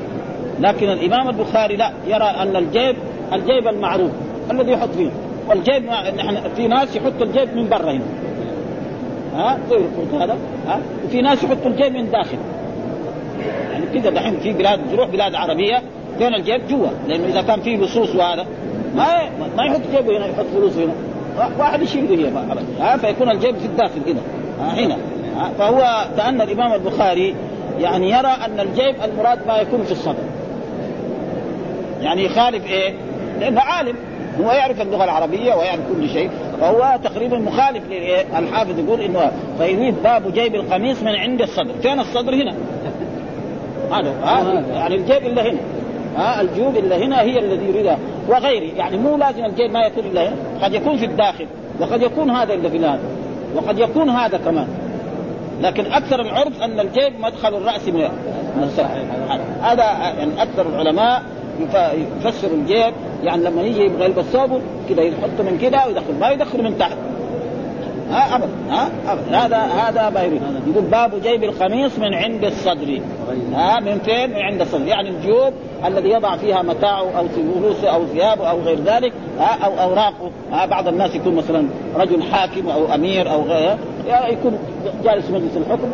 لكن 0.61 0.89
الإمام 0.89 1.29
البخاري 1.29 1.77
لا 1.77 1.93
يرى 2.07 2.25
أن 2.25 2.57
الجيب 2.57 2.97
الجيب 3.33 3.69
المعروف 3.69 4.11
الذي 4.51 4.73
يحط 4.73 4.89
فيه. 4.89 5.11
والجيب 5.49 5.85
نحن 6.17 6.37
في 6.57 6.69
ناس 6.69 6.97
يحط 6.97 7.23
الجيب 7.23 7.57
من 7.57 7.69
برا 7.69 7.93
هنا. 7.93 8.05
ها؟ 9.35 9.59
طيب 9.71 9.83
هذا؟ 10.21 10.37
ها؟ 10.67 10.81
وفي 11.05 11.23
ناس 11.23 11.45
يحطوا 11.45 11.71
الجيب 11.71 11.93
من 11.93 12.11
داخل. 12.11 12.39
يعني 13.73 13.87
كذا 13.95 14.11
دحين 14.11 14.41
في 14.41 14.53
بلاد 14.53 14.81
تروح 14.93 15.09
بلاد 15.09 15.35
عربية 15.35 15.83
فين 16.19 16.35
الجيب 16.35 16.61
جوا 16.69 16.89
لأنه 17.09 17.27
إذا 17.27 17.43
كان 17.43 17.61
فيه 17.61 17.77
لصوص 17.77 18.15
وهذا 18.15 18.47
ما 18.97 19.07
ما 19.57 19.65
يحط 19.65 19.81
جيبه 19.97 20.17
هنا 20.17 20.27
يحط 20.27 20.45
فلوس 20.57 20.77
هنا. 20.77 20.93
واحد 21.59 21.83
يشيله 21.83 22.29
هنا 22.29 22.57
ها؟ 22.81 22.97
فيكون 22.97 23.31
الجيب 23.31 23.57
في 23.57 23.67
الداخل 23.67 24.03
كذا. 24.07 24.21
هنا. 24.61 24.97
فهو 25.59 26.07
كأن 26.17 26.41
الإمام 26.41 26.73
البخاري 26.73 27.35
يعني 27.79 28.11
يرى 28.11 28.37
أن 28.47 28.61
الجيب 28.61 28.95
المراد 29.05 29.39
ما 29.49 29.57
يكون 29.57 29.83
في 29.83 29.93
الصدر. 29.93 30.25
يعني 32.03 32.25
يخالف 32.25 32.67
إيه؟ 32.67 32.95
لأنه 33.41 33.61
عالم. 33.61 33.97
هو 34.41 34.53
يعرف 34.53 34.81
اللغة 34.81 35.05
العربية 35.05 35.55
ويعرف 35.55 35.81
كل 35.97 36.09
شيء. 36.09 36.31
فهو 36.61 36.99
تقريبا 37.05 37.39
مخالف 37.39 37.83
الحافظ 38.39 38.79
يقول 38.79 39.01
إنه 39.01 39.33
فيريد 39.59 39.95
باب 40.03 40.33
جيب 40.33 40.55
القميص 40.55 41.03
من 41.03 41.17
عند 41.17 41.43
الصدر، 41.43 41.73
فين 41.83 42.01
الصدر 42.01 42.35
هنا؟ 42.35 42.55
هذا 44.25 44.65
يعني 44.75 44.95
الجيب 44.95 45.27
إلا 45.27 45.43
هنا. 45.51 45.59
ها؟ 46.17 46.41
الجيوب 46.41 46.77
إلا 46.77 46.97
هنا 46.97 47.21
هي 47.21 47.39
الذي 47.39 47.69
يريدها. 47.69 47.99
وغيره 48.29 48.77
يعني 48.77 48.97
مو 48.97 49.17
لازم 49.17 49.45
الجيب 49.45 49.71
ما 49.71 49.81
يكون 49.81 50.05
إلا 50.05 50.29
هنا. 50.29 50.37
قد 50.63 50.75
يكون 50.75 50.97
في 50.97 51.05
الداخل. 51.05 51.47
وقد 51.81 52.03
يكون 52.03 52.31
هذا 52.31 52.55
اللي 52.55 52.71
في 52.71 52.79
هذا 52.79 53.01
وقد 53.57 53.79
يكون 53.79 54.11
هذا 54.11 54.39
كمان. 54.39 54.69
لكن 55.61 55.93
أكثر 55.93 56.21
العرف 56.21 56.63
أن 56.63 56.81
الجيب 56.81 57.21
مدخل 57.21 57.55
الرأس 57.55 57.89
من 57.89 58.09
هذا 59.63 59.85
يعني 60.19 60.43
أكثر 60.43 60.67
العلماء 60.69 61.23
يفسر 62.21 62.49
الجيب 62.55 62.95
يعني 63.25 63.45
لما 63.45 63.63
يجي 63.63 63.81
يبغى 63.81 64.05
يلبس 64.05 64.25
ثوبه 64.25 64.61
كذا 64.89 65.03
يحطه 65.03 65.43
من 65.43 65.59
كذا 65.59 65.85
ويدخل 65.85 66.15
ما 66.21 66.31
يدخل 66.31 66.63
من 66.63 66.79
تحت. 66.79 66.97
ها 68.11 68.37
ابدا 68.37 68.49
ها 68.71 68.89
ابدا 69.09 69.37
هذا 69.37 69.59
هذا 70.09 70.23
يريد. 70.23 70.43
يقول 70.67 70.85
باب 70.85 71.23
جيب 71.23 71.45
القميص 71.45 71.99
من 71.99 72.15
عند 72.15 72.45
الصدر. 72.45 73.01
ها 73.55 73.81
من 73.81 73.99
فين؟ 73.99 74.31
من 74.31 74.43
عند 74.43 74.61
الصدر. 74.61 74.87
يعني 74.87 75.09
الجيوب 75.09 75.53
الذي 75.87 76.11
يضع 76.11 76.37
فيها 76.37 76.63
متاعه 76.63 77.19
أو 77.19 77.29
فلوسه 77.29 77.89
أو 77.89 78.07
ثيابه 78.07 78.51
أو 78.51 78.61
غير 78.61 78.79
ذلك 78.81 79.13
ها 79.39 79.65
أو 79.65 79.91
اوراقه 79.91 80.31
ها 80.53 80.67
بعض 80.67 80.89
الناس 80.89 81.15
يكون 81.15 81.35
مثلا 81.35 81.67
رجل 81.97 82.23
حاكم 82.23 82.69
أو 82.69 82.95
أمير 82.95 83.33
أو 83.33 83.43
غيره 83.43 83.79
يكون 84.09 84.59
جالس 85.05 85.31
مجلس 85.31 85.57
الحكم 85.57 85.89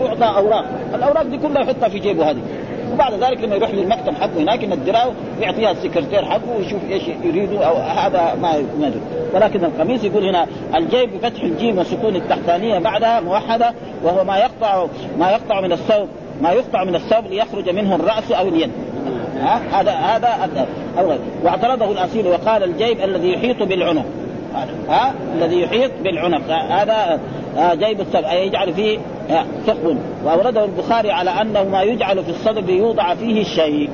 تعطى 0.00 0.38
أوراق. 0.38 0.64
الأوراق 0.94 1.22
دي 1.22 1.38
كلها 1.38 1.62
يحطها 1.62 1.88
في 1.88 1.98
جيبه 1.98 2.30
هذه. 2.30 2.38
وبعد 2.94 3.14
ذلك 3.14 3.40
لما 3.40 3.56
يروح 3.56 3.70
للمكتب 3.70 4.14
حقه 4.14 4.38
هناك 4.38 4.62
ينذرها 4.62 5.12
ويعطيها 5.38 5.70
السكرتير 5.70 6.24
حقه 6.24 6.56
ويشوف 6.58 6.80
إيش 6.90 7.02
يريدوا 7.24 7.64
أو 7.64 7.76
هذا 7.76 8.34
ما 8.42 8.52
ما 8.80 8.92
ولكن 9.34 9.64
القميص 9.64 10.04
يقول 10.04 10.24
هنا 10.24 10.46
الجيب 10.74 11.10
بفتح 11.14 11.42
الجيم 11.42 11.78
والسكون 11.78 12.16
التحتانية 12.16 12.78
بعدها 12.78 13.20
موحدة 13.20 13.74
وهو 14.04 14.24
ما 14.24 14.38
يقطع 14.38 14.86
ما 15.18 15.30
يقطع 15.30 15.60
من 15.60 15.72
الثوب 15.72 16.08
ما 16.42 16.52
يقطع 16.52 16.84
من 16.84 16.94
الثوب 16.94 17.26
ليخرج 17.26 17.70
منه 17.70 17.94
الرأس 17.94 18.32
أو 18.32 18.48
اليد. 18.48 18.70
هذا 19.72 19.92
هذا 19.92 20.66
أول 20.98 21.18
واعترضه 21.44 21.92
الأصيل 21.92 22.26
وقال 22.26 22.62
الجيب 22.62 23.00
الذي 23.00 23.32
يحيط 23.32 23.62
بالعنق. 23.62 24.04
ها؟ 24.88 25.14
الذي 25.34 25.60
يحيط 25.60 25.90
بالعنق. 26.02 26.50
هذا 26.50 27.20
جيب 27.74 28.00
الثوب. 28.00 28.24
أي 28.24 28.46
يجعل 28.46 28.74
فيه 28.74 28.98
ثقب 29.66 29.98
وأورده 30.24 30.64
البخاري 30.64 31.10
على 31.10 31.30
أنه 31.30 31.62
ما 31.64 31.82
يجعل 31.82 32.24
في 32.24 32.30
الصدر 32.30 32.60
ليوضع 32.60 33.14
فيه 33.14 33.40
الشيء. 33.40 33.90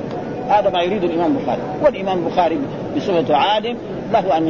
هذا 0.48 0.70
ما 0.70 0.82
يريد 0.82 1.04
الإمام 1.04 1.36
البخاري. 1.36 1.60
والإمام 1.84 2.18
البخاري 2.18 2.58
بصفته 2.96 3.36
عالم 3.36 3.76
له 4.12 4.36
أن 4.38 4.48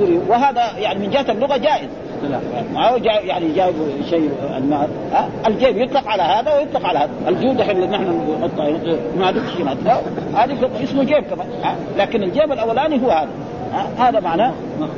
يريد 0.00 0.20
وهذا 0.28 0.78
يعني 0.78 0.98
من 0.98 1.10
جهة 1.10 1.32
اللغة 1.32 1.56
جائز. 1.56 1.88
ما 2.74 2.88
هو 2.88 2.98
جاي 2.98 3.26
يعني 3.26 3.52
جايب 3.52 3.74
شيء 4.10 4.30
النار 4.56 4.88
الجيب 5.46 5.76
يطلق 5.76 6.08
على 6.08 6.22
هذا 6.22 6.56
ويطلق 6.56 6.86
على 6.86 6.98
هذا. 6.98 7.10
الجيوب 7.28 7.60
اللي 7.60 7.86
نحن 7.86 8.36
نحطها 8.40 8.68
ما 9.18 9.30
شيء 9.30 9.64
هذه 10.34 10.70
اسمه 10.84 11.04
جيب 11.04 11.24
كمان 11.24 11.46
لكن 11.98 12.22
الجيب 12.22 12.52
الأولاني 12.52 13.06
هو 13.06 13.10
هذا. 13.10 13.28
هذا 13.98 14.20
معناه 14.20 14.52
من 14.80 14.88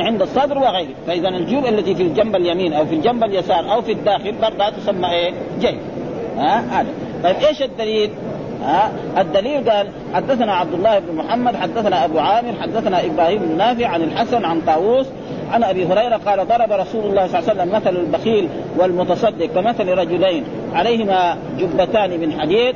عند 0.00 0.22
الصدر 0.22 0.58
وغيره. 0.58 0.94
فإذا 1.06 1.28
الجيوب 1.28 1.66
التي 1.66 1.94
في 1.94 2.02
الجنب 2.02 2.36
اليمين 2.36 2.72
أو 2.72 2.86
في 2.86 2.94
الجنب 2.94 3.24
اليسار 3.24 3.72
أو 3.72 3.82
في 3.82 3.92
الداخل 3.92 4.32
برضها 4.32 4.70
تسمى 4.70 5.10
إيه؟ 5.10 5.32
جيب. 5.60 5.78
ها؟ 6.36 6.80
هذا. 6.80 6.88
طيب 7.24 7.36
إيش 7.36 7.62
الدليل؟ 7.62 8.10
ها؟ 8.64 8.92
الدليل 9.18 9.70
قال 9.70 9.88
حدثنا 10.14 10.52
عبد 10.52 10.74
الله 10.74 10.98
بن 10.98 11.14
محمد 11.14 11.56
حدثنا 11.56 12.04
أبو 12.04 12.18
عامر 12.18 12.52
حدثنا 12.60 13.06
إبراهيم 13.06 13.38
بن 13.38 13.56
نافع 13.56 13.86
عن 13.86 14.02
الحسن 14.02 14.44
عن 14.44 14.60
طاووس 14.60 15.06
عن 15.52 15.64
أبي 15.64 15.86
هريرة 15.86 16.16
قال 16.16 16.48
ضرب 16.48 16.72
رسول 16.72 17.04
الله 17.04 17.26
صلى 17.26 17.38
الله 17.38 17.50
عليه 17.50 17.60
وسلم 17.60 17.74
مثل 17.74 17.96
البخيل 17.96 18.48
والمتصدق 18.78 19.46
كمثل 19.46 19.88
رجلين 19.88 20.44
عليهما 20.74 21.36
جبتان 21.58 22.20
من 22.20 22.40
حديد 22.40 22.74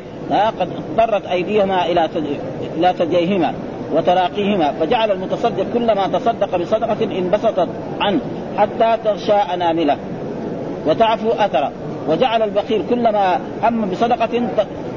قد 0.61 0.69
اضطرت 0.77 1.27
أيديهما 1.27 1.87
إلى 1.87 2.09
إلى 2.77 2.95
ثدييهما 2.99 3.55
وتراقيهما 3.93 4.73
فجعل 4.73 5.11
المتصدق 5.11 5.67
كلما 5.75 6.07
تصدق 6.07 6.57
بصدقة 6.57 7.05
انبسطت 7.05 7.69
عنه 8.01 8.21
حتى 8.59 8.97
تغشى 9.05 9.33
أنامله 9.33 9.97
وتعفو 10.87 11.31
أثره. 11.31 11.73
وجعل 12.09 12.43
البخيل 12.43 12.85
كلما 12.91 13.41
هم 13.63 13.91
بصدقة 13.91 14.43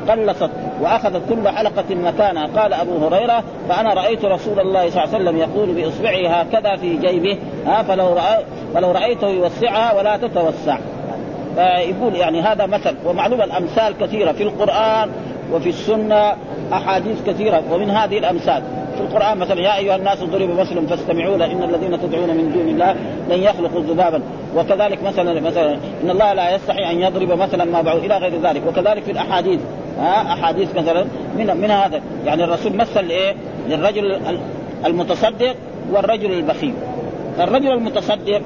قلصت 0.09 0.49
وأخذت 0.81 1.21
كل 1.29 1.49
حلقه 1.49 1.95
مكانها. 1.95 2.47
قال 2.47 2.73
أبو 2.73 3.07
هريرة 3.07 3.43
فأنا 3.69 3.93
رأيت 3.93 4.25
رسول 4.25 4.59
الله 4.59 4.89
صلى 4.89 5.03
الله 5.03 5.15
عليه 5.15 5.23
وسلم 5.25 5.37
يقول 5.37 5.73
باصبعه 5.73 6.27
هكذا 6.27 6.75
في 6.75 6.97
جيبه 6.97 7.37
ها 7.65 7.83
فلو 7.83 8.13
رأي 8.13 8.45
فلو 8.73 8.91
رأيته 8.91 9.27
يوسعها 9.27 9.97
ولا 9.97 10.17
تتوسع. 10.17 10.77
فيقول 11.55 12.15
يعني 12.15 12.41
هذا 12.41 12.65
مثل 12.65 12.95
ومعلوم 13.05 13.41
الأمثال 13.41 13.93
كثيرة 14.01 14.31
في 14.31 14.43
القرآن 14.43 15.09
وفي 15.53 15.69
السنة 15.69 16.35
أحاديث 16.73 17.23
كثيرة 17.27 17.63
ومن 17.71 17.89
هذه 17.89 18.17
الأمثال. 18.17 18.63
في 18.99 19.05
القرآن 19.05 19.37
مثلا 19.37 19.61
يا 19.61 19.77
أيها 19.77 19.95
الناس 19.95 20.23
ضرب 20.23 20.49
مثل 20.49 20.87
فاستمعوا 20.87 21.37
له 21.37 21.51
إن 21.51 21.63
الذين 21.63 22.01
تدعون 22.01 22.29
من 22.29 22.51
دون 22.53 22.67
الله 22.67 22.95
لن 23.29 23.43
يخلقوا 23.43 23.81
ذبابا. 23.81 24.21
وكذلك 24.55 25.03
مثلا 25.03 25.39
مثلا 25.39 25.73
إن 26.03 26.09
الله 26.09 26.33
لا 26.33 26.55
يستحي 26.55 26.91
أن 26.91 26.99
يضرب 26.99 27.31
مثلا 27.31 27.65
ما 27.65 27.81
بعوض 27.81 28.03
إلى 28.03 28.17
غير 28.17 28.41
ذلك. 28.41 28.61
وكذلك 28.67 29.03
في 29.03 29.11
الأحاديث 29.11 29.59
ها 29.99 30.33
أحاديث 30.33 30.75
مثلا 30.75 31.05
من 31.37 31.57
من 31.57 31.71
هذا. 31.71 32.01
يعني 32.25 32.43
الرسول 32.43 32.75
مثل 32.75 33.09
إيه؟ 33.09 33.35
للرجل 33.69 34.19
المتصدق 34.85 35.55
والرجل 35.91 36.33
البخيل. 36.33 36.73
الرجل 37.39 37.71
المتصدق 37.71 38.41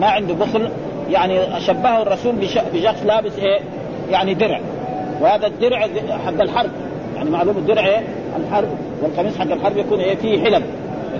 ما 0.00 0.06
عنده 0.06 0.34
بخل 0.34 0.70
يعني 1.10 1.60
شبهه 1.60 2.02
الرسول 2.02 2.34
بشخص 2.74 3.02
لابس 3.06 3.38
إيه؟ 3.38 3.60
يعني 4.10 4.34
درع. 4.34 4.60
وهذا 5.20 5.46
الدرع 5.46 5.80
حق 6.26 6.40
الحرب. 6.40 6.70
يعني 7.16 7.30
معلوم 7.30 7.56
الدرع 7.56 7.86
إيه؟ 7.86 8.02
الحرب 8.36 8.68
والقميص 9.02 9.36
حق 9.38 9.52
الحرب 9.52 9.76
يكون 9.76 10.00
إيه 10.00 10.16
فيه 10.16 10.44
حلم 10.44 10.62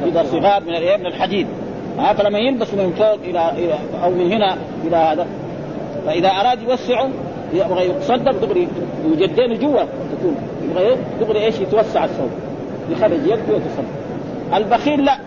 اذا 0.07 0.23
صغار 0.23 0.63
من 0.63 0.75
الإيه 0.75 0.97
من 0.97 1.07
الحديد. 1.07 1.47
ها 1.99 2.13
فلما 2.13 2.39
يلبس 2.39 2.75
من 2.75 2.93
فوق 2.99 3.19
إلى 3.25 3.53
أو 4.05 4.11
من 4.11 4.33
هنا 4.33 4.57
إلى 4.87 4.97
هذا. 4.97 5.27
فإذا 6.07 6.29
اراد 6.29 6.63
يوسعه 6.63 7.09
يبغى 7.55 7.89
يتصدق 7.89 8.33
دغري 8.33 8.69
يجدين 9.07 9.59
جوا 9.59 9.83
تكون. 9.83 10.37
يبغى 10.65 10.87
إيه 10.87 10.97
دغري 11.21 11.45
إيش 11.45 11.61
يتوسع 11.61 12.05
الثوب. 12.05 12.31
يخرج 12.91 13.27
يده 13.27 13.53
ويتصدق 13.53 13.85
البخيل 14.55 15.05
لا. 15.05 15.19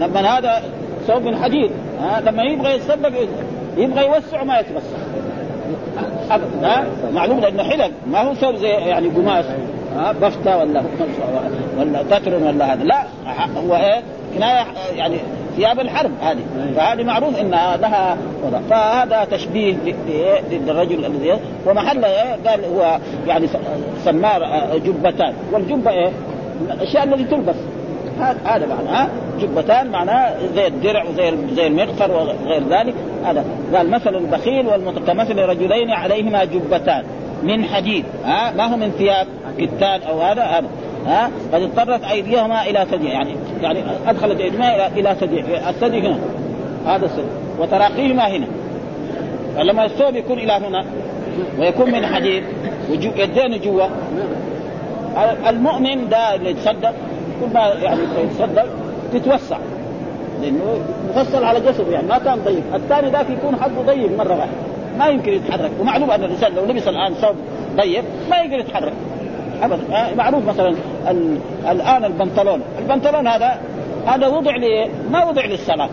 لما 0.00 0.38
هذا 0.38 0.62
ثوب 1.06 1.22
من 1.22 1.36
حديد 1.36 1.70
ها 2.00 2.20
لما 2.20 2.42
يبغى 2.42 2.74
يتصدق 2.74 3.12
يبغى 3.76 4.06
يوسع 4.06 4.44
ما 4.44 4.58
يتوسع. 4.58 4.96
ابدا 6.30 6.84
معلوم 7.14 7.40
لأنه 7.40 7.62
حلق 7.62 7.90
ما 8.06 8.22
هو 8.22 8.34
ثوب 8.34 8.56
زي 8.56 8.68
يعني 8.68 9.08
قماش. 9.08 9.44
بفتة 10.20 10.58
ولا 10.58 10.82
ولا 11.78 12.02
تتر 12.02 12.34
ولا 12.34 12.72
هذا. 12.72 12.84
لا 12.84 13.04
هو 13.56 13.76
إيه 13.76 14.02
كناية 14.34 14.66
يعني 14.96 15.16
ثياب 15.56 15.80
الحرب 15.80 16.10
هذه. 16.22 16.38
فهذه 16.76 17.02
معروف 17.02 17.40
إنها 17.40 17.76
لها 17.76 18.16
وضع. 18.46 18.58
فهذا 18.70 19.24
تشبيه 19.24 19.74
للرجل 20.50 21.04
الذي 21.04 21.38
ومحل 21.66 22.04
إيه؟ 22.04 22.36
قال 22.46 22.64
هو 22.64 22.98
يعني 23.26 23.46
سماه 24.04 24.76
جبتان. 24.76 25.34
والجبة 25.52 25.90
إيه؟ 25.90 26.10
الأشياء 26.70 27.04
التي 27.04 27.24
تلبس. 27.24 27.56
هذا 28.20 28.66
معنى 28.66 28.88
ها؟ 28.88 29.08
جبتان 29.40 29.90
معناه 29.90 30.34
زي 30.54 30.66
الدرع 30.66 31.04
وزي 31.04 31.32
زي 31.54 31.66
المغفر 31.66 32.10
وغير 32.10 32.62
ذلك. 32.70 32.94
هذا. 33.24 33.44
قال 33.74 33.90
مثل 33.90 34.14
البخيل 34.14 34.66
كمثل 35.06 35.38
رجلين 35.38 35.90
عليهما 35.90 36.44
جبتان. 36.44 37.04
من 37.42 37.64
حديد 37.64 38.04
ها؟ 38.24 38.52
ما 38.52 38.66
هو 38.66 38.76
من 38.76 38.90
ثياب؟ 38.90 39.26
كتان 39.58 40.02
أو 40.02 40.20
هذا 40.20 40.42
هذا. 40.42 40.68
ها؟ 41.06 41.30
قد 41.52 41.62
اضطرت 41.62 42.04
أيديهما 42.04 42.62
إلى 42.62 42.86
ثدي 42.90 43.06
يعني 43.06 43.36
يعني 43.62 43.82
ادخلت 44.06 44.40
ايديهما 44.40 44.74
إلى 44.74 45.00
إلى 45.00 45.16
ثدي 45.20 45.40
الثدي 45.68 46.00
هنا 46.00 46.18
هذا 46.86 47.04
الثدي 47.04 47.26
وتراقيهما 47.58 48.28
هنا. 48.28 48.46
فلما 49.56 49.84
الثوب 49.84 50.16
يكون 50.16 50.38
إلى 50.38 50.52
هنا 50.52 50.84
ويكون 51.58 51.90
من 51.92 52.06
حديد 52.06 52.44
ويدين 52.90 53.60
جوا 53.60 53.86
المؤمن 55.48 56.08
ده 56.08 56.34
اللي 56.34 56.50
يتصدق 56.50 56.92
كل 57.40 57.54
ما 57.54 57.60
يعني 57.60 58.00
يتصدق 58.24 58.66
تتوسع. 59.12 59.58
لأنه 60.42 60.78
مفصل 61.10 61.44
على 61.44 61.60
جسده 61.60 61.92
يعني 61.92 62.06
ما 62.06 62.18
كان 62.18 62.38
ضيق، 62.44 62.74
الثاني 62.74 63.10
ذاك 63.10 63.26
يكون 63.30 63.56
حقه 63.56 63.82
ضيق 63.86 64.18
مرة 64.18 64.36
واحدة. 64.36 64.52
ما 64.98 65.06
يمكن 65.06 65.32
يتحرك. 65.32 65.70
ومعلوم 65.80 66.10
أن 66.10 66.24
الإنسان 66.24 66.52
لو 66.54 66.64
لبس 66.64 66.88
الآن 66.88 67.14
ثوب 67.14 67.34
ضيق 67.76 68.04
ما 68.30 68.36
يقدر 68.36 68.58
يتحرك. 68.58 68.92
ابدا 69.62 69.96
آه، 69.96 70.14
معروف 70.14 70.44
مثلا 70.48 70.74
الآن 71.70 72.04
البنطلون، 72.04 72.60
البنطلون 72.78 73.28
هذا 73.28 73.58
هذا 74.06 74.26
وضع 74.26 74.56
لي 74.56 74.88
ما 75.10 75.24
وضع 75.24 75.44
للصلاه 75.44 75.88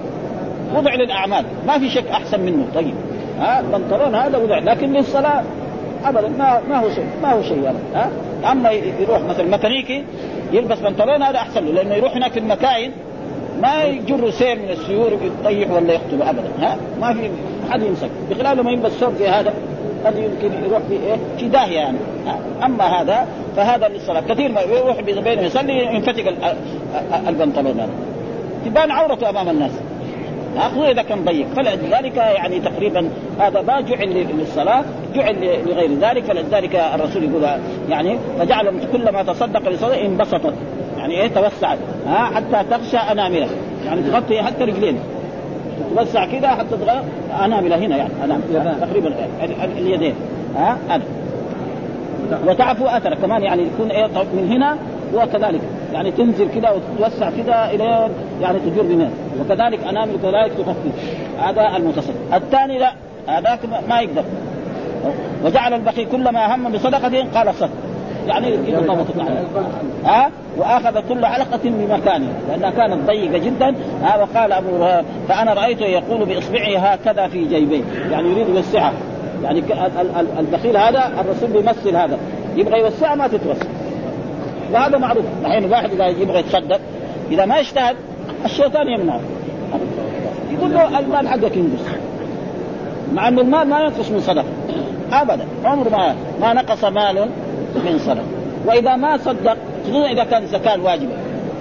وضع 0.76 0.96
للأعمال. 0.96 1.46
ما 1.68 1.80
في 1.80 1.90
شك 1.90 2.08
أحسن 2.08 2.40
منه. 2.40 2.66
طيب. 2.76 2.94
ها 3.40 3.60
البنطلون 3.60 4.16
هذا 4.16 4.38
وضع 4.38 4.60
لكن 4.60 4.94
للصلاه 4.94 5.44
ابدا. 6.06 6.28
ما 6.28 6.62
ما 6.70 6.80
هو 6.80 6.90
شيء 6.90 7.06
ما 7.22 7.32
هو 7.32 7.42
شيء 7.42 7.74
ها 7.96 8.10
أما 8.52 8.72
يروح 8.72 9.22
مثلا 9.22 9.46
ميكانيكي 9.46 10.04
يلبس 10.52 10.80
بنطلون 10.80 11.24
هذا 11.24 11.38
أحسن 11.38 11.66
له 11.66 11.72
لأنه 11.72 11.96
يروح 11.96 12.16
هناك 12.16 12.32
في 12.32 12.40
المكاين. 12.40 12.92
ما 13.62 13.84
يجر 13.84 14.30
سير 14.30 14.60
من 14.60 14.70
السيور 14.70 15.12
يطيح 15.14 15.72
ولا 15.72 15.94
يخطب 15.94 16.22
ابدا. 16.22 16.50
ها 16.62 16.78
ما 17.02 17.14
في 17.14 17.30
حد 17.72 17.82
يمسك. 17.82 18.10
بخلاف 18.30 18.60
لما 18.60 18.72
يلبس 18.72 18.92
ثوب 18.92 19.22
هذا. 19.22 19.54
قد 20.06 20.18
يمكن 20.18 20.64
يروح 20.66 20.80
في 20.90 20.94
إيه؟ 20.94 21.18
في 21.38 21.48
داهية 21.48 21.76
يعني. 21.76 21.98
أما 22.64 22.84
هذا 22.84 23.28
فهذا 23.56 23.88
للصلاة. 23.88 24.22
كثير 24.22 24.52
ما 24.52 24.62
يروح 24.62 25.02
بينه 25.02 25.42
يصلي 25.42 25.96
ينفتق 25.96 26.34
البنطلون 27.28 27.80
هذا. 27.80 27.90
تبان 28.66 28.92
عورته 28.92 29.30
أمام 29.30 29.50
الناس. 29.50 29.72
خصوصا 30.60 30.92
إذا 30.92 31.02
كان 31.02 31.26
ضيق 31.26 31.48
فلذلك 31.48 32.16
يعني 32.18 32.60
تقريبا 32.60 33.10
هذا 33.40 33.62
ما 33.62 33.82
جعل 33.82 34.26
للصلاة 34.38 34.84
جعل 35.16 35.60
لغير 35.66 35.92
ذلك. 36.02 36.24
فلذلك 36.24 36.76
الرسول 36.76 37.24
يقول 37.24 37.44
يعني 37.90 38.18
فجعل 38.40 38.74
كل 38.92 39.10
ما 39.10 39.24
تصدق 39.24 39.70
لصلاه 39.70 40.02
انبسطت. 40.06 40.54
يعني 40.98 41.22
إيه؟ 41.22 41.28
توسعت. 41.28 41.78
ها 42.08 42.32
حتى 42.36 42.70
تغشى 42.70 42.98
أناملة. 42.98 43.48
يعني 43.86 44.02
تغطي 44.02 44.42
حتى 44.42 44.64
رجلين. 44.64 45.00
تتوسع 45.82 46.26
كذا 46.26 46.48
حتى 46.48 46.70
تغطي 46.70 47.02
انامله 47.46 47.78
هنا 47.78 47.98
يعني. 47.98 48.14
انامله 48.24 48.76
تقريبا 48.82 49.14
اليدين. 49.78 50.16
ها؟ 50.56 50.78
هذا 50.90 51.04
وتعفو 52.48 52.86
اثر 52.86 53.16
كمان 53.16 53.44
يعني 53.44 53.64
يكون 53.64 53.92
إيه 53.92 54.08
من 54.08 54.48
هنا 54.52 54.78
وكذلك. 55.14 55.62
يعني 55.94 56.12
تنزل 56.12 56.48
كذا 56.56 56.70
وتتوسع 56.70 57.30
كذا 57.30 57.70
إلى 57.74 58.10
يعني 58.42 58.60
تجر 58.60 58.82
بماء 58.82 59.12
وكذلك 59.40 59.88
انامل 59.88 60.14
كذلك 60.24 60.52
تخفف. 60.58 61.22
هذا 61.40 61.78
المتصل. 61.78 62.14
الثاني 62.34 62.80
لا. 62.80 62.94
هذاك 63.28 63.60
ما 63.90 64.02
يقدر. 64.02 64.24
وجعل 65.46 65.74
البخيل 65.74 66.08
كلما 66.12 66.56
هم 66.56 66.72
بصدقة 66.72 67.26
قال 67.36 67.56
صدق 67.56 67.70
يعني 68.28 68.56
إذا 68.56 68.80
ضبطت 68.80 69.16
ها؟ 70.06 70.30
وآخذ 70.58 71.02
كل 71.10 71.26
حلقه 71.26 71.60
بمكانها 71.64 72.34
لأنها 72.50 72.70
كانت 72.70 73.08
ضيقة 73.08 73.38
جدا. 73.38 73.76
ها؟ 74.04 74.18
وقال 74.18 74.52
أبو 74.54 75.04
فأنا 75.30 75.54
رأيته 75.54 75.86
يقول 75.86 76.26
باصبعه 76.26 76.78
هكذا 76.78 77.28
في 77.28 77.46
جيبيه. 77.46 77.84
يعني 78.12 78.30
يريد 78.30 78.50
يوسعها 78.50 78.94
يعني 79.44 79.64
البخيل 80.40 80.78
هذا 80.78 81.12
الرسول 81.20 81.50
بيمثل 81.50 81.96
هذا. 81.96 82.18
يبغى 82.56 82.80
يوسعها 82.80 83.16
ما 83.16 83.28
تتوسع. 83.28 83.66
وهذا 84.74 84.98
معروف. 84.98 85.26
الحين 85.46 85.64
الواحد 85.64 85.92
إذا 85.92 86.08
يبغى 86.08 86.40
يتصدق 86.40 86.80
إذا 87.32 87.46
ما 87.46 87.60
اجتهد 87.60 87.96
الشيطان 88.46 88.88
يمنعه. 88.88 89.20
يقول 90.52 90.74
له 90.74 91.00
المال 91.00 91.28
حقك 91.28 91.58
ينقص. 91.58 91.82
مع 93.14 93.28
إن 93.28 93.40
المال 93.40 93.68
ما 93.68 93.80
ينقص 93.80 94.12
من 94.12 94.20
صدقة. 94.20 94.46
ابدا. 95.12 95.46
عمر 95.66 95.90
ما 95.90 96.16
ما 96.42 96.54
نقص 96.54 96.84
مال 96.84 97.30
من 97.76 98.00
صدقه 98.00 98.24
وإذا 98.66 98.96
ما 98.96 99.18
صدق 99.18 99.58
خصوصا 99.84 100.12
إذا 100.12 100.24
كان 100.24 100.44
الزكاه 100.44 100.84
واجبة. 100.84 101.14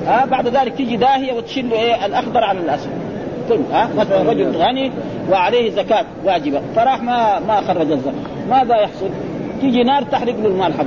ها 0.06 0.24
بعد 0.24 0.48
ذلك 0.48 0.74
تيجي 0.74 0.96
داهية 0.96 1.32
وتشيل 1.32 1.70
له 1.70 1.76
إيه 1.76 2.06
الأخضر 2.06 2.44
على 2.44 2.58
الأسود. 2.58 2.92
كله 3.48 3.64
ها 3.72 3.88
مثلا 3.96 4.30
رجل 4.30 4.56
غني 4.56 4.92
وعليه 5.30 5.70
زكاة 5.70 6.04
واجبة. 6.24 6.60
فراح 6.76 7.02
ما 7.02 7.38
ما 7.38 7.60
خرج 7.60 7.92
الزكاة. 7.92 8.12
ماذا 8.50 8.76
يحصل؟ 8.76 9.08
تيجي 9.60 9.82
نار 9.82 10.02
تحرق 10.02 10.34
له 10.40 10.46
المال 10.46 10.74
حقه. 10.74 10.86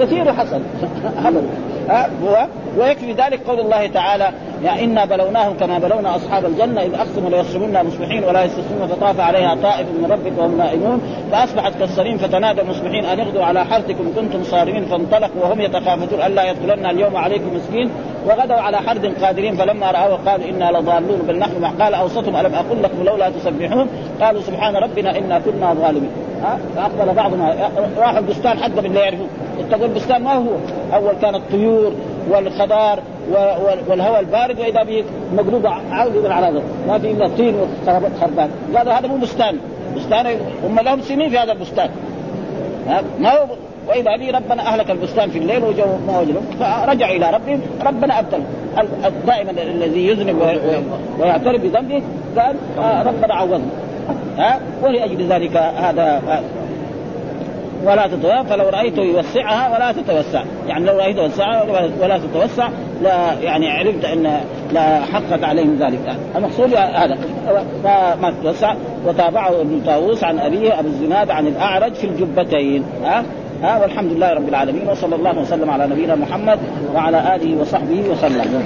كثير 0.00 0.32
حصل. 0.32 0.60
ها 1.88 2.10
هو 2.24 2.46
ويكفي 2.78 3.12
ذلك 3.12 3.40
قول 3.46 3.60
الله 3.60 3.86
تعالى 3.86 4.30
يا 4.62 4.84
إنا 4.84 5.04
بلوناهم 5.04 5.56
كما 5.56 5.78
بلونا 5.78 6.16
أصحاب 6.16 6.44
الجنة 6.44 6.82
إذ 6.82 6.94
أقسموا 6.94 7.30
ليصرمنا 7.30 7.82
مصبحين 7.82 8.24
ولا 8.24 8.44
يستسلمون 8.44 8.88
فطاف 8.88 9.20
عليها 9.20 9.54
طائف 9.62 9.86
من 9.88 10.06
ربك 10.10 10.38
وهم 10.38 10.58
نائمون. 10.58 11.00
فأصبحت 11.34 11.78
كالصريم 11.78 12.18
فتنادى 12.18 12.62
مصبحين 12.62 13.04
أن 13.04 13.20
اغدوا 13.20 13.44
على 13.44 13.64
حرثكم 13.64 14.14
كنتم 14.16 14.44
صارمين 14.44 14.84
فانطلقوا 14.84 15.42
وهم 15.42 15.60
يتخافتون 15.60 16.22
ألا 16.22 16.50
يدخلن 16.50 16.86
اليوم 16.86 17.16
عليكم 17.16 17.56
مسكين 17.56 17.90
وغدوا 18.26 18.56
على 18.56 18.76
حرد 18.76 19.14
قادرين 19.24 19.56
فلما 19.56 19.90
راوا 19.90 20.16
قالوا 20.16 20.48
إنا 20.48 20.78
لضالون 20.78 21.18
بل 21.28 21.38
نحن 21.38 21.64
قال 21.64 21.94
أوسطهم 21.94 22.36
ألم 22.36 22.54
أقل 22.54 22.82
لكم 22.82 23.02
لولا 23.04 23.30
تسبحون 23.30 23.88
قالوا 24.20 24.40
سبحان 24.40 24.76
ربنا 24.76 25.18
إنا 25.18 25.38
كنا 25.38 25.74
ظالمين 25.74 26.10
فأقبل 26.76 27.14
بعضهم 27.14 27.54
راحوا 27.98 28.18
البستان 28.18 28.58
حقهم 28.58 28.86
اللي 28.86 29.00
يعرفون 29.00 29.28
اتقوا 29.60 29.86
البستان 29.86 30.22
ما 30.22 30.34
هو؟ 30.34 30.50
أول 30.94 31.14
كانت 31.22 31.40
طيور 31.52 31.92
والخضار 32.30 32.98
والهواء 33.88 34.20
البارد 34.20 34.60
وإذا 34.60 34.82
به 34.82 35.04
مقلوب 35.36 35.66
عود 35.90 36.26
على 36.26 36.62
ما 36.88 36.98
في 36.98 37.10
إلا 37.10 37.28
طين 37.28 37.54
وخربان. 37.54 38.50
قالوا 38.76 38.92
هذا 38.92 39.08
مو 39.08 39.16
بستان. 39.16 39.58
بستان 39.96 40.26
هم 40.64 40.80
لهم 40.80 41.00
سنين 41.00 41.30
في 41.30 41.38
هذا 41.38 41.52
البستان. 41.52 41.90
ما 43.20 43.30
هو؟ 43.30 43.46
وإذا 43.88 44.16
به 44.16 44.30
ربنا 44.30 44.62
أهلك 44.62 44.90
البستان 44.90 45.30
في 45.30 45.38
الليل 45.38 45.64
وجو 45.64 45.84
ما 46.06 46.20
وجدوا 46.20 46.40
فرجع 46.60 47.10
إلى 47.10 47.30
ربهم 47.30 47.60
ربنا 47.86 48.18
ابدل 48.18 48.42
دائما 49.26 49.50
الذي 49.50 50.08
يذنب 50.08 50.36
ويعترف 51.18 51.62
بذنبه 51.62 52.02
قال 52.36 52.56
آه، 52.78 53.02
ربنا 53.02 53.34
عوضنا 53.34 53.66
ها؟ 54.38 54.60
ولأجل 54.82 55.28
ذلك 55.28 55.56
هذا 55.56 56.22
ولا 57.84 58.06
تتوسع 58.06 58.42
فلو 58.42 58.68
رأيته 58.68 59.02
يوسعها 59.02 59.76
ولا 59.76 59.92
تتوسع. 59.92 60.42
يعني 60.68 60.84
لو 60.84 60.98
رأيته 60.98 61.22
يوسعها 61.22 61.62
ولا 62.02 62.18
تتوسع 62.18 62.68
لا 63.02 63.32
يعني 63.42 63.70
علمت 63.70 64.04
أن 64.04 64.40
لا 64.72 65.00
حقق 65.00 65.44
عليهم 65.44 65.76
ذلك. 65.80 66.16
المقصود 66.36 66.74
هذا. 66.74 67.18
فما 67.84 68.32
تتوسع 68.40 68.74
وتابعه 69.06 69.60
ابن 69.60 69.82
طاووس 69.86 70.24
عن 70.24 70.38
أبيه 70.38 70.80
أبو 70.80 70.88
الزناد 70.88 71.30
عن 71.30 71.46
الأعرج 71.46 71.94
في 71.94 72.06
الجبتين. 72.06 72.84
ها؟ 73.04 73.24
ها؟ 73.62 73.82
والحمد 73.82 74.12
لله 74.12 74.32
رب 74.32 74.48
العالمين 74.48 74.88
وصلى 74.88 75.14
الله 75.16 75.38
وسلم 75.38 75.70
على 75.70 75.86
نبينا 75.86 76.14
محمد 76.14 76.58
وعلى 76.94 77.36
آله 77.36 77.60
وصحبه 77.60 78.02
وسلم. 78.10 78.62